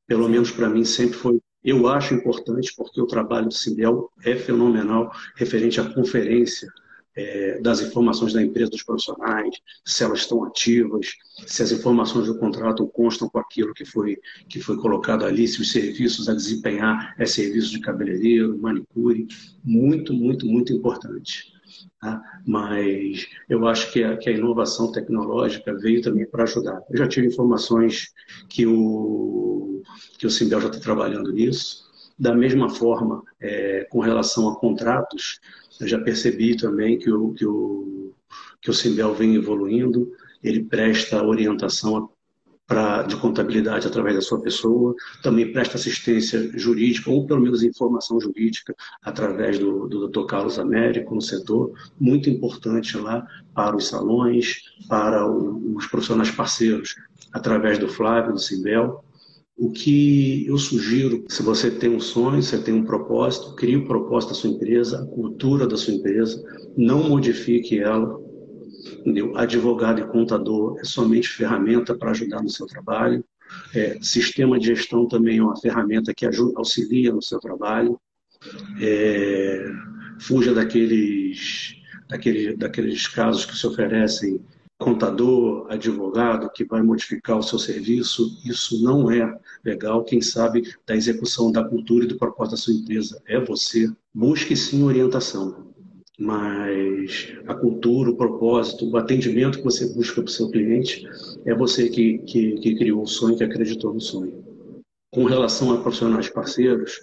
Pelo 0.06 0.28
menos 0.28 0.50
para 0.50 0.68
mim 0.68 0.84
sempre 0.84 1.16
foi. 1.16 1.40
Eu 1.64 1.88
acho 1.88 2.14
importante 2.14 2.74
porque 2.76 3.00
o 3.00 3.06
trabalho 3.06 3.48
do 3.48 3.54
Sindel 3.54 4.10
é 4.22 4.36
fenomenal 4.36 5.10
referente 5.34 5.80
à 5.80 5.84
conferência 5.84 6.68
é, 7.16 7.60
das 7.60 7.80
informações 7.80 8.32
da 8.32 8.42
empresa 8.42 8.70
dos 8.70 8.82
profissionais, 8.82 9.56
se 9.84 10.02
elas 10.02 10.20
estão 10.20 10.44
ativas, 10.44 11.14
se 11.46 11.62
as 11.62 11.72
informações 11.72 12.26
do 12.26 12.38
contrato 12.38 12.86
constam 12.88 13.28
com 13.28 13.38
aquilo 13.38 13.72
que 13.72 13.84
foi, 13.84 14.18
que 14.48 14.60
foi 14.60 14.76
colocado 14.76 15.24
ali, 15.24 15.46
se 15.46 15.60
os 15.60 15.70
serviços 15.70 16.28
a 16.28 16.34
desempenhar 16.34 17.14
é 17.18 17.24
serviço 17.24 17.70
de 17.70 17.80
cabeleireiro, 17.80 18.58
manicure, 18.58 19.26
muito, 19.62 20.12
muito, 20.12 20.44
muito 20.44 20.72
importante. 20.72 21.53
Tá? 22.00 22.22
Mas 22.46 23.26
eu 23.48 23.66
acho 23.66 23.92
que 23.92 24.02
a, 24.02 24.16
que 24.16 24.28
a 24.28 24.32
inovação 24.32 24.92
tecnológica 24.92 25.74
veio 25.74 26.02
também 26.02 26.26
para 26.26 26.44
ajudar. 26.44 26.82
Eu 26.90 26.98
já 26.98 27.08
tive 27.08 27.26
informações 27.26 28.12
que 28.48 28.66
o, 28.66 29.82
que 30.18 30.26
o 30.26 30.30
Simbel 30.30 30.60
já 30.60 30.68
está 30.68 30.80
trabalhando 30.80 31.32
nisso. 31.32 31.84
Da 32.18 32.34
mesma 32.34 32.70
forma, 32.70 33.22
é, 33.40 33.86
com 33.90 34.00
relação 34.00 34.48
a 34.48 34.56
contratos, 34.56 35.40
eu 35.80 35.88
já 35.88 35.98
percebi 35.98 36.56
também 36.56 36.98
que 36.98 37.10
o, 37.10 37.32
que 37.32 37.44
o, 37.44 38.14
que 38.60 38.70
o 38.70 38.74
Simbel 38.74 39.14
vem 39.14 39.34
evoluindo, 39.34 40.12
ele 40.42 40.62
presta 40.62 41.24
orientação 41.24 42.10
pra, 42.66 43.02
de 43.02 43.16
contabilidade 43.16 43.86
através 43.86 44.16
da 44.16 44.22
sua 44.22 44.40
pessoa, 44.40 44.94
também 45.22 45.52
presta 45.52 45.76
assistência 45.76 46.50
jurídica, 46.58 47.10
ou 47.10 47.26
pelo 47.26 47.40
menos 47.40 47.62
informação 47.62 48.20
jurídica, 48.20 48.74
através 49.02 49.58
do, 49.58 49.86
do 49.86 50.08
Dr. 50.08 50.26
Carlos 50.26 50.58
Américo 50.58 51.14
no 51.14 51.20
setor, 51.20 51.72
muito 52.00 52.30
importante 52.30 52.96
lá 52.96 53.26
para 53.54 53.76
os 53.76 53.88
salões, 53.88 54.62
para 54.88 55.28
o, 55.28 55.76
os 55.76 55.86
profissionais 55.86 56.30
parceiros, 56.30 56.94
através 57.32 57.78
do 57.78 57.88
Flávio, 57.88 58.32
do 58.32 58.40
Simbel. 58.40 59.04
O 59.56 59.70
que 59.70 60.44
eu 60.48 60.58
sugiro, 60.58 61.24
se 61.28 61.42
você 61.42 61.70
tem 61.70 61.94
um 61.94 62.00
sonho, 62.00 62.42
você 62.42 62.58
tem 62.58 62.74
um 62.74 62.84
propósito, 62.84 63.54
crie 63.54 63.76
o 63.76 63.86
propósito 63.86 64.30
da 64.30 64.34
sua 64.34 64.50
empresa, 64.50 65.02
a 65.02 65.06
cultura 65.06 65.66
da 65.66 65.76
sua 65.76 65.94
empresa, 65.94 66.42
não 66.76 67.08
modifique 67.08 67.78
ela. 67.78 68.20
Entendeu? 68.84 69.36
Advogado 69.36 70.00
e 70.00 70.06
contador 70.06 70.78
é 70.80 70.84
somente 70.84 71.28
ferramenta 71.28 71.94
para 71.96 72.10
ajudar 72.10 72.42
no 72.42 72.50
seu 72.50 72.66
trabalho. 72.66 73.24
É, 73.74 73.98
sistema 74.02 74.58
de 74.58 74.66
gestão 74.66 75.06
também 75.06 75.38
é 75.38 75.42
uma 75.42 75.56
ferramenta 75.56 76.12
que 76.14 76.26
ajuda, 76.26 76.54
auxilia 76.56 77.12
no 77.12 77.22
seu 77.22 77.38
trabalho. 77.38 77.98
É, 78.80 79.64
fuja 80.20 80.52
daqueles, 80.52 81.76
daqueles, 82.08 82.58
daqueles 82.58 83.08
casos 83.08 83.44
que 83.44 83.56
se 83.56 83.66
oferecem 83.66 84.40
contador, 84.78 85.66
advogado 85.70 86.50
que 86.50 86.64
vai 86.64 86.82
modificar 86.82 87.38
o 87.38 87.42
seu 87.42 87.58
serviço, 87.58 88.38
isso 88.44 88.82
não 88.82 89.10
é 89.10 89.38
legal. 89.64 90.04
Quem 90.04 90.20
sabe 90.20 90.74
da 90.86 90.94
execução 90.94 91.50
da 91.50 91.64
cultura 91.64 92.04
e 92.04 92.08
do 92.08 92.18
propósito 92.18 92.50
da 92.50 92.56
sua 92.58 92.74
empresa 92.74 93.22
é 93.26 93.38
você. 93.40 93.90
Busque 94.12 94.54
sim 94.54 94.82
orientação, 94.82 95.63
mas 96.18 97.32
a 97.46 97.54
cultura, 97.54 98.10
o 98.10 98.16
propósito, 98.16 98.88
o 98.88 98.96
atendimento 98.96 99.58
que 99.58 99.64
você 99.64 99.92
busca 99.92 100.22
para 100.22 100.28
o 100.28 100.32
seu 100.32 100.48
cliente 100.50 101.04
é 101.44 101.54
você 101.54 101.88
que, 101.88 102.18
que, 102.18 102.52
que 102.56 102.76
criou 102.76 103.02
o 103.02 103.06
sonho, 103.06 103.36
que 103.36 103.44
acreditou 103.44 103.92
no 103.92 104.00
sonho. 104.00 104.44
Com 105.10 105.24
relação 105.24 105.72
a 105.72 105.80
profissionais 105.80 106.28
parceiros, 106.28 107.00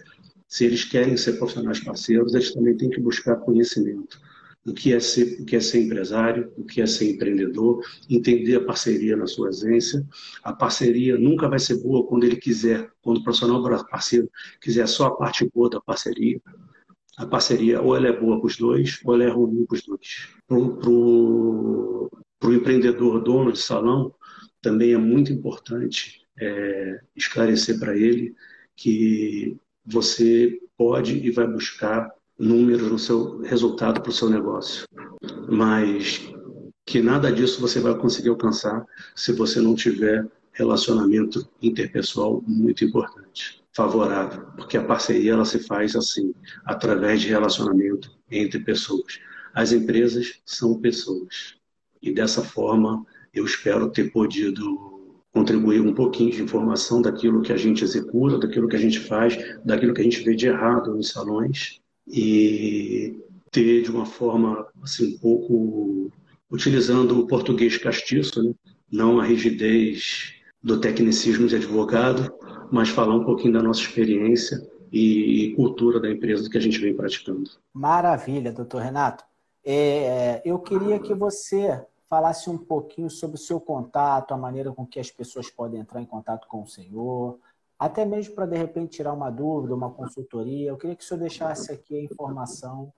se 0.48 0.66
eles 0.66 0.84
querem 0.84 1.16
ser 1.18 1.34
profissionais 1.34 1.80
parceiros, 1.80 2.34
eles 2.34 2.54
também 2.54 2.76
têm 2.76 2.90
que 2.90 3.00
buscar 3.00 3.36
conhecimento 3.38 4.20
o 4.66 4.74
que 4.74 4.94
é 4.94 5.00
ser, 5.00 5.42
o 5.42 5.46
que 5.46 5.56
é 5.56 5.60
ser 5.60 5.82
empresário, 5.82 6.52
o 6.56 6.64
que 6.64 6.82
é 6.82 6.86
ser 6.86 7.12
empreendedor, 7.12 7.84
entender 8.10 8.56
a 8.56 8.64
parceria 8.64 9.16
na 9.18 9.26
sua 9.26 9.50
essência. 9.50 10.06
A 10.44 10.54
parceria 10.54 11.18
nunca 11.18 11.50
vai 11.50 11.60
ser 11.60 11.82
boa 11.82 12.06
quando 12.06 12.24
ele 12.24 12.36
quiser, 12.36 12.90
quando 13.02 13.18
o 13.18 13.24
profissional 13.24 13.62
parceiro 13.90 14.30
quiser 14.60 14.88
só 14.88 15.08
a 15.08 15.16
parte 15.16 15.50
boa 15.54 15.70
da 15.70 15.82
parceria. 15.82 16.40
A 17.22 17.26
parceria 17.28 17.80
ou 17.80 17.96
ela 17.96 18.08
é 18.08 18.20
boa 18.20 18.40
para 18.40 18.48
os 18.48 18.58
dois, 18.58 19.00
ou 19.06 19.14
ela 19.14 19.26
é 19.26 19.30
ruim 19.30 19.64
para 19.66 19.76
os 19.76 19.84
dois. 19.84 20.28
Para 20.48 20.58
o 20.90 22.10
empreendedor 22.54 23.22
dono 23.22 23.52
de 23.52 23.60
salão, 23.60 24.14
também 24.60 24.94
é 24.94 24.98
muito 24.98 25.32
importante 25.32 26.26
é, 26.40 27.00
esclarecer 27.16 27.80
para 27.80 27.96
ele 27.96 28.34
que 28.76 29.56
você 29.86 30.60
pode 30.76 31.16
e 31.16 31.30
vai 31.30 31.46
buscar 31.46 32.12
números 32.40 32.92
no 32.92 32.98
seu 32.98 33.40
resultado 33.42 34.02
para 34.02 34.10
o 34.10 34.14
seu 34.14 34.28
negócio. 34.28 34.88
Mas 35.48 36.28
que 36.86 37.02
nada 37.02 37.32
disso 37.32 37.62
você 37.62 37.80
vai 37.80 37.96
conseguir 37.96 38.30
alcançar 38.30 38.84
se 39.16 39.32
você 39.32 39.62
não 39.62 39.76
tiver 39.76 40.28
relacionamento 40.54 41.48
interpessoal 41.62 42.44
muito 42.48 42.84
importante, 42.84 43.61
favorável, 43.74 44.46
porque 44.56 44.78
a 44.78 44.84
parceria 44.84 45.34
ela 45.34 45.46
se 45.46 45.60
faz 45.60 45.96
assim, 45.96 46.34
através 46.66 47.22
de 47.22 47.30
relacionamento 47.30 48.12
entre 48.30 48.60
pessoas. 48.60 49.20
As 49.54 49.72
empresas 49.72 50.42
são 50.46 50.80
pessoas. 50.80 51.56
E 52.02 52.14
dessa 52.14 52.44
forma, 52.44 53.06
eu 53.34 53.46
espero 53.46 53.90
ter 53.90 54.12
podido 54.12 54.92
contribuir 55.34 55.80
um 55.82 55.94
pouquinho 55.94 56.32
de 56.32 56.42
informação 56.42 57.02
daquilo 57.02 57.42
que 57.42 57.54
a 57.54 57.58
gente 57.58 57.84
executa, 57.84 58.38
daquilo 58.38 58.68
que 58.68 58.76
a 58.76 58.80
gente 58.80 59.00
faz, 59.00 59.38
daquilo 59.64 59.94
que 59.94 60.02
a 60.02 60.04
gente 60.04 60.22
vê 60.24 60.36
de 60.36 60.48
errado 60.48 60.94
nos 60.94 61.10
salões 61.10 61.80
e 62.08 63.18
ter 63.50 63.84
de 63.84 63.92
uma 63.92 64.06
forma 64.06 64.68
assim 64.82 65.16
um 65.16 65.20
pouco 65.20 66.12
utilizando 66.50 67.18
o 67.18 67.28
português 67.28 67.78
castiço, 67.78 68.44
né? 68.44 68.54
não 68.92 69.20
a 69.20 69.24
rigidez 69.24 70.34
do 70.62 70.80
tecnicismo 70.80 71.48
de 71.48 71.56
advogado, 71.56 72.32
mas 72.72 72.90
falar 72.90 73.16
um 73.16 73.24
pouquinho 73.24 73.54
da 73.54 73.62
nossa 73.62 73.82
experiência 73.82 74.66
e 74.92 75.54
cultura 75.56 76.00
da 76.00 76.10
empresa 76.10 76.50
que 76.50 76.58
a 76.58 76.62
gente 76.62 76.80
vem 76.80 76.96
praticando. 76.96 77.50
Maravilha, 77.74 78.52
doutor 78.52 78.82
Renato. 78.82 79.24
É, 79.64 80.42
eu 80.44 80.60
queria 80.60 81.00
que 81.00 81.14
você 81.14 81.86
falasse 82.10 82.50
um 82.50 82.58
pouquinho 82.58 83.10
sobre 83.10 83.38
o 83.38 83.40
seu 83.40 83.60
contato, 83.60 84.34
a 84.34 84.38
maneira 84.38 84.72
com 84.72 84.86
que 84.86 85.00
as 85.00 85.10
pessoas 85.10 85.50
podem 85.50 85.80
entrar 85.80 86.02
em 86.02 86.06
contato 86.06 86.46
com 86.48 86.64
o 86.64 86.68
senhor, 86.68 87.40
até 87.80 88.04
mesmo 88.06 88.36
para 88.36 88.46
de 88.46 88.58
repente 88.58 88.98
tirar 88.98 89.14
uma 89.14 89.30
dúvida, 89.30 89.74
uma 89.74 89.90
consultoria. 89.90 90.70
Eu 90.70 90.78
queria 90.78 90.96
que 90.96 91.04
o 91.04 91.08
senhor 91.08 91.20
deixasse 91.22 91.72
aqui 91.72 91.98
a 91.98 92.04
informação 92.04 92.92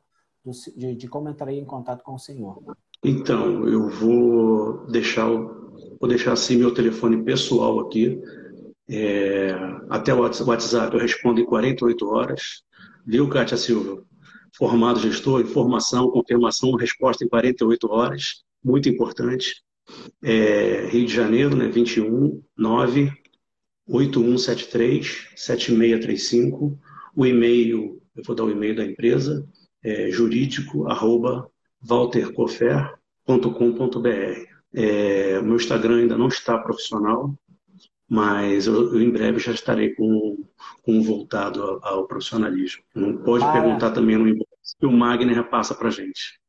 do, 0.44 0.52
de, 0.76 0.96
de, 0.96 1.08
como 1.08 1.30
entraria 1.30 1.60
em 1.60 1.66
contato 1.66 2.04
com 2.04 2.16
o 2.16 2.20
senhor. 2.20 2.60
Então, 3.04 3.68
eu 3.68 3.88
vou 3.88 4.88
deixar, 4.88 5.28
vou 5.28 6.10
deixar 6.10 6.34
assim 6.34 6.58
meu 6.58 6.74
telefone 6.74 7.22
pessoal 7.22 7.80
aqui. 7.82 8.20
É, 8.90 9.52
até 9.90 10.14
o 10.14 10.20
WhatsApp 10.20 10.94
eu 10.94 11.02
respondo 11.02 11.40
em 11.40 11.46
48 11.46 12.08
horas. 12.08 12.64
Viu, 13.06 13.30
Kátia 13.30 13.58
Silva? 13.58 14.04
Formado 14.56 15.00
gestor, 15.00 15.42
informação, 15.42 16.12
confirmação, 16.12 16.76
resposta 16.76 17.24
em 17.24 17.28
48 17.28 17.92
horas. 17.92 18.44
Muito 18.64 18.88
importante. 18.88 19.64
É, 20.22 20.88
Rio 20.88 21.06
de 21.06 21.14
Janeiro, 21.14 21.56
né, 21.56 21.68
21 21.68 22.42
9 22.58 23.12
8173-7635. 23.90 26.78
O 27.16 27.26
e-mail, 27.26 28.02
eu 28.16 28.24
vou 28.24 28.36
dar 28.36 28.44
o 28.44 28.52
e-mail 28.52 28.76
da 28.76 28.86
empresa, 28.86 29.48
é 29.84 30.10
jurídico, 30.10 30.88
arroba, 30.90 31.50
waltercofer.com.br. 31.88 34.54
É, 34.76 35.38
o 35.40 35.44
meu 35.44 35.56
Instagram 35.56 35.98
ainda 35.98 36.18
não 36.18 36.28
está 36.28 36.58
profissional, 36.58 37.32
mas 38.10 38.68
eu, 38.68 38.94
eu, 38.94 39.02
em 39.02 39.12
breve 39.12 39.40
já 39.40 39.52
estarei 39.52 39.94
com, 39.96 40.46
com 40.84 41.02
voltado 41.02 41.62
ao, 41.62 41.86
ao 41.86 42.08
profissionalismo. 42.08 42.84
Não 42.94 43.18
pode 43.18 43.50
perguntar 43.52 43.92
também 43.92 44.18
no 44.18 44.28
inbox 44.28 44.76
que 44.80 44.86
o 44.86 44.92
Magner 44.92 45.50
passa 45.50 45.74
para 45.74 45.90
gente. 45.90 46.40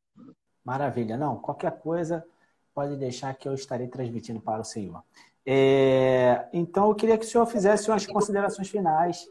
Maravilha. 0.63 1.17
Não, 1.17 1.37
qualquer 1.37 1.79
coisa 1.79 2.25
pode 2.73 2.95
deixar 2.97 3.33
que 3.35 3.47
eu 3.47 3.53
estarei 3.53 3.87
transmitindo 3.87 4.41
para 4.41 4.61
o 4.61 4.65
senhor. 4.65 5.01
É, 5.45 6.47
então, 6.51 6.89
eu 6.89 6.95
queria 6.95 7.17
que 7.17 7.25
o 7.25 7.29
senhor 7.29 7.45
fizesse 7.45 7.89
umas 7.89 8.05
considerações 8.05 8.67
finais. 8.67 9.29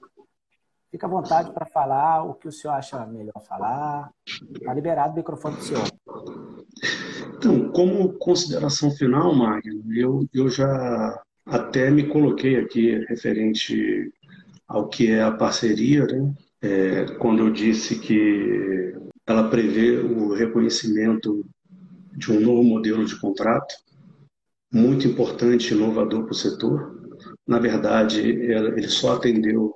Fica 0.91 1.07
à 1.07 1.11
vontade 1.11 1.53
para 1.53 1.67
falar 1.67 2.23
o 2.23 2.35
que 2.35 2.47
o 2.47 2.53
senhor 2.53 2.75
acha 2.75 3.05
melhor 3.05 3.43
falar. 3.47 4.13
Está 4.27 4.73
liberado 4.73 5.13
o 5.13 5.17
microfone 5.17 5.57
do 5.57 5.63
senhor. 5.63 5.83
Então, 7.37 7.71
como 7.73 8.13
consideração 8.15 8.93
final, 8.93 9.35
Magno, 9.35 9.83
eu, 9.93 10.25
eu 10.33 10.49
já 10.49 11.21
até 11.47 11.91
me 11.91 12.09
coloquei 12.09 12.57
aqui 12.57 13.05
referente 13.07 14.13
ao 14.67 14.89
que 14.89 15.11
é 15.11 15.23
a 15.23 15.33
parceria, 15.33 16.07
né? 16.07 16.35
É, 16.63 17.05
quando 17.19 17.41
eu 17.41 17.51
disse 17.51 17.99
que 17.99 18.95
ela 19.27 19.51
prevê 19.51 19.99
o 19.99 20.33
reconhecimento 20.33 21.45
de 22.17 22.33
um 22.33 22.41
novo 22.41 22.63
modelo 22.63 23.05
de 23.05 23.19
contrato, 23.21 23.75
muito 24.73 25.07
importante 25.07 25.71
e 25.71 25.77
inovador 25.77 26.25
para 26.25 26.33
o 26.33 26.35
setor. 26.35 27.01
Na 27.47 27.59
verdade, 27.59 28.21
ele 28.21 28.89
só 28.89 29.17
atendeu 29.17 29.75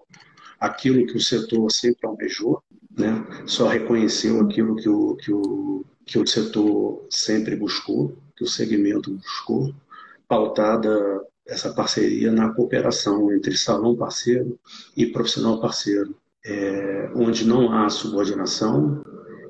aquilo 0.59 1.07
que 1.07 1.17
o 1.17 1.21
setor 1.21 1.71
sempre 1.71 2.07
almejou, 2.07 2.63
né? 2.99 3.25
só 3.47 3.69
reconheceu 3.69 4.41
aquilo 4.41 4.75
que 4.75 4.89
o, 4.89 5.17
que, 5.17 5.33
o, 5.33 5.85
que 6.05 6.19
o 6.19 6.27
setor 6.27 7.07
sempre 7.11 7.55
buscou, 7.55 8.17
que 8.35 8.45
o 8.45 8.49
segmento 8.49 9.13
buscou, 9.13 9.73
pautada 10.27 11.21
essa 11.49 11.73
parceria 11.73 12.31
na 12.31 12.53
cooperação 12.53 13.33
entre 13.33 13.57
salão 13.57 13.97
parceiro 13.97 14.59
e 14.95 15.07
profissional 15.07 15.61
parceiro, 15.61 16.15
é, 16.45 17.11
onde 17.15 17.47
não 17.47 17.73
há 17.73 17.89
subordinação 17.89 19.03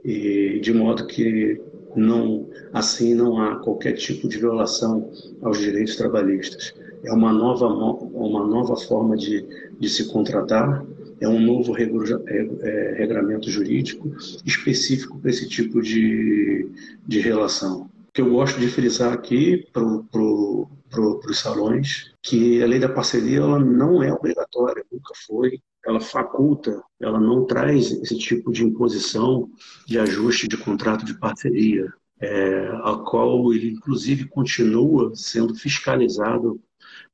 e 0.05 0.61
de 0.61 0.73
modo 0.73 1.07
que 1.07 1.61
não 1.97 2.49
assim 2.73 3.15
não 3.15 3.41
há 3.41 3.57
qualquer 3.57 3.93
tipo 3.93 4.29
de 4.29 4.39
violação 4.39 5.11
aos 5.43 5.59
direitos 5.59 5.97
trabalhistas. 5.97 6.73
É 7.03 7.13
uma 7.13 7.33
nova 7.33 7.67
uma 7.67 8.47
nova 8.47 8.77
forma 8.77 9.17
de, 9.17 9.45
de 9.79 9.89
se 9.89 10.09
contratar, 10.09 10.85
é 11.21 11.29
um 11.29 11.41
novo 11.41 11.75
é, 11.77 12.95
regramento 12.97 13.51
jurídico 13.51 14.15
específico 14.45 15.19
para 15.19 15.31
esse 15.31 15.49
tipo 15.49 15.83
de, 15.83 16.69
de 17.07 17.21
relação. 17.21 17.91
Que 18.19 18.23
eu 18.23 18.31
gosto 18.31 18.59
de 18.59 18.67
frisar 18.67 19.13
aqui 19.13 19.65
para 19.73 19.81
pro, 20.11 20.69
pro, 20.91 21.21
os 21.25 21.39
salões 21.39 22.13
que 22.21 22.61
a 22.61 22.67
lei 22.67 22.81
da 22.81 22.89
parceria 22.89 23.39
ela 23.39 23.61
não 23.61 24.03
é 24.03 24.13
obrigatória, 24.13 24.85
nunca 24.91 25.15
foi. 25.25 25.61
Ela 25.87 26.01
faculta, 26.01 26.83
ela 27.01 27.21
não 27.21 27.47
traz 27.47 27.93
esse 27.93 28.19
tipo 28.19 28.51
de 28.51 28.65
imposição 28.65 29.49
de 29.87 30.01
ajuste 30.01 30.49
de 30.49 30.57
contrato 30.57 31.05
de 31.05 31.17
parceria, 31.17 31.87
é, 32.21 32.73
a 32.83 32.97
qual 33.09 33.53
ele 33.53 33.71
inclusive 33.71 34.25
continua 34.25 35.13
sendo 35.15 35.55
fiscalizado 35.55 36.61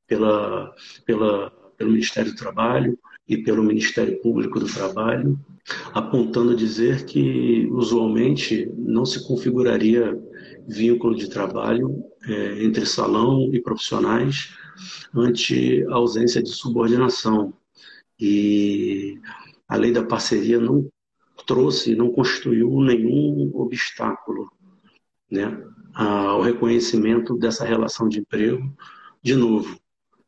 pela, 0.07 0.75
pela, 1.05 1.51
pelo 1.77 1.91
Ministério 1.91 2.33
do 2.33 2.39
Trabalho 2.39 2.99
e 3.29 3.37
pelo 3.37 3.63
Ministério 3.63 4.19
Público 4.23 4.59
do 4.59 4.73
Trabalho, 4.73 5.39
apontando 5.93 6.53
a 6.53 6.57
dizer 6.57 7.05
que 7.05 7.69
usualmente 7.73 8.73
não 8.75 9.05
se 9.05 9.27
configuraria 9.27 10.19
vínculo 10.67 11.15
de 11.15 11.29
trabalho 11.29 12.05
é, 12.27 12.65
entre 12.65 12.87
salão 12.87 13.51
e 13.53 13.61
profissionais 13.61 14.55
ante 15.15 15.85
a 15.89 15.95
ausência 15.95 16.43
de 16.43 16.51
subordinação. 16.51 17.55
E 18.19 19.19
a 19.69 19.77
lei 19.77 19.93
da 19.93 20.05
parceria 20.05 20.59
não 20.59 20.89
trouxe, 21.47 21.95
não 21.95 22.11
constituiu 22.11 22.81
nenhum 22.81 23.51
obstáculo 23.55 24.51
né, 25.31 25.63
ao 25.93 26.41
reconhecimento 26.41 27.37
dessa 27.37 27.65
relação 27.65 28.09
de 28.09 28.21
emprego, 28.21 28.73
de 29.23 29.35
novo, 29.35 29.79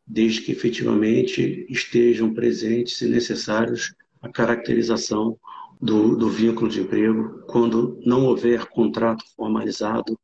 desde 0.07 0.43
que 0.43 0.53
efetivamente 0.53 1.67
estejam 1.69 2.33
presentes 2.33 3.01
e 3.01 3.09
necessários 3.09 3.95
a 4.23 4.29
caracterização 4.29 5.39
do, 5.81 6.17
do 6.17 6.29
vínculo 6.29 6.71
de 6.71 6.81
emprego, 6.81 7.43
quando 7.47 8.01
não 8.05 8.27
houver 8.27 8.67
contrato 8.67 9.25
formalizado, 9.37 10.19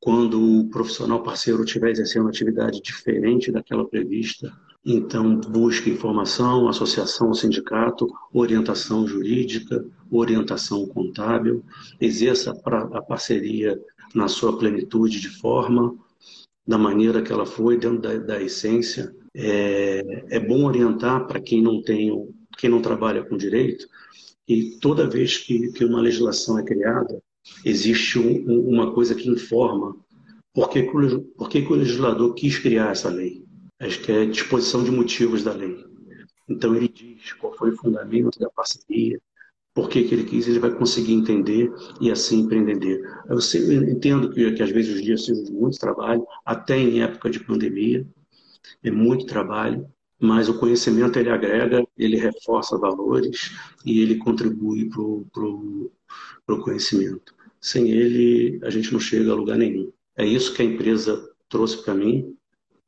quando 0.00 0.60
o 0.60 0.68
profissional 0.68 1.22
parceiro 1.22 1.64
estiver 1.64 1.90
exercendo 1.90 2.22
uma 2.22 2.30
atividade 2.30 2.80
diferente 2.80 3.50
daquela 3.50 3.86
prevista, 3.86 4.52
então 4.84 5.40
busque 5.40 5.90
informação, 5.90 6.68
associação, 6.68 7.34
sindicato, 7.34 8.06
orientação 8.32 9.06
jurídica, 9.06 9.84
orientação 10.10 10.86
contábil, 10.86 11.64
exerça 12.00 12.52
a 12.64 13.02
parceria 13.02 13.80
na 14.14 14.28
sua 14.28 14.56
plenitude 14.56 15.20
de 15.20 15.28
forma, 15.28 15.96
da 16.64 16.78
maneira 16.78 17.20
que 17.20 17.32
ela 17.32 17.46
foi, 17.46 17.76
dentro 17.76 17.98
da, 17.98 18.16
da 18.16 18.42
essência. 18.42 19.14
É, 19.34 20.24
é 20.30 20.40
bom 20.40 20.64
orientar 20.64 21.26
para 21.26 21.40
quem 21.40 21.60
não 21.60 21.82
tem, 21.82 22.28
quem 22.56 22.70
não 22.70 22.80
trabalha 22.80 23.24
com 23.24 23.36
direito, 23.36 23.86
e 24.48 24.78
toda 24.80 25.08
vez 25.08 25.38
que, 25.38 25.72
que 25.72 25.84
uma 25.84 26.00
legislação 26.00 26.58
é 26.58 26.64
criada, 26.64 27.22
existe 27.64 28.18
um, 28.18 28.68
uma 28.68 28.92
coisa 28.92 29.14
que 29.14 29.28
informa 29.28 29.96
por 30.54 30.70
que, 30.70 30.82
por 31.36 31.48
que, 31.48 31.62
que 31.62 31.72
o 31.72 31.76
legislador 31.76 32.34
quis 32.34 32.58
criar 32.58 32.92
essa 32.92 33.08
lei. 33.08 33.44
Acho 33.78 34.00
que 34.02 34.10
é 34.10 34.22
a 34.22 34.26
disposição 34.26 34.82
de 34.82 34.90
motivos 34.90 35.42
da 35.42 35.52
lei. 35.52 35.84
Então 36.48 36.74
ele 36.74 36.88
diz 36.88 37.32
qual 37.34 37.52
foi 37.52 37.70
o 37.70 37.76
fundamento 37.76 38.38
da 38.38 38.48
parceria, 38.48 39.20
por 39.74 39.90
que, 39.90 40.04
que 40.04 40.14
ele 40.14 40.24
quis, 40.24 40.48
ele 40.48 40.58
vai 40.58 40.74
conseguir 40.74 41.12
entender 41.12 41.70
e 42.00 42.10
assim 42.10 42.40
empreender. 42.40 43.02
Eu 43.28 43.40
sempre 43.40 43.74
entendo 43.74 44.32
que, 44.32 44.50
que 44.52 44.62
às 44.62 44.70
vezes 44.70 44.94
os 44.94 45.02
dias 45.02 45.24
sejam 45.24 45.44
de 45.44 45.52
muito 45.52 45.78
trabalho, 45.78 46.26
até 46.44 46.78
em 46.78 47.02
época 47.02 47.28
de 47.28 47.40
pandemia, 47.40 48.06
é 48.82 48.90
muito 48.90 49.26
trabalho, 49.26 49.86
mas 50.20 50.48
o 50.48 50.58
conhecimento 50.58 51.18
ele 51.18 51.30
agrega, 51.30 51.86
ele 51.96 52.16
reforça 52.16 52.78
valores 52.78 53.52
e 53.84 54.00
ele 54.00 54.16
contribui 54.16 54.88
para 54.88 55.02
o 55.42 56.60
conhecimento. 56.62 57.34
Sem 57.60 57.90
ele, 57.90 58.58
a 58.62 58.70
gente 58.70 58.92
não 58.92 59.00
chega 59.00 59.30
a 59.32 59.34
lugar 59.34 59.58
nenhum. 59.58 59.92
É 60.16 60.24
isso 60.24 60.54
que 60.54 60.62
a 60.62 60.64
empresa 60.64 61.28
trouxe 61.48 61.82
para 61.82 61.94
mim: 61.94 62.36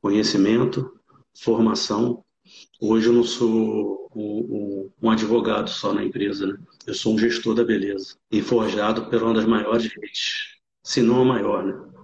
conhecimento, 0.01 0.91
formação. 1.37 2.23
Hoje 2.81 3.07
eu 3.07 3.13
não 3.13 3.23
sou 3.23 4.09
um, 4.15 4.21
um, 4.21 4.91
um, 5.03 5.09
advogado 5.11 5.69
só 5.69 5.93
na 5.93 6.03
empresa, 6.03 6.47
né? 6.47 6.57
eu 6.87 6.93
sou 6.95 7.13
um 7.13 7.17
gestor 7.19 7.53
da 7.53 7.63
beleza 7.63 8.15
e 8.31 8.41
forjado 8.41 9.07
por 9.07 9.21
uma 9.21 9.35
das 9.35 9.45
maiores 9.45 9.85
redes, 9.85 10.57
se 10.81 11.01
não 11.01 11.21
a 11.21 11.25
maior, 11.25 11.63
né? 11.63 11.98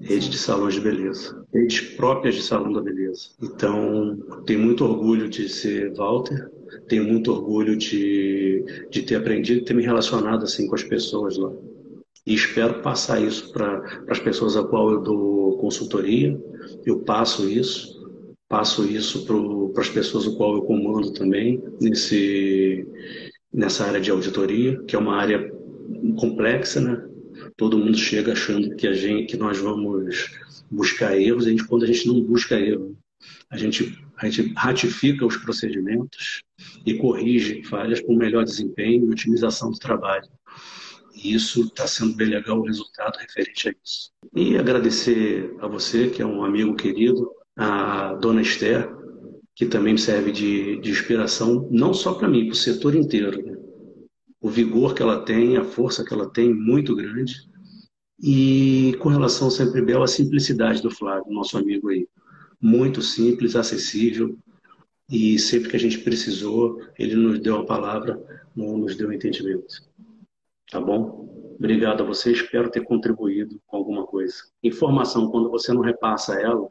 Rede 0.00 0.30
de 0.30 0.38
salões 0.38 0.74
de 0.74 0.80
beleza, 0.80 1.44
redes 1.52 1.80
próprias 1.80 2.34
de 2.34 2.42
salão 2.42 2.72
da 2.72 2.80
beleza. 2.80 3.28
Então, 3.42 4.18
tenho 4.46 4.60
muito 4.60 4.84
orgulho 4.84 5.28
de 5.28 5.48
ser 5.48 5.92
Walter, 5.94 6.50
tenho 6.88 7.04
muito 7.04 7.32
orgulho 7.32 7.76
de, 7.76 8.64
de 8.90 9.02
ter 9.02 9.16
aprendido 9.16 9.60
e 9.60 9.64
ter 9.64 9.74
me 9.74 9.82
relacionado 9.82 10.44
assim 10.44 10.66
com 10.66 10.74
as 10.74 10.82
pessoas 10.82 11.36
lá. 11.36 11.52
E 12.26 12.34
espero 12.34 12.80
passar 12.82 13.20
isso 13.20 13.52
para 13.52 13.82
as 14.08 14.18
pessoas 14.18 14.56
a 14.56 14.64
qual 14.64 14.90
eu 14.90 15.00
dou 15.00 15.58
consultoria, 15.58 16.40
eu 16.86 17.00
passo 17.00 17.48
isso, 17.48 18.00
passo 18.48 18.84
isso 18.84 19.26
para 19.26 19.82
as 19.82 19.88
pessoas 19.88 20.26
a 20.26 20.36
qual 20.36 20.54
eu 20.54 20.62
comando 20.62 21.12
também 21.12 21.62
nesse, 21.80 22.86
nessa 23.52 23.84
área 23.84 24.00
de 24.00 24.10
auditoria, 24.10 24.80
que 24.84 24.96
é 24.96 24.98
uma 24.98 25.16
área 25.16 25.52
complexa, 26.18 26.80
né? 26.80 27.09
Todo 27.56 27.78
mundo 27.78 27.96
chega 27.96 28.32
achando 28.32 28.74
que 28.76 28.86
a 28.86 28.92
gente, 28.92 29.26
que 29.26 29.36
nós 29.36 29.58
vamos 29.58 30.30
buscar 30.70 31.18
erros, 31.18 31.46
a 31.46 31.50
gente, 31.50 31.66
quando 31.66 31.84
a 31.84 31.86
gente 31.86 32.06
não 32.06 32.20
busca 32.20 32.58
erro, 32.58 32.96
a 33.50 33.56
gente, 33.56 33.98
a 34.16 34.28
gente 34.28 34.52
ratifica 34.56 35.26
os 35.26 35.36
procedimentos 35.36 36.42
e 36.86 36.94
corrige 36.94 37.62
falhas 37.64 38.00
com 38.00 38.14
melhor 38.14 38.44
desempenho 38.44 39.06
e 39.06 39.10
otimização 39.10 39.70
do 39.70 39.78
trabalho. 39.78 40.28
E 41.14 41.34
isso 41.34 41.62
está 41.62 41.86
sendo 41.86 42.14
bem 42.14 42.28
legal 42.28 42.58
o 42.58 42.64
resultado 42.64 43.18
referente 43.18 43.68
a 43.68 43.74
isso. 43.84 44.10
E 44.34 44.56
agradecer 44.56 45.54
a 45.60 45.66
você, 45.66 46.08
que 46.08 46.22
é 46.22 46.26
um 46.26 46.44
amigo 46.44 46.74
querido, 46.76 47.30
a 47.56 48.14
dona 48.14 48.40
Esther, 48.40 48.88
que 49.54 49.66
também 49.66 49.96
serve 49.96 50.32
de, 50.32 50.80
de 50.80 50.90
inspiração, 50.90 51.68
não 51.70 51.92
só 51.92 52.14
para 52.14 52.28
mim, 52.28 52.46
para 52.46 52.52
o 52.52 52.56
setor 52.56 52.94
inteiro. 52.94 53.44
Né? 53.44 53.58
O 54.40 54.48
vigor 54.48 54.94
que 54.94 55.02
ela 55.02 55.22
tem, 55.22 55.56
a 55.56 55.64
força 55.64 56.04
que 56.04 56.14
ela 56.14 56.28
tem, 56.30 56.52
muito 56.52 56.96
grande. 56.96 57.48
E 58.22 58.96
com 59.00 59.08
relação 59.08 59.50
Sempre 59.50 59.82
Bel, 59.82 60.02
a 60.02 60.06
simplicidade 60.06 60.82
do 60.82 60.90
Flávio, 60.90 61.32
nosso 61.32 61.58
amigo 61.58 61.88
aí. 61.88 62.08
Muito 62.60 63.00
simples, 63.02 63.56
acessível, 63.56 64.36
e 65.10 65.38
sempre 65.38 65.68
que 65.68 65.76
a 65.76 65.80
gente 65.80 65.98
precisou, 65.98 66.80
ele 66.98 67.16
nos 67.16 67.40
deu 67.40 67.56
a 67.56 67.66
palavra, 67.66 68.22
nos 68.54 68.96
deu 68.96 69.12
entendimento. 69.12 69.82
Tá 70.70 70.80
bom? 70.80 71.54
Obrigado 71.58 72.02
a 72.02 72.06
você, 72.06 72.32
espero 72.32 72.70
ter 72.70 72.82
contribuído 72.84 73.60
com 73.66 73.76
alguma 73.76 74.06
coisa. 74.06 74.36
Informação, 74.62 75.30
quando 75.30 75.50
você 75.50 75.72
não 75.72 75.80
repassa 75.80 76.40
ela, 76.40 76.68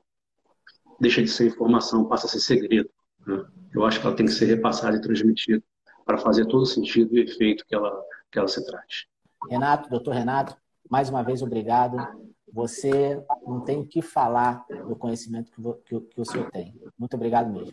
deixa 0.99 1.21
de 1.21 1.27
ser 1.27 1.47
informação, 1.47 2.05
passa 2.05 2.27
a 2.27 2.29
ser 2.29 2.39
segredo. 2.39 2.89
Né? 3.27 3.45
Eu 3.73 3.83
acho 3.83 3.99
que 3.99 4.07
ela 4.07 4.15
tem 4.15 4.25
que 4.25 4.31
ser 4.31 4.45
repassada 4.45 4.95
e 4.95 5.01
transmitida 5.01 5.61
para 6.09 6.17
fazer 6.17 6.47
todo 6.47 6.63
o 6.63 6.65
sentido 6.65 7.15
e 7.15 7.21
efeito 7.21 7.63
que 7.67 7.75
ela, 7.75 8.03
que 8.31 8.39
ela 8.39 8.47
se 8.47 8.65
trate. 8.65 9.07
Renato, 9.47 9.87
doutor 9.91 10.15
Renato, 10.15 10.57
mais 10.89 11.07
uma 11.07 11.21
vez 11.21 11.43
obrigado. 11.43 11.97
Você 12.51 13.23
não 13.45 13.61
tem 13.61 13.77
o 13.77 13.85
que 13.85 14.01
falar 14.01 14.65
do 14.87 14.95
conhecimento 14.95 15.51
que, 15.51 15.61
que, 15.85 16.01
que 16.07 16.19
o 16.19 16.25
senhor 16.25 16.49
tem. 16.49 16.73
Muito 16.97 17.13
obrigado 17.13 17.53
mesmo. 17.53 17.71